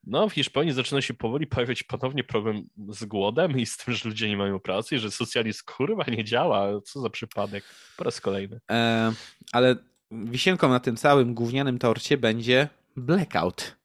[0.07, 4.09] no w Hiszpanii zaczyna się powoli pojawiać ponownie problem z głodem i z tym, że
[4.09, 6.81] ludzie nie mają pracy i że socjalizm kurwa nie działa.
[6.81, 7.63] Co za przypadek.
[7.97, 8.59] Po raz kolejny.
[8.71, 9.13] E,
[9.51, 9.75] ale
[10.11, 13.75] wisienką na tym całym gównianym torcie będzie blackout.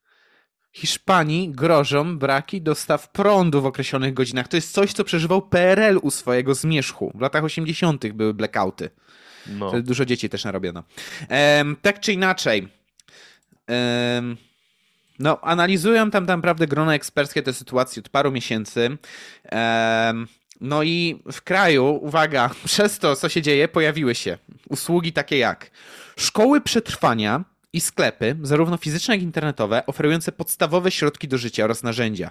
[0.72, 4.48] Hiszpanii grożą braki dostaw prądu w określonych godzinach.
[4.48, 7.12] To jest coś, co przeżywał PRL u swojego zmierzchu.
[7.14, 8.12] W latach 80.
[8.12, 8.90] były blackouty.
[9.46, 9.82] No.
[9.82, 10.82] Dużo dzieci też narobiono.
[11.28, 12.68] Ehm, tak czy inaczej.
[13.66, 14.36] Ehm,
[15.18, 18.98] no, analizują tam, naprawdę grono eksperckie tę sytuację od paru miesięcy.
[19.44, 20.26] Ehm,
[20.60, 24.38] no i w kraju, uwaga, przez to, co się dzieje, pojawiły się
[24.68, 25.70] usługi takie jak
[26.16, 32.30] szkoły przetrwania, i sklepy, zarówno fizyczne, jak internetowe, oferujące podstawowe środki do życia oraz narzędzia.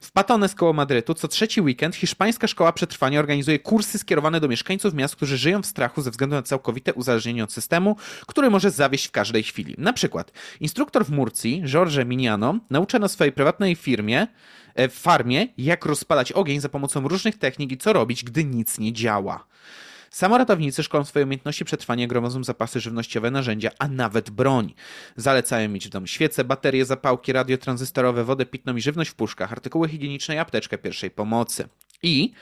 [0.00, 4.94] W Patones koło Madrytu co trzeci weekend hiszpańska szkoła przetrwania organizuje kursy skierowane do mieszkańców
[4.94, 7.96] miast, którzy żyją w strachu ze względu na całkowite uzależnienie od systemu,
[8.26, 9.74] który może zawieść w każdej chwili.
[9.78, 14.26] Na przykład instruktor w Murcji, Jorge Miniano, naucza na swojej prywatnej firmie,
[14.74, 18.78] e, w farmie, jak rozpalać ogień za pomocą różnych technik i co robić, gdy nic
[18.78, 19.46] nie działa.
[20.10, 24.74] Samoratownicy szkolą swoje umiejętności przetrwania, gromadzą zapasy żywnościowe, narzędzia, a nawet broń.
[25.16, 29.52] Zalecają mieć w domu świece, baterie, zapałki, radio tranzystorowe, wodę pitną i żywność w puszkach,
[29.52, 31.68] artykuły higieniczne i apteczkę pierwszej pomocy.
[32.02, 32.32] I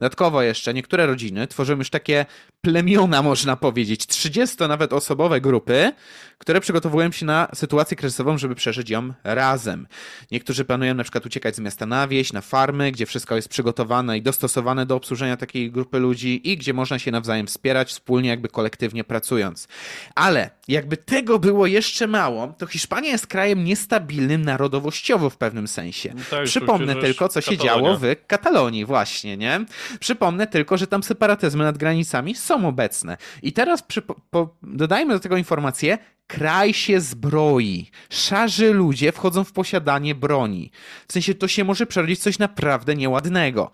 [0.00, 2.26] dodatkowo jeszcze niektóre rodziny tworzą już takie
[2.60, 5.92] plemiona, można powiedzieć, 30 nawet osobowe grupy,
[6.38, 9.86] które przygotowują się na sytuację kryzysową, żeby przeżyć ją razem.
[10.30, 14.18] Niektórzy planują na przykład uciekać z miasta na wieś, na farmy, gdzie wszystko jest przygotowane
[14.18, 18.48] i dostosowane do obsłużenia takiej grupy ludzi i gdzie można się nawzajem wspierać, wspólnie jakby
[18.48, 19.68] kolektywnie pracując.
[20.14, 26.12] Ale jakby tego było jeszcze mało, to Hiszpania jest krajem niestabilnym narodowościowo w pewnym sensie.
[26.14, 29.64] No tak, Przypomnę tylko, co się działo w Katalonii właśnie, nie?
[30.00, 33.16] Przypomnę tylko, że tam separatyzmy nad granicami są obecne.
[33.42, 37.90] I teraz przy, po, dodajmy do tego informację, kraj się zbroi.
[38.10, 40.70] Szarzy ludzie wchodzą w posiadanie broni.
[41.08, 43.70] W sensie to się może przerodzić coś naprawdę nieładnego.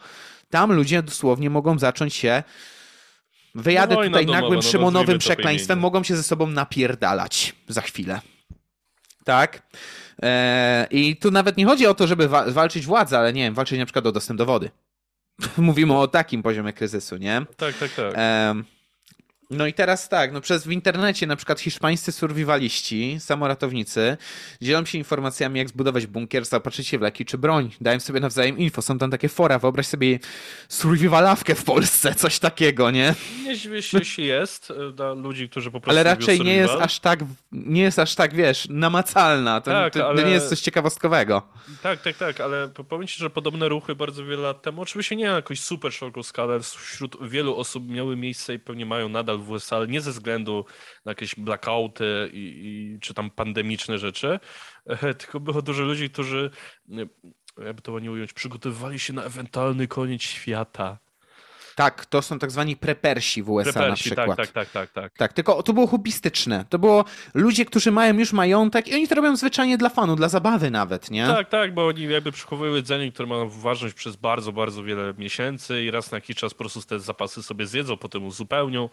[0.50, 2.42] Tam ludzie dosłownie mogą zacząć się
[3.54, 8.20] wyjadę no, tutaj nagłym no, Szymonowym przekleństwem, mogą się ze sobą napierdalać za chwilę.
[9.24, 9.62] Tak?
[10.22, 13.54] Eee, I tu nawet nie chodzi o to, żeby wa walczyć władzę, ale nie wiem,
[13.54, 14.70] walczyć na przykład o dostęp do wody.
[15.56, 17.42] Mówimy o takim poziomie kryzysu, nie?
[17.56, 18.14] Tak, tak, tak.
[19.52, 24.16] No i teraz tak, no przez w internecie na przykład hiszpańscy survivaliści, samoratownicy
[24.62, 27.70] dzielą się informacjami, jak zbudować bunkier, zaopatrzyć się w leki czy broń.
[27.80, 30.18] Dają sobie nawzajem info, są tam takie fora, wyobraź sobie
[30.68, 33.14] survivalawkę w Polsce, coś takiego, nie?
[33.44, 36.74] Nie dziwię się, jeśli jest e, dla ludzi, którzy po prostu Ale raczej nie jest
[36.74, 37.20] aż tak,
[37.52, 39.60] nie jest aż tak, wiesz, namacalna.
[39.60, 40.24] To, tak, to, ale...
[40.24, 41.42] nie jest coś ciekawostkowego.
[41.82, 45.28] Tak, tak, tak, ale powiem ci, że podobne ruchy bardzo wiele lat temu, oczywiście nie
[45.28, 49.50] na jakąś super szeroką skalę, wśród wielu osób miały miejsce i pewnie mają nadal w
[49.50, 50.64] USA, ale nie ze względu
[51.04, 54.40] na jakieś blackouty i, i, czy tam pandemiczne rzeczy,
[55.18, 56.50] tylko było dużo ludzi, którzy,
[57.58, 60.98] jakby to ładnie ująć, przygotowywali się na ewentualny koniec świata.
[61.74, 64.36] Tak, to są tak zwani prepersi w USA prepersi, na tak, przykład.
[64.36, 65.32] Tak, tak, tak, tak, tak.
[65.32, 66.64] tylko to było hobbystyczne.
[66.68, 67.04] To było
[67.34, 71.10] ludzie, którzy mają już majątek i oni to robią zwyczajnie dla fanu, dla zabawy nawet,
[71.10, 71.26] nie?
[71.26, 75.82] Tak, tak, bo oni jakby przechowują jedzenie, które ma ważność przez bardzo, bardzo wiele miesięcy
[75.82, 78.88] i raz na jakiś czas po prostu te zapasy sobie zjedzą, potem uzupełnią.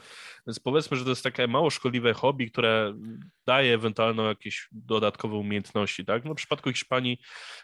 [0.48, 2.94] Więc powiedzmy, że to jest takie mało szkodliwe hobby, które
[3.48, 6.26] daje ewentualnie jakieś dodatkowe umiejętności, tak?
[6.26, 7.18] No w przypadku Hiszpanii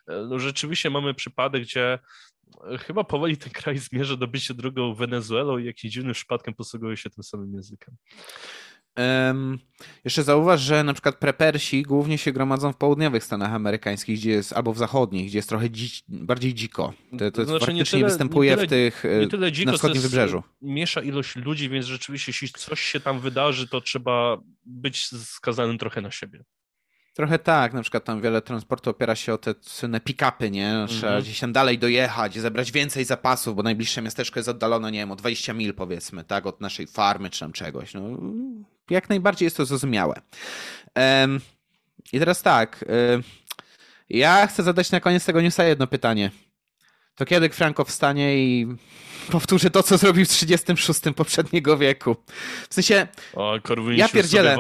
[0.08, 2.00] e, no rzeczywiście mamy przypadek, gdzie
[2.80, 7.10] chyba powoli ten kraj zmierza do bycia drugą Wenezuelą i jakimś dziwnym przypadkiem posługują się
[7.10, 7.96] tym samym językiem.
[8.98, 9.60] Um,
[10.06, 14.54] jeszcze zauważ, że na przykład prepersi głównie się gromadzą w południowych Stanach Amerykańskich, gdzie jest,
[14.54, 16.94] albo w zachodnich, gdzie jest trochę dzi bardziej dziko.
[17.20, 20.44] To, to znaczy, faktycznie nie tyle, występuje tyle, w tych tyle dziko, na wschodnim wybrzeżu.
[20.62, 26.02] Miesza ilość ludzi, więc rzeczywiście jeśli coś się tam wydarzy, to trzeba być skazanym trochę
[26.02, 26.44] na siebie.
[27.16, 30.86] Trochę tak, na przykład tam wiele transportu opiera się o te słynne pick-upy, nie?
[30.88, 31.22] Trzeba -hmm.
[31.22, 35.16] gdzieś tam dalej dojechać, zebrać więcej zapasów, bo najbliższe miasteczko jest oddalone, nie wiem, o
[35.16, 37.94] 20 mil powiedzmy, tak, od naszej farmy czy tam czegoś.
[37.94, 38.02] No,
[38.90, 40.22] jak najbardziej jest to zrozumiałe.
[40.96, 41.42] Um,
[42.14, 43.24] I teraz tak, um,
[44.10, 46.32] ja chcę zadać na koniec tego newsa jedno pytanie.
[47.16, 48.68] To kiedy Franco wstanie i
[49.32, 52.16] powtórzy to, co zrobił w 36 poprzedniego wieku?
[52.70, 53.60] W sensie, o,
[53.96, 54.58] ja pierdzielę...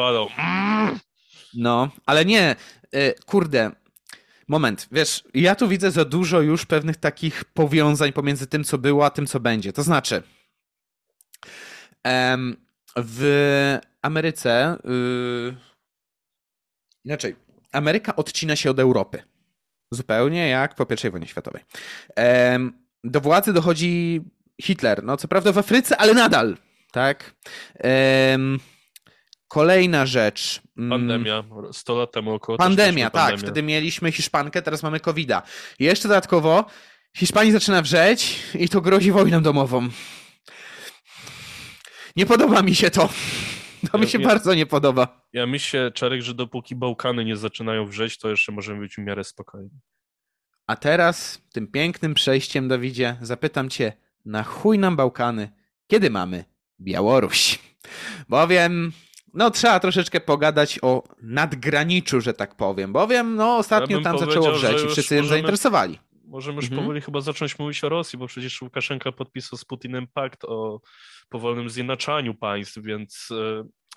[1.56, 2.56] No, ale nie,
[2.95, 3.72] y, kurde,
[4.48, 9.06] moment, wiesz, ja tu widzę za dużo już pewnych takich powiązań pomiędzy tym, co było,
[9.06, 9.73] a tym, co będzie.
[9.73, 10.23] To znaczy,
[12.95, 15.56] w Ameryce, y,
[17.06, 17.36] inaczej,
[17.72, 19.23] Ameryka odcina się od Europy.
[19.91, 21.64] Zupełnie jak po I wojnie światowej.
[23.03, 24.22] Do władzy dochodzi
[24.61, 25.03] Hitler.
[25.03, 26.57] No, co prawda w Afryce, ale nadal.
[26.91, 27.36] Tak.
[29.47, 30.61] Kolejna rzecz.
[30.77, 32.57] Mm, pandemia, 100 lat temu około.
[32.57, 33.39] Pandemia, tak.
[33.39, 35.41] Wtedy mieliśmy Hiszpankę, teraz mamy covid -a.
[35.80, 36.65] jeszcze dodatkowo
[37.17, 39.89] Hiszpanii zaczyna wrzeć i to grozi wojną domową.
[42.15, 43.09] Nie podoba mi się to.
[43.91, 45.27] To ja, mi się ja, bardzo nie podoba.
[45.34, 49.23] Ja myślę, Czarek, że dopóki Bałkany nie zaczynają wrzeć, to jeszcze możemy być w miarę
[49.23, 49.80] spokojni.
[50.67, 53.93] A teraz, tym pięknym przejściem, Dawidzie, zapytam cię,
[54.26, 55.51] na chuj nam Bałkany,
[55.88, 56.45] kiedy mamy
[56.80, 57.59] Białoruś?
[58.30, 58.91] Bowiem
[59.36, 64.52] no trzeba troszeczkę pogadać o nadgraniczu, że tak powiem, bowiem no ostatnio ja tam zaczęło
[64.52, 65.99] wrzeć i wszyscy możemy, zainteresowali.
[66.28, 66.82] Możemy już mhm.
[66.82, 70.82] powoli chyba zacząć mówić o Rosji, bo przecież Łukaszenka podpisał z Putinem pakt o
[71.30, 73.30] powolnym zjednaczaniu państw, więc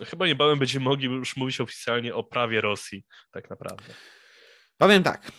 [0.00, 3.84] e, chyba niebawem będziemy mogli już mówić oficjalnie o prawie Rosji, tak naprawdę.
[4.76, 5.32] Powiem tak.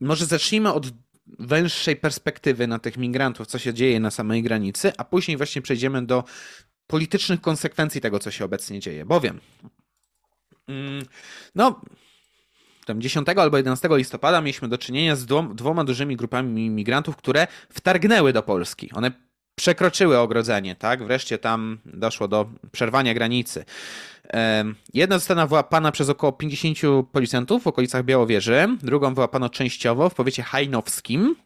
[0.00, 0.86] Może zacznijmy od
[1.26, 6.06] węższej perspektywy na tych migrantów, co się dzieje na samej granicy, a później właśnie przejdziemy
[6.06, 6.24] do
[6.86, 9.04] politycznych konsekwencji tego, co się obecnie dzieje.
[9.04, 9.40] Bowiem,
[10.68, 11.04] mm,
[11.54, 11.80] no,
[12.86, 18.32] tam 10 albo 11 listopada mieliśmy do czynienia z dwoma dużymi grupami migrantów, które wtargnęły
[18.32, 18.90] do Polski.
[18.92, 19.12] One
[19.54, 21.04] przekroczyły ogrodzenie, tak?
[21.04, 23.64] Wreszcie tam doszło do przerwania granicy.
[24.94, 26.78] Jedna została wyłapana przez około 50
[27.12, 31.36] policjantów w okolicach Białowieży, drugą wyłapano częściowo w powiecie hajnowskim.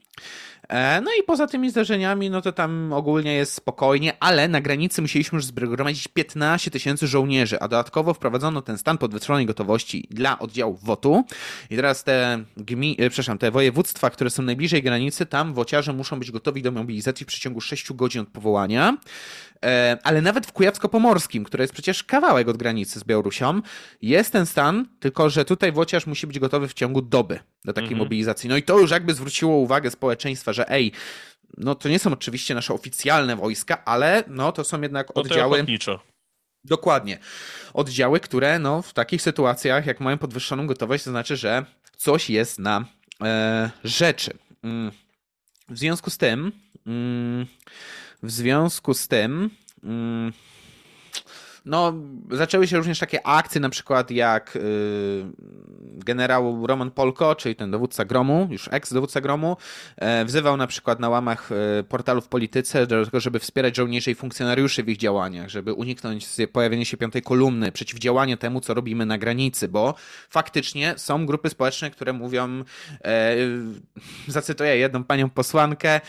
[0.71, 5.03] E, no i poza tymi zdarzeniami, no to tam ogólnie jest spokojnie, ale na granicy
[5.03, 10.85] musieliśmy już zgromadzić 15 tysięcy żołnierzy, a dodatkowo wprowadzono ten stan podwyższonej gotowości dla oddziałów
[10.85, 11.25] WOT-u.
[11.71, 16.19] I teraz te gmi, e, przepraszam, te województwa, które są najbliżej granicy, tam wociarze muszą
[16.19, 18.97] być gotowi do mobilizacji w przeciągu 6 godzin od powołania.
[19.65, 23.61] E, ale nawet w Kujawsko-Pomorskim, które jest przecież kawałek od granicy z Białorusią,
[24.03, 27.89] jest ten stan, tylko że tutaj włociarz musi być gotowy w ciągu doby do takiej
[27.89, 27.99] mhm.
[27.99, 28.49] mobilizacji.
[28.49, 30.93] No i to już jakby zwróciło uwagę społeczeństwa, że ej,
[31.57, 35.59] no to nie są oczywiście nasze oficjalne wojska, ale no to są jednak no oddziały...
[36.65, 37.19] Dokładnie.
[37.75, 41.65] Oddziały, które no, w takich sytuacjach, jak mają podwyższoną gotowość, to znaczy, że
[41.97, 42.85] coś jest na
[43.23, 44.39] e, rzeczy.
[44.63, 44.93] Mm.
[45.69, 46.53] W związku z tym,
[46.87, 47.47] mm,
[48.23, 49.51] w związku z tym,
[49.85, 50.33] mm,
[51.65, 51.95] no,
[52.31, 54.63] zaczęły się również takie akcje, na przykład jak yy,
[56.05, 59.57] generał Roman Polko, czyli ten dowódca Gromu, już ex-dowódca Gromu,
[60.01, 64.11] yy, wzywał na przykład na łamach yy, portalu w polityce do tego, żeby wspierać żołnierzy
[64.11, 69.07] i funkcjonariuszy w ich działaniach, żeby uniknąć pojawienia się piątej kolumny, przeciwdziałania temu, co robimy
[69.07, 69.95] na granicy, bo
[70.31, 72.65] faktycznie są grupy społeczne, które mówią,
[73.05, 73.37] e,
[74.29, 76.01] zacytuję jedną panią posłankę,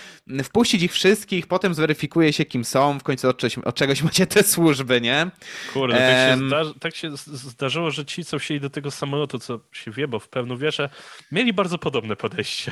[0.43, 4.27] wpuścić ich wszystkich, potem zweryfikuje się, kim są, w końcu od czegoś, od czegoś macie
[4.27, 5.31] te służby, nie?
[5.73, 9.59] Kurde, tak, się zda, tak się zdarzyło, że ci, co wsiedli do tego samolotu, co
[9.81, 10.89] się wie, bo w pełną wierzę,
[11.31, 12.71] mieli bardzo podobne podejście.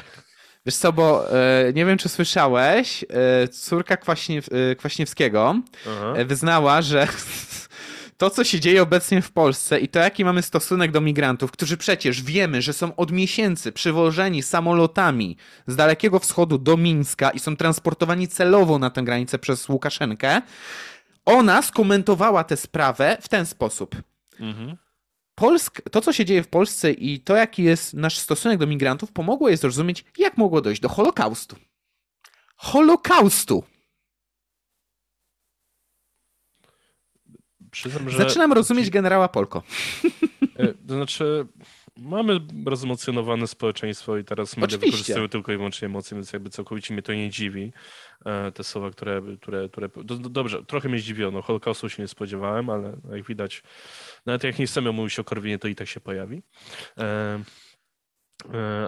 [0.65, 5.55] Wiesz co, bo e, nie wiem, czy słyszałeś, e, córka Kwaśniew, e, Kwaśniewskiego
[5.87, 6.13] Aha.
[6.25, 7.07] Wyznała, że
[8.17, 11.77] to, co się dzieje obecnie w Polsce i to, jaki mamy stosunek do migrantów, którzy
[11.77, 15.37] przecież wiemy, że są od miesięcy przywożeni samolotami
[15.67, 20.41] z Dalekiego Wschodu do Mińska i są transportowani celowo na tę granicę przez Łukaszenkę,
[21.25, 23.95] ona skomentowała tę sprawę w ten sposób.
[24.39, 24.77] Mhm.
[25.39, 29.11] Polsk, to, co się dzieje w Polsce i to, jaki jest nasz stosunek do migrantów,
[29.11, 31.55] pomogło jej zrozumieć, jak mogło dojść do Holokaustu.
[32.55, 33.63] Holokaustu!
[37.71, 38.17] Przyznam, że...
[38.17, 39.63] Zaczynam rozumieć generała Polko.
[40.55, 41.47] E, to znaczy,
[42.01, 44.85] mamy rozemocjonowane społeczeństwo i teraz media Oczywiście.
[44.85, 47.73] wykorzystują tylko i wyłącznie emocje, więc jakby całkowicie mnie to nie dziwi.
[48.25, 49.21] E, te słowa, które...
[49.41, 49.89] które, które...
[50.19, 51.41] Dobrze, trochę mnie zdziwiono.
[51.41, 53.63] Holokaustu się nie spodziewałem, ale jak widać,
[54.25, 56.41] nawet jak nie chcemy mówić o Korwinie, to i tak się pojawi.
[56.97, 57.43] E,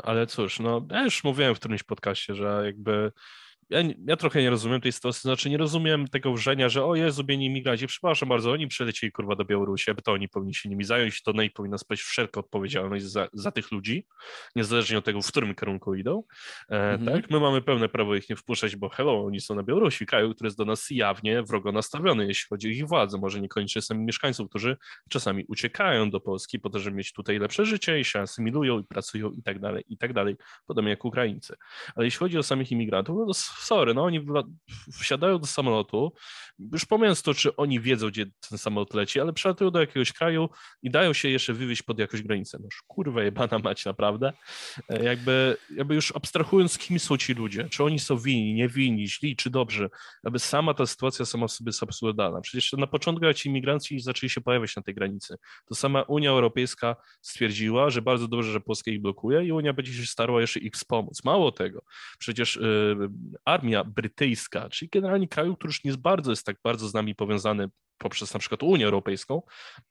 [0.03, 3.11] ale cóż, no ja już mówiłem w którymś podcaście, że jakby
[3.71, 7.23] ja, ja trochę nie rozumiem tej sytuacji, znaczy nie rozumiem tego wrzenia, że o Jezu,
[7.23, 11.23] bieni imigranci, przepraszam bardzo, oni przylecieli kurwa do Białorusi, to oni powinni się nimi zająć,
[11.23, 14.05] to NEI powinna spać wszelką odpowiedzialność za, za tych ludzi,
[14.55, 16.23] niezależnie od tego, w którym kierunku idą,
[16.69, 17.21] e, mhm.
[17.21, 17.31] tak?
[17.31, 20.47] My mamy pełne prawo ich nie wpuszczać, bo hello, oni są na Białorusi, kraju, który
[20.47, 24.49] jest do nas jawnie wrogo nastawiony, jeśli chodzi o ich władzę, może niekoniecznie sami mieszkańców,
[24.49, 24.77] którzy
[25.09, 28.83] czasami uciekają do Polski po to, żeby mieć tutaj lepsze życie i się asymilują i
[28.83, 30.35] pracują i tak dalej, i tak dalej,
[30.67, 31.55] podobnie jak Ukraińcy.
[31.95, 34.25] Ale jeśli chodzi o samych imigrantów, no to sorry, no oni
[34.99, 36.13] wsiadają do samolotu,
[36.73, 40.49] już pomijając to, czy oni wiedzą, gdzie ten samolot leci, ale przylatują do jakiegoś kraju
[40.83, 42.57] i dają się jeszcze wywieźć pod jakąś granicę.
[42.61, 44.33] No kurwa jebana mać, naprawdę.
[44.89, 49.35] E, jakby, jakby już abstrahując, kim są ci ludzie, czy oni są winni, niewinni, źli,
[49.35, 49.89] czy dobrzy,
[50.23, 52.41] jakby sama ta sytuacja sama w sobie jest absurdalna.
[52.41, 55.35] Przecież na początku, ci imigranci zaczęli się pojawiać na tej granicy,
[55.65, 59.93] to sama Unia Europejska stwierdziła, że bardzo dobrze, że Polska ich blokuje i Unia będzie
[59.93, 61.23] się starała jeszcze ich wspomóc.
[61.23, 61.81] Mało tego,
[62.19, 63.09] przecież yy,
[63.51, 67.67] armia brytyjska, czyli generalnie kraju, który już nie bardzo jest tak bardzo z nami powiązany
[68.01, 69.41] poprzez na przykład Unię Europejską,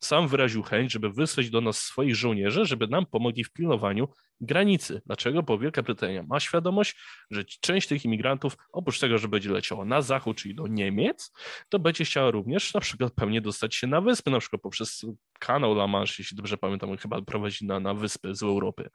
[0.01, 4.09] sam wyraził chęć, żeby wysłać do nas swoich żołnierzy, żeby nam pomogli w pilnowaniu
[4.41, 5.03] granicy.
[5.07, 5.43] Dlaczego?
[5.43, 6.97] Bo Wielka Brytania ma świadomość,
[7.31, 11.33] że część tych imigrantów, oprócz tego, że będzie leciała na zachód, czyli do Niemiec,
[11.69, 15.07] to będzie chciała również na przykład pewnie dostać się na wyspy, na przykład poprzez
[15.39, 18.91] kanał La Manche, jeśli dobrze pamiętam, chyba prowadzi na, na wyspy z Europy.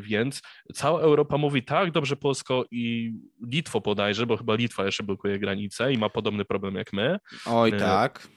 [0.00, 0.42] Więc
[0.74, 3.12] cała Europa mówi tak, dobrze Polsko i
[3.46, 7.18] Litwo podajże, bo chyba Litwa jeszcze blokuje granicę i ma podobny problem jak my.
[7.46, 8.28] Oj tak.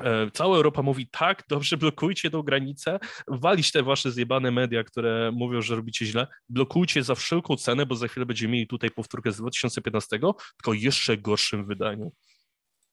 [0.00, 2.98] E, cała Europa mówi tak, dobrze, blokujcie tą granicę,
[3.28, 7.96] walić te wasze zjebane media, które mówią, że robicie źle, blokujcie za wszelką cenę, bo
[7.96, 12.12] za chwilę będziemy mieli tutaj powtórkę z 2015, tylko jeszcze gorszym wydaniu.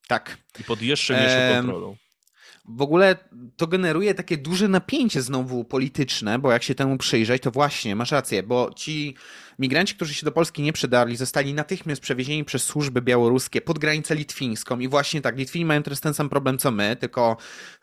[0.08, 0.38] Tak.
[0.60, 1.96] I pod jeszcze mniejszą kontrolą
[2.66, 3.16] w ogóle
[3.58, 8.12] to generuje takie duże napięcie znowu polityczne, bo jak się temu przyjrzeć, to właśnie, masz
[8.12, 9.16] rację, bo ci
[9.60, 14.16] migranci, którzy się do Polski nie przedarli, zostali natychmiast przewiezieni przez służby białoruskie pod granicę
[14.16, 17.38] litwińską i właśnie tak, Litwini mają teraz ten sam problem co my, tylko...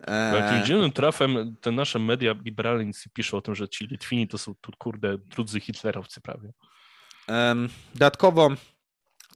[0.06, 0.36] E...
[0.36, 4.38] Jakimś dziwnym trafem te nasze media liberalne nic piszą o tym, że ci Litwini to
[4.38, 6.52] są tu, kurde, drudzy hitlerowcy prawie.
[7.94, 8.50] Dodatkowo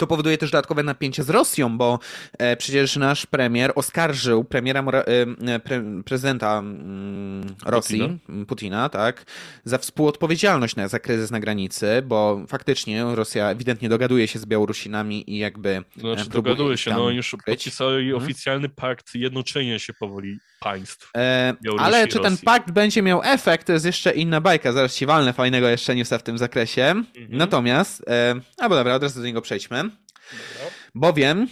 [0.03, 1.99] to powoduje też dodatkowe napięcie z Rosją, bo
[2.39, 5.05] e, przecież nasz premier oskarżył premiera e,
[5.55, 6.62] e, pre, prezydenta
[7.66, 8.45] Rosji, Putina.
[8.47, 9.24] Putina, tak,
[9.65, 15.31] za współodpowiedzialność na, za kryzys na granicy, bo faktycznie Rosja ewidentnie dogaduje się z Białorusinami
[15.31, 15.85] i jakby.
[15.97, 18.24] Znaczy, dogaduje się, no już podpisali hmm?
[18.24, 21.10] oficjalny pakt jednoczenia się powoli państw.
[21.16, 24.72] E, ale czy ten pakt będzie miał efekt, to jest jeszcze inna bajka.
[24.72, 26.82] Zaraz ci walnę fajnego jeszcze newsa w tym zakresie.
[26.82, 27.06] Mhm.
[27.30, 29.76] Natomiast, e, albo dobra, od razu do niego przejdźmy.
[29.82, 30.70] Dobra.
[30.94, 31.48] Bowiem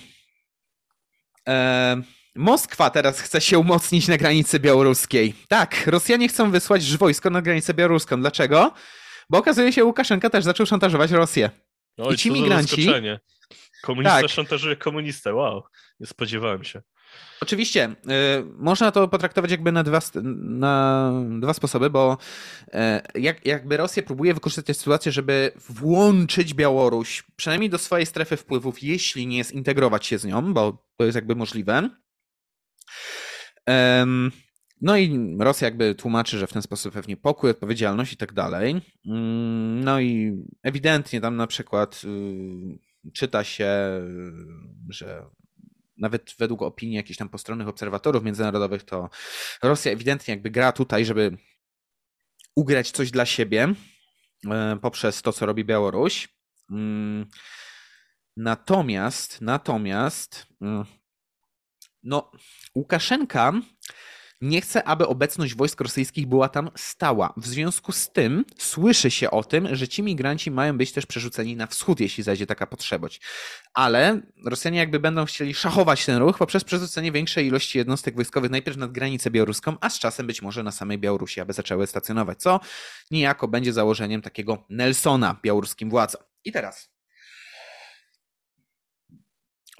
[1.48, 2.02] e,
[2.34, 5.34] Moskwa teraz chce się umocnić na granicy białoruskiej.
[5.48, 8.20] Tak, Rosjanie chcą wysłać wojsko na granicę białoruską.
[8.20, 8.74] Dlaczego?
[9.30, 11.50] Bo okazuje się, Łukaszenka też zaczął szantażować Rosję.
[11.98, 12.88] Oj, I ci migranci.
[13.82, 14.30] Komunista tak.
[14.30, 15.34] szantażuje komunistę.
[15.34, 15.62] Wow,
[16.00, 16.82] nie spodziewałem się.
[17.42, 17.94] Oczywiście, y,
[18.56, 20.00] można to potraktować jakby na dwa,
[20.34, 22.18] na dwa sposoby, bo
[23.14, 28.82] y, jak, jakby Rosja próbuje wykorzystać sytuację, żeby włączyć Białoruś przynajmniej do swojej strefy wpływów,
[28.82, 31.90] jeśli nie zintegrować się z nią, bo to jest jakby możliwe.
[34.80, 38.80] no i Rosja jakby tłumaczy, że w ten sposób pewnie pokój, odpowiedzialność i tak dalej.
[39.06, 43.68] Mm, no i ewidentnie tam na przykład y, czyta się,
[44.88, 45.22] że
[46.00, 49.10] nawet według opinii jakichś tam postronnych obserwatorów międzynarodowych, to
[49.62, 51.36] Rosja ewidentnie jakby gra tutaj, żeby
[52.54, 53.74] ugrać coś dla siebie
[54.50, 56.28] e, poprzez to, co robi Białoruś.
[56.70, 57.26] Mm,
[58.36, 60.84] natomiast, natomiast, mm,
[62.02, 62.32] no,
[62.74, 63.52] Łukaszenka
[64.40, 67.34] nie chce, aby obecność wojsk rosyjskich była tam stała.
[67.36, 71.56] W związku z tym słyszy się o tym, że ci migranci mają być też przerzuceni
[71.56, 73.20] na wschód, jeśli zajdzie taka potrzebość.
[73.74, 78.76] Ale Rosjanie jakby będą chcieli szachować ten ruch poprzez przerzucenie większej ilości jednostek wojskowych najpierw
[78.76, 82.60] nad granicę białoruską, a z czasem być może na samej Białorusi, aby zaczęły stacjonować, co
[83.10, 86.22] niejako będzie założeniem takiego Nelsona białoruskim władzom.
[86.44, 86.90] I teraz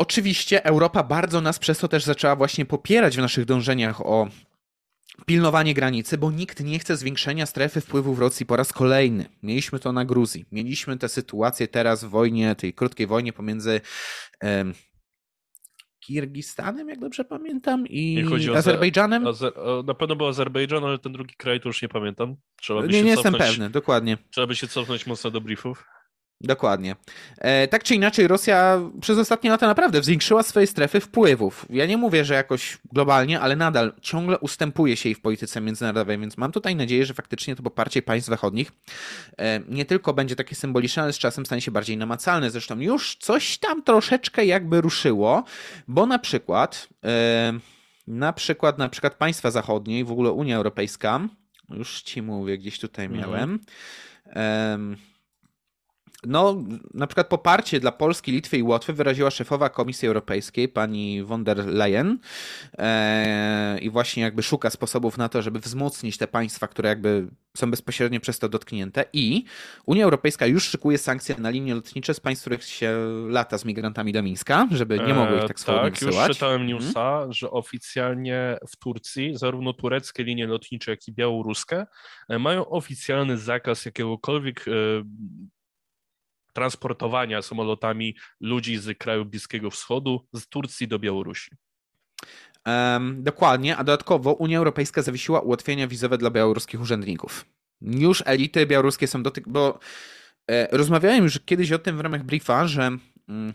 [0.01, 4.29] Oczywiście Europa bardzo nas przez to też zaczęła właśnie popierać w naszych dążeniach o
[5.27, 9.29] pilnowanie granicy, bo nikt nie chce zwiększenia strefy wpływu w Rosji po raz kolejny.
[9.43, 10.45] Mieliśmy to na Gruzji.
[10.53, 13.81] Mieliśmy tę sytuację teraz w wojnie, tej krótkiej wojnie pomiędzy
[14.43, 14.75] um,
[16.01, 18.25] Kirgistanem, jak dobrze pamiętam, i
[18.57, 19.27] Azerbejdżanem.
[19.27, 19.53] Azer
[19.85, 22.37] na pewno był Azerbejdżan, ale ten drugi kraj to już nie pamiętam.
[22.57, 24.19] Trzeba by nie, nie jestem pewny, dokładnie.
[24.31, 25.85] Trzeba by się cofnąć mocno do briefów.
[26.41, 26.97] Dokładnie.
[27.39, 31.67] E, tak czy inaczej, Rosja przez ostatnie lata naprawdę zwiększyła swoje strefy wpływów.
[31.71, 36.19] Ja nie mówię, że jakoś globalnie, ale nadal ciągle ustępuje się jej w polityce międzynarodowej,
[36.19, 38.73] więc mam tutaj nadzieję, że faktycznie to poparcie państw zachodnich
[39.39, 42.51] e, nie tylko będzie takie symboliczne, ale z czasem stanie się bardziej namacalne.
[42.51, 45.45] Zresztą już coś tam troszeczkę jakby ruszyło,
[45.89, 47.53] bo na przykład, e,
[48.07, 51.21] na przykład, na przykład państwa zachodnie i w ogóle Unia Europejska,
[51.71, 53.23] już ci mówię, gdzieś tutaj mhm.
[53.23, 53.59] miałem.
[54.27, 55.10] Mm
[56.27, 56.63] no,
[56.95, 61.67] na przykład poparcie dla Polski, Litwy i Łotwy wyraziła szefowa Komisji Europejskiej, pani von der
[61.67, 62.19] Leyen
[62.79, 67.27] e, i właśnie jakby szuka sposobów na to, żeby wzmocnić te państwa, które jakby
[67.57, 69.45] są bezpośrednio przez to dotknięte i
[69.87, 72.97] Unia Europejska już szykuje sankcje na linie lotnicze z państw, których się
[73.29, 76.29] lata z migrantami do Mińska, żeby nie mogły ich tak e, swobodnie tak, wysyłać.
[76.29, 76.79] już czytałem mhm.
[76.79, 77.33] newsa, hmm.
[77.33, 81.87] że oficjalnie w Turcji zarówno tureckie linie lotnicze, jak i białoruskie
[82.29, 84.73] e, mają oficjalny zakaz jakiegokolwiek e,
[86.53, 91.51] transportowania samolotami ludzi z kraju Bliskiego Wschodu, z Turcji do Białorusi.
[92.67, 97.45] Um, dokładnie, a dodatkowo Unia Europejska zawiesiła ułatwienia wizowe dla białoruskich urzędników.
[97.81, 99.49] Już elity białoruskie są dotyk...
[99.49, 99.79] bo
[100.51, 102.91] e, rozmawiałem już kiedyś o tym w ramach briefa, że
[103.29, 103.53] mm,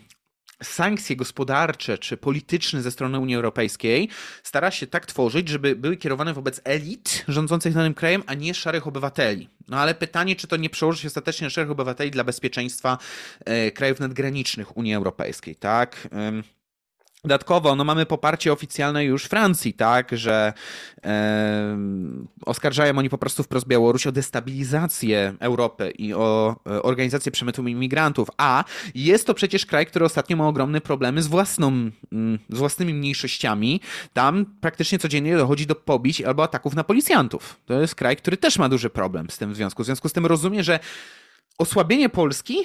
[0.64, 4.10] sankcje gospodarcze czy polityczne ze strony Unii Europejskiej
[4.44, 8.88] stara się tak tworzyć, żeby były kierowane wobec elit rządzących danym krajem, a nie szarych
[8.88, 9.50] obywateli.
[9.68, 12.98] No ale pytanie, czy to nie przełoży się ostatecznie na szarych obywateli dla bezpieczeństwa
[13.46, 16.08] e, krajów nadgranicznych Unii Europejskiej, tak?
[17.26, 20.54] Dodatkowo no, mamy poparcie oficjalne już Francji, tak, że
[21.06, 21.78] e,
[22.46, 28.28] oskarżają oni po prostu wprost Białoruś o destabilizację Europy i o e, organizację przemytu imigrantów,
[28.38, 28.64] a
[28.96, 31.68] jest to przecież kraj, który ostatnio ma ogromne problemy z, własną,
[32.12, 33.82] mm, z własnymi mniejszościami.
[34.14, 37.60] Tam praktycznie codziennie dochodzi do pobić albo ataków na policjantów.
[37.66, 39.84] To jest kraj, który też ma duży problem z tym w związku.
[39.84, 40.80] W związku z tym rozumie, że
[41.58, 42.58] osłabienie Polski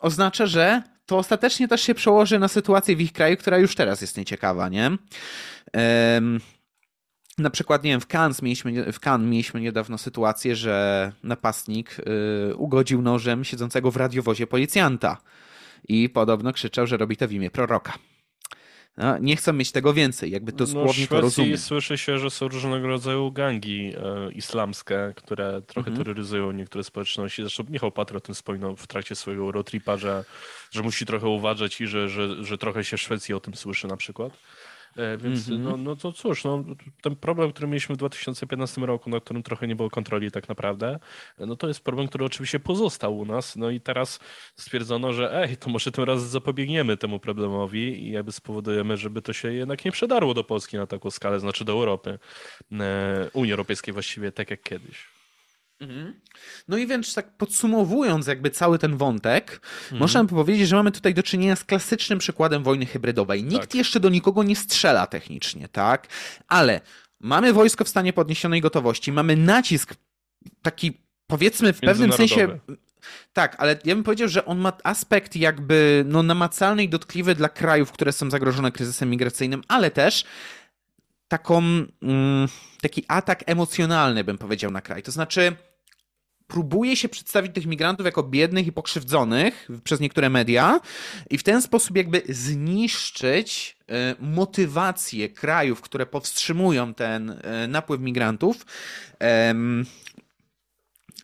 [0.00, 4.00] oznacza, że to ostatecznie też się przełoży na sytuację w ich kraju, która już teraz
[4.00, 4.90] jest nieciekawa, nie?
[7.38, 11.96] Na przykład, nie wiem, w Cannes mieliśmy, w Cannes mieliśmy niedawno sytuację, że napastnik
[12.50, 15.16] y, ugodził nożem siedzącego w radiowozie policjanta
[15.88, 17.92] i podobno krzyczał, że robi to w imię proroka.
[18.98, 21.58] No, nie chcą mieć tego więcej, jakby to słownie no, to rozumie.
[21.58, 25.96] słyszy się, że są różnego rodzaju gangi e, islamskie, które trochę mhm.
[25.96, 27.42] terroryzują niektóre społeczności.
[27.42, 30.24] Zresztą Michał Patro o tym wspominał w trakcie swojego roadtripa, że,
[30.70, 33.86] że musi trochę uważać i że, że, że trochę się w Szwecji o tym słyszy
[33.86, 34.32] na przykład.
[34.96, 35.64] E, więc mm -hmm.
[35.64, 36.64] no, no to cóż, no,
[37.02, 40.98] ten problem, który mieliśmy w 2015 roku, na którym trochę nie było kontroli tak naprawdę,
[41.38, 43.56] no to jest problem, który oczywiście pozostał u nas.
[43.56, 44.20] No i teraz
[44.56, 49.32] stwierdzono, że ej, to może tym razem zapobiegniemy temu problemowi i jakby spowodujemy, żeby to
[49.32, 52.18] się jednak nie przedarło do Polski na taką skalę, znaczy do Europy,
[52.72, 55.17] e, Unii Europejskiej właściwie, tak jak kiedyś.
[55.80, 56.20] Mhm.
[56.68, 60.00] No i więc tak podsumowując jakby cały ten wątek, mhm.
[60.00, 63.44] można powiedzieć, że mamy tutaj do czynienia z klasycznym przykładem wojny hybrydowej.
[63.44, 63.74] Nikt tak.
[63.74, 66.06] jeszcze do nikogo nie strzela technicznie, tak?
[66.48, 66.80] Ale
[67.20, 69.94] mamy wojsko w stanie podniesionej gotowości, mamy nacisk
[70.62, 72.58] taki powiedzmy w pewnym sensie
[73.32, 77.48] tak, ale ja bym powiedział, że on ma aspekt jakby no, namacalny i dotkliwy dla
[77.48, 80.24] krajów, które są zagrożone kryzysem migracyjnym, ale też
[81.28, 81.62] taką,
[82.02, 82.48] mm,
[82.80, 85.02] taki atak emocjonalny, bym powiedział, na kraj.
[85.02, 85.56] To znaczy,
[86.48, 90.80] próbuje się przedstawić tych migrantów jako biednych i pokrzywdzonych przez niektóre media
[91.30, 98.66] i w ten sposób jakby zniszczyć e, motywację krajów, które powstrzymują ten e, napływ migrantów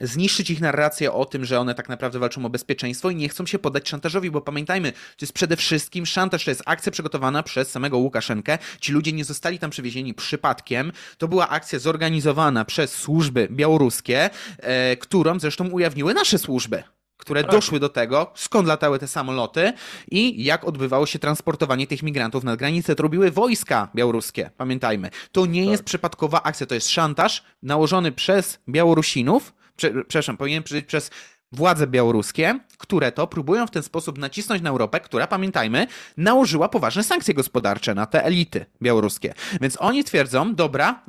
[0.00, 3.46] zniszczyć ich narrację o tym, że one tak naprawdę walczą o bezpieczeństwo i nie chcą
[3.46, 7.70] się poddać szantażowi, bo pamiętajmy, to jest przede wszystkim szantaż, to jest akcja przygotowana przez
[7.70, 8.58] samego Łukaszenkę.
[8.80, 10.92] Ci ludzie nie zostali tam przywiezieni przypadkiem.
[11.18, 16.82] To była akcja zorganizowana przez służby białoruskie, e, którą zresztą ujawniły nasze służby
[17.16, 17.52] które tak.
[17.52, 19.72] doszły do tego, skąd latały te samoloty
[20.10, 22.94] i jak odbywało się transportowanie tych migrantów nad granicę.
[22.94, 25.10] To robiły wojska białoruskie, pamiętajmy.
[25.32, 25.70] To nie tak.
[25.70, 31.10] jest przypadkowa akcja, to jest szantaż nałożony przez Białorusinów, przepraszam, powinien przyjść przez
[31.54, 35.86] władze białoruskie, które to próbują w ten sposób nacisnąć na Europę, która, pamiętajmy,
[36.16, 39.34] nałożyła poważne sankcje gospodarcze na te elity białoruskie.
[39.60, 41.02] Więc oni twierdzą, dobra,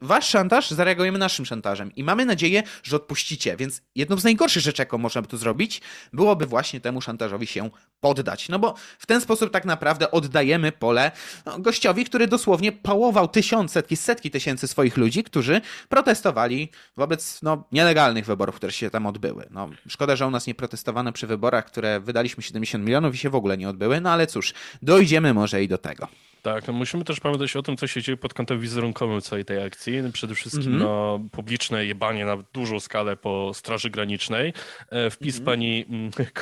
[0.00, 3.56] wasz szantaż, zareagujemy naszym szantażem i mamy nadzieję, że odpuścicie.
[3.56, 5.80] Więc jedną z najgorszych rzeczy, jaką można by tu zrobić,
[6.12, 7.70] byłoby właśnie temu szantażowi się
[8.00, 8.48] poddać.
[8.48, 11.12] No bo w ten sposób tak naprawdę oddajemy pole
[11.46, 17.64] no, gościowi, który dosłownie pałował tysiące, setki, setki tysięcy swoich ludzi, którzy protestowali wobec no,
[17.72, 19.46] nielegalnych wyborów, które się tam odbyły.
[19.50, 23.30] No, szkoda, że u nas nie protestowano przy wyborach, które wydaliśmy 70 milionów i się
[23.30, 26.08] w ogóle nie odbyły, no ale cóż, dojdziemy może i do tego.
[26.42, 29.64] Tak, no musimy też pamiętać o tym, co się dzieje pod kątem wizerunkowym całej tej
[29.66, 30.02] akcji.
[30.12, 30.82] Przede wszystkim mm -hmm.
[30.82, 34.52] no, publiczne jebanie na dużą skalę po Straży Granicznej.
[34.90, 35.44] E, wpis mm -hmm.
[35.44, 35.86] pani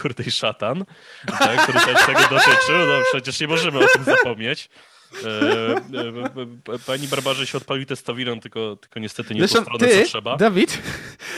[0.02, 0.84] Kurdej Szatan,
[1.38, 2.78] tak, który też tego dotyczył.
[2.86, 4.68] No przecież nie możemy o tym zapomnieć.
[5.24, 10.02] E, e, pani Barbarze się odpalił testowirą, tylko, tylko niestety nie Zresztą, po stronę, ty,
[10.02, 10.36] co trzeba.
[10.36, 10.82] Dawid,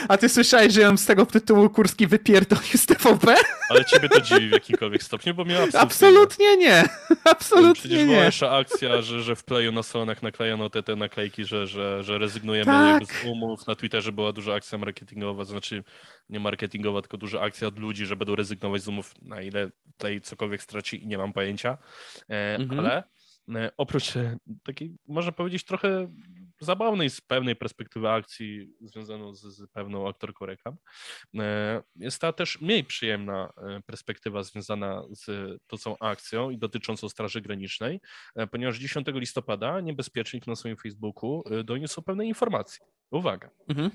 [0.07, 3.35] a ty słyszałeś, że ją z tego tytułu Kurski wypierdolił z TVP?
[3.69, 6.83] Ale ciebie to dziwi w jakimkolwiek stopniu, bo mnie absolutnie, absolutnie nie.
[7.23, 8.05] Absolutnie Przecież nie.
[8.05, 12.03] była jeszcze akcja, że, że w Playu na stronach naklejono te, te naklejki, że, że,
[12.03, 13.05] że rezygnujemy tak.
[13.05, 13.67] z umów.
[13.67, 15.83] Na Twitterze była duża akcja marketingowa, znaczy
[16.29, 20.21] nie marketingowa, tylko duża akcja od ludzi, że będą rezygnować z umów, na ile Play
[20.21, 21.77] cokolwiek straci i nie mam pojęcia.
[22.29, 22.79] E, mhm.
[22.79, 23.03] Ale E,
[23.77, 26.13] oprócz e, takiej, można powiedzieć, trochę
[26.59, 30.77] zabawnej z pewnej perspektywy akcji związaną z, z pewną aktorką reklam,
[31.39, 33.53] e, jest ta też mniej przyjemna
[33.85, 35.25] perspektywa związana z
[35.67, 38.01] tą całą akcją i dotyczącą Straży Granicznej,
[38.51, 42.85] ponieważ 10 listopada niebezpiecznik na swoim Facebooku doniósł pewne informacje.
[43.11, 43.91] Uwaga, mhm.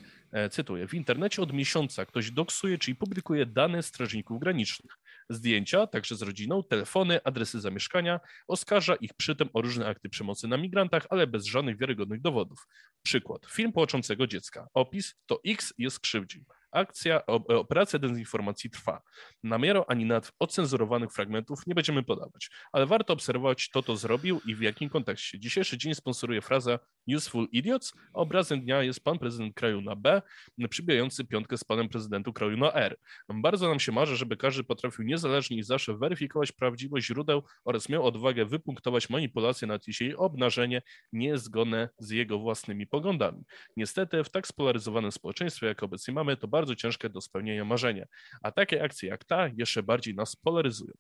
[0.51, 0.89] cytuję.
[0.89, 6.62] W internecie od miesiąca ktoś doksuje, czyli publikuje dane strażników granicznych zdjęcia, także z rodziną,
[6.62, 11.78] telefony, adresy zamieszkania, oskarża ich przytem o różne akty przemocy na migrantach, ale bez żadnych
[11.78, 12.66] wiarygodnych dowodów.
[13.03, 13.47] Przykład.
[13.47, 14.66] Film płaczącego dziecka.
[14.74, 16.44] Opis to X jest krzywdził.
[16.73, 19.03] Akcja, operacja dezinformacji trwa.
[19.43, 24.55] Namiaru ani nad ocenzurowanych fragmentów nie będziemy podawać, ale warto obserwować, kto to zrobił i
[24.55, 25.41] w jakim kontekście.
[25.41, 26.79] Dzisiejszy dzień sponsoruje fraza
[27.17, 30.23] Useful Idiots, obrazem dnia jest pan prezydent kraju na B,
[30.71, 32.97] przybijający piątkę z panem prezydentu kraju na R.
[33.29, 38.07] Bardzo nam się marzy, żeby każdy potrafił niezależnie i zawsze weryfikować prawdziwość źródeł oraz miał
[38.07, 40.83] odwagę wypunktować manipulacje nad jeśli obnażenie
[41.13, 43.45] niezgodne z jego własnymi poglądami.
[43.77, 48.07] Niestety w tak spolaryzowanym społeczeństwie, jak obecnie mamy, to bardzo ciężkie do spełnienia marzenia.
[48.43, 50.93] A takie akcje jak ta jeszcze bardziej nas polaryzują.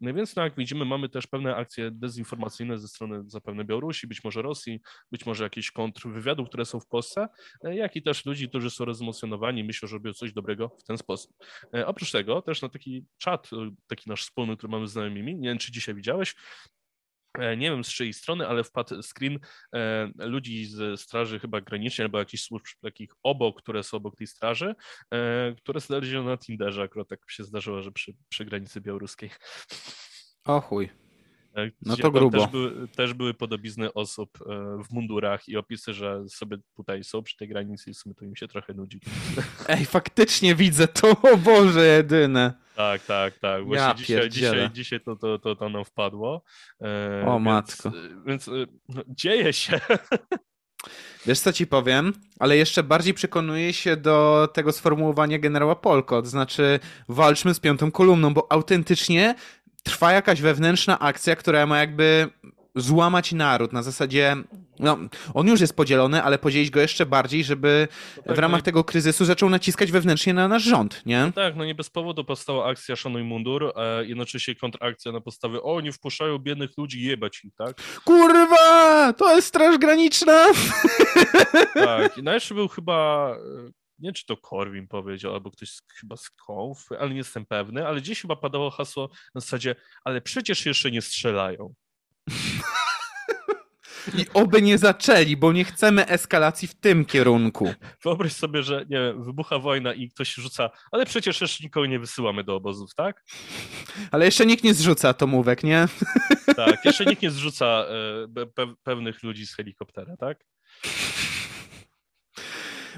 [0.00, 4.24] No więc, no jak widzimy, mamy też pewne akcje dezinformacyjne ze strony zapewne Białorusi, być
[4.24, 4.80] może Rosji,
[5.12, 7.28] być może jakichś kontrwywiadów, które są w Polsce,
[7.64, 10.98] e, jak i też ludzi, którzy są rozemocjonowani, myślą, że robią coś dobrego w ten
[10.98, 11.36] sposób.
[11.74, 15.36] E, oprócz tego też na taki czat, e, taki nasz wspólny, który mamy z znajomymi,
[15.36, 16.34] nie wiem, czy dzisiaj widziałeś,
[17.38, 19.38] nie wiem z czyjej strony, ale wpadł screen
[19.72, 24.26] e, ludzi z Straży chyba Granicznej albo jakichś służb takich obok, które są obok tej
[24.26, 24.74] straży,
[25.10, 29.30] e, które znaleziono na Tinderze, akurat tak się zdarzyło, że przy, przy granicy białoruskiej.
[30.44, 31.03] O chuj.
[31.82, 32.38] No to grubo.
[32.38, 34.38] Też były, też były podobizny osób
[34.88, 38.24] w mundurach i opisy, że sobie tutaj są przy tej granicy i w sumie to
[38.24, 39.00] im się trochę nudzi.
[39.68, 42.64] Ej, faktycznie widzę to, o Boże, jedyne.
[42.76, 43.64] Tak, tak, tak.
[43.64, 46.42] Właśnie ja dzisiaj, dzisiaj, dzisiaj to, to, to, to nam wpadło.
[46.80, 47.92] E, o więc, matko.
[48.26, 48.52] Więc e,
[48.88, 49.80] no, dzieje się.
[51.26, 56.28] Wiesz co ci powiem, ale jeszcze bardziej przekonuję się do tego sformułowania generała Polko, to
[56.28, 59.34] znaczy walczmy z piątą kolumną, bo autentycznie
[59.84, 62.28] trwa jakaś wewnętrzna akcja, która ma jakby
[62.76, 64.36] złamać naród na zasadzie,
[64.78, 64.98] no,
[65.34, 68.64] on już jest podzielony, ale podzielić go jeszcze bardziej, żeby no tak, w ramach no
[68.64, 71.20] tego kryzysu zaczął naciskać wewnętrznie na nasz rząd, nie?
[71.26, 75.62] No tak, no nie bez powodu powstała akcja Szanuj Mundur, a jednocześnie kontrakcja na podstawie
[75.62, 77.76] o, nie wpuszczają biednych ludzi, jebać ich, tak?
[78.04, 79.12] Kurwa!
[79.12, 80.46] To jest Straż Graniczna!
[81.74, 83.30] Tak, i no jeszcze był chyba
[83.98, 88.00] nie czy to Korwin powiedział, albo ktoś chyba z Konf, ale nie jestem pewny, ale
[88.00, 91.74] gdzieś chyba padało hasło na zasadzie, ale przecież jeszcze nie strzelają.
[94.18, 97.74] I oby nie zaczęli, bo nie chcemy eskalacji w tym kierunku.
[98.02, 101.98] Wyobraź sobie, że nie wiem, wybucha wojna i ktoś rzuca, ale przecież jeszcze nikogo nie
[101.98, 103.24] wysyłamy do obozów, tak?
[104.10, 105.88] Ale jeszcze nikt nie zrzuca atomówek, nie?
[106.56, 107.66] Tak, jeszcze nikt nie zrzuca
[108.36, 110.44] e, pe pewnych ludzi z helikoptera, tak?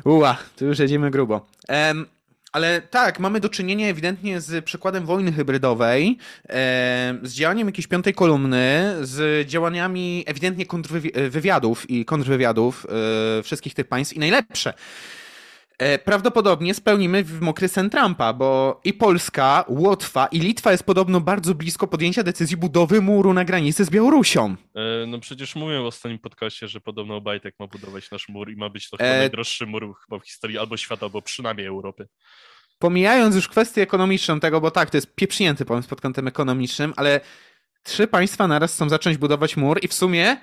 [0.05, 1.47] Uła, tu już jedziemy grubo.
[1.69, 2.07] Um,
[2.53, 6.19] ale tak, mamy do czynienia ewidentnie z przykładem wojny hybrydowej,
[7.23, 12.87] z działaniem jakiejś piątej kolumny, z działaniami ewidentnie kontrwywiadów i kontrwywiadów
[13.39, 14.75] e, wszystkich tych państw i najlepsze.
[15.79, 21.55] E, prawdopodobnie spełnimy mokry sen Trumpa, bo i Polska, Łotwa i Litwa jest podobno bardzo
[21.55, 24.57] blisko podjęcia decyzji budowy muru na granicy z Białorusią.
[24.75, 28.57] E, no przecież mówiłem w ostatnim podcaście, że podobno Obajtek ma budować nasz mur i
[28.57, 29.19] ma być to chyba e...
[29.19, 32.09] najdroższy mur chyba w historii albo świata, albo przynajmniej Europy.
[32.79, 37.21] Pomijając już kwestię ekonomiczną tego, bo tak, to jest pieprznięty pomysł pod kątem ekonomicznym, ale
[37.83, 40.37] trzy państwa naraz chcą zacząć budować mur i w sumie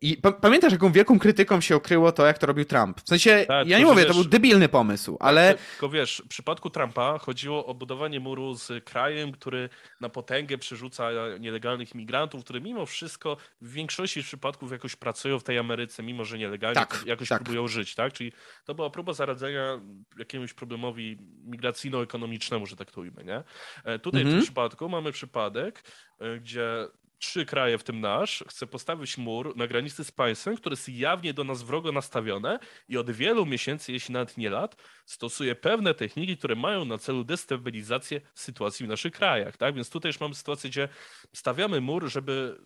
[0.00, 3.00] i pamiętasz, jaką wielką krytyką się okryło to, jak to robił Trump?
[3.00, 5.54] W sensie, tak, ja nie mówię, wiesz, to był debilny pomysł, tak, ale...
[5.54, 9.68] Tylko wiesz, w przypadku Trumpa chodziło o budowanie muru z krajem, który
[10.00, 11.10] na potęgę przerzuca
[11.40, 16.38] nielegalnych imigrantów, które mimo wszystko w większości przypadków jakoś pracują w tej Ameryce, mimo że
[16.38, 17.42] nielegalnie tak, jakoś tak.
[17.42, 18.12] próbują żyć, tak?
[18.12, 18.32] Czyli
[18.64, 19.80] to była próba zaradzenia
[20.18, 23.42] jakiemuś problemowi migracyjno-ekonomicznemu, że tak to ujmę, nie?
[23.84, 24.26] E, tutaj mhm.
[24.26, 24.42] w tym mhm.
[24.42, 25.82] przypadku mamy przypadek,
[26.20, 26.88] e, gdzie
[27.18, 31.34] trzy kraje, w tym nasz, chce postawić mur na granicy z państwem, które jest jawnie
[31.34, 32.58] do nas wrogo nastawione
[32.88, 34.76] i od wielu miesięcy, jeśli nawet nie lat,
[35.06, 39.56] stosuje pewne techniki, które mają na celu destabilizację sytuacji w naszych krajach.
[39.56, 39.74] Tak?
[39.74, 40.88] Więc tutaj już mamy sytuację, gdzie
[41.34, 42.60] stawiamy mur, żeby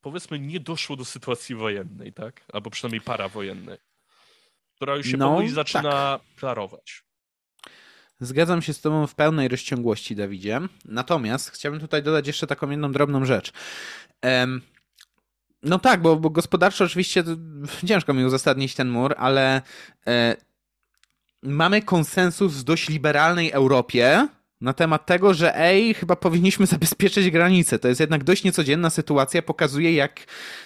[0.00, 2.44] powiedzmy nie doszło do sytuacji wojennej, tak?
[2.52, 3.78] Albo przynajmniej parawojennej,
[4.76, 6.20] która już się no, powoli zaczyna tak.
[6.36, 7.02] klarować.
[8.22, 10.60] Zgadzam się z Tobą w pełnej rozciągłości, Dawidzie.
[10.84, 13.52] Natomiast chciałbym tutaj dodać jeszcze taką jedną drobną rzecz.
[15.62, 17.24] No tak, bo, bo, gospodarczo oczywiście
[17.86, 19.62] ciężko mi uzasadnić ten mur, ale
[20.06, 20.36] e,
[21.42, 24.28] mamy konsensus w dość liberalnej Europie
[24.60, 27.78] na temat tego, że ej, chyba powinniśmy zabezpieczyć granice.
[27.78, 30.20] To jest jednak dość niecodzienna sytuacja, pokazuje jak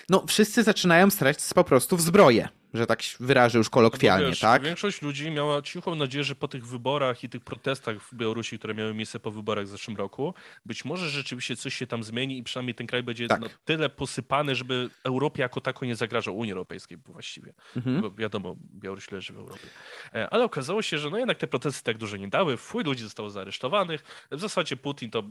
[0.08, 4.40] no, wszyscy zaczynają strać po prostu w zbroję że tak wyrażę już kolokwialnie, no wiesz,
[4.40, 4.62] tak?
[4.62, 8.74] Większość ludzi miała cichą nadzieję, że po tych wyborach i tych protestach w Białorusi, które
[8.74, 10.34] miały miejsce po wyborach w zeszłym roku,
[10.66, 13.40] być może rzeczywiście coś się tam zmieni i przynajmniej ten kraj będzie tak.
[13.40, 17.54] no, tyle posypany, żeby Europie jako tako nie zagrażał Unii Europejskiej właściwie.
[17.76, 18.00] Mhm.
[18.00, 19.66] Bo wiadomo, Białoruś leży w Europie.
[20.14, 23.02] E, ale okazało się, że no jednak te protesty tak dużo nie dały, wpływ ludzi
[23.02, 24.26] zostało zaaresztowanych.
[24.30, 25.22] W zasadzie Putin to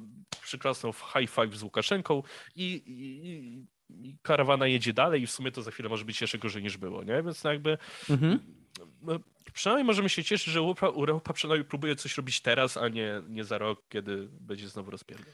[0.41, 2.23] przyklasnął w high five z Łukaszenką
[2.55, 3.65] i, i i
[4.21, 7.03] karawana jedzie dalej i w sumie to za chwilę może być jeszcze gorzej niż było,
[7.03, 7.23] nie?
[7.23, 7.77] Więc no jakby
[8.09, 8.39] mhm.
[9.01, 9.19] no,
[9.53, 13.43] przynajmniej możemy się cieszyć, że Europa, Europa przynajmniej próbuje coś robić teraz, a nie, nie
[13.43, 15.33] za rok, kiedy będzie znowu rozpierdol.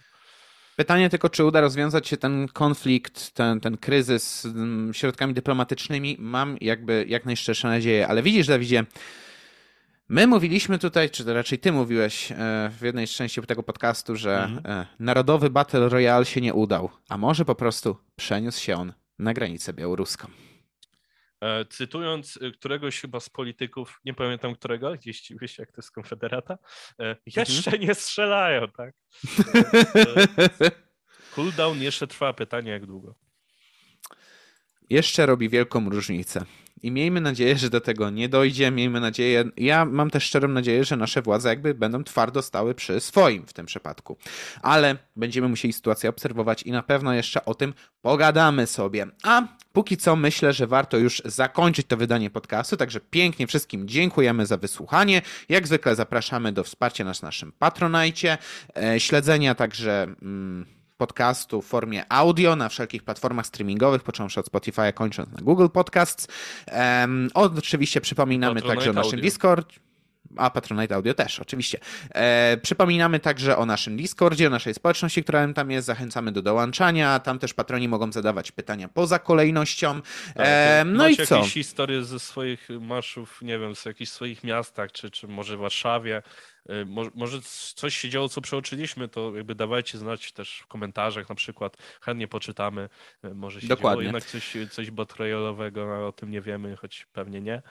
[0.76, 4.48] Pytanie tylko, czy uda rozwiązać się ten konflikt, ten, ten kryzys
[4.92, 6.16] środkami dyplomatycznymi.
[6.20, 8.86] Mam jakby jak najszczersze nadzieję, ale widzisz, Dawidzie,
[10.12, 12.36] My mówiliśmy tutaj, czy raczej ty mówiłeś e,
[12.80, 14.80] w jednej z części tego podcastu, że mhm.
[14.80, 19.34] E, narodowy Battle Royale się nie udał, a może po prostu przeniósł się on na
[19.34, 20.28] granicę białoruską.
[21.42, 26.58] E, cytując któregoś chyba z polityków, nie pamiętam którego, gdzieś wiesz jak to jest konfederata,
[27.26, 27.88] jeszcze mhm.
[27.88, 28.96] nie strzelają, tak?
[31.36, 33.16] Cooldown jeszcze trwa, pytanie jak długo.
[34.90, 36.46] Jeszcze robi wielką różnicę.
[36.84, 38.72] I miejmy nadzieję, że do tego nie dojdzie.
[38.72, 43.00] Miejmy nadzieję, ja mam też szczerą nadzieję, że nasze władze jakby będą twardo stały przy
[43.00, 44.18] swoim w tym przypadku.
[44.62, 49.08] Ale będziemy musieli sytuację obserwować i na pewno jeszcze o tym pogadamy sobie.
[49.24, 52.78] A póki co myślę, że warto już zakończyć to wydanie podcastu.
[52.78, 55.22] Także pięknie wszystkim dziękujemy za wysłuchanie.
[55.50, 58.38] Jak zwykle zapraszamy do wsparcia nas na naszym Patronajcie,
[58.78, 60.04] e, śledzenia także.
[60.22, 65.68] Mm, podcastu w formie audio na wszelkich platformach streamingowych, począwszy od Spotify, kończąc na Google
[65.68, 66.28] Podcasts.
[66.68, 69.24] Um, oczywiście przypominamy Patronite także o naszym audio.
[69.24, 69.74] Discord.
[70.38, 71.80] A Patronite Audio też, oczywiście.
[72.10, 75.88] E, przypominamy także o naszym Discordzie, o naszej społeczności, która tam jest.
[75.88, 77.20] Zachęcamy do dołączania.
[77.20, 80.02] Tam też patroni mogą zadawać pytania poza kolejnością.
[80.36, 81.36] Tak, e, no i co?
[81.36, 85.60] jakieś historie ze swoich marszów, nie wiem, z jakichś swoich miastach, czy, czy może w
[85.60, 86.22] Warszawie,
[86.70, 86.86] Y,
[87.16, 87.42] może
[87.76, 92.28] coś się działo, co przeoczyliśmy, to jakby dawajcie znać też w komentarzach na przykład, chętnie
[92.28, 92.90] poczytamy,
[93.26, 93.92] y, może się Dokładnie.
[93.92, 97.62] działo jednak coś, coś botrojolowego, a o tym nie wiemy, choć pewnie nie.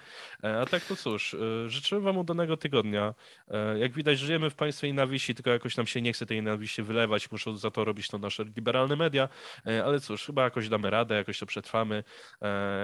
[0.44, 1.36] E, a tak to cóż,
[1.66, 3.14] życzymy wam udanego tygodnia.
[3.48, 6.82] E, jak widać, żyjemy w państwie nienawiści, tylko jakoś nam się nie chce tej nienawiści
[6.82, 9.28] wylewać, muszą za to robić to nasze liberalne media,
[9.66, 12.04] e, ale cóż, chyba jakoś damy radę, jakoś to przetrwamy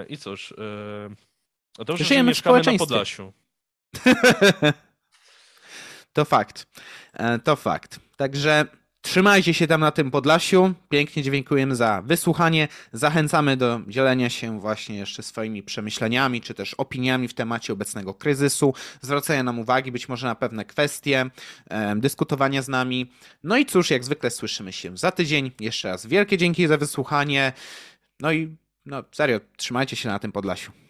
[0.08, 0.54] i cóż,
[1.78, 3.32] dobrze, Żyjemy że mieszkamy na Podlasiu.
[6.16, 6.66] To fakt.
[7.12, 8.00] E, to fakt.
[8.16, 8.66] Także
[9.02, 10.74] trzymajcie się tam na tym Podlasiu.
[10.88, 12.68] Pięknie dziękujemy za wysłuchanie.
[12.92, 18.74] Zachęcamy do dzielenia się właśnie jeszcze swoimi przemyśleniami, czy też opiniami w temacie obecnego kryzysu,
[19.00, 21.30] zwracania nam uwagi być może na pewne kwestie,
[21.96, 23.12] dyskutowania z nami.
[23.44, 25.50] No i cóż, jak zwykle słyszymy się za tydzień.
[25.60, 27.52] Jeszcze raz wielkie dzięki za wysłuchanie.
[28.20, 28.56] No i
[28.86, 30.85] no serio, trzymajcie się na tym Podlasiu.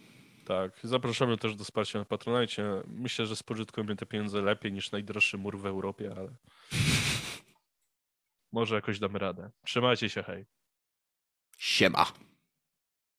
[0.46, 2.64] Tak, zapraszamy też do wsparcia na Patronajcie.
[2.86, 6.28] Myślę, że spożytkujemy te pieniądze lepiej niż najdroższy mur w Europie, ale
[8.52, 9.50] może jakoś damy radę.
[9.64, 10.46] Trzymajcie się, hej.
[11.58, 12.12] Siema.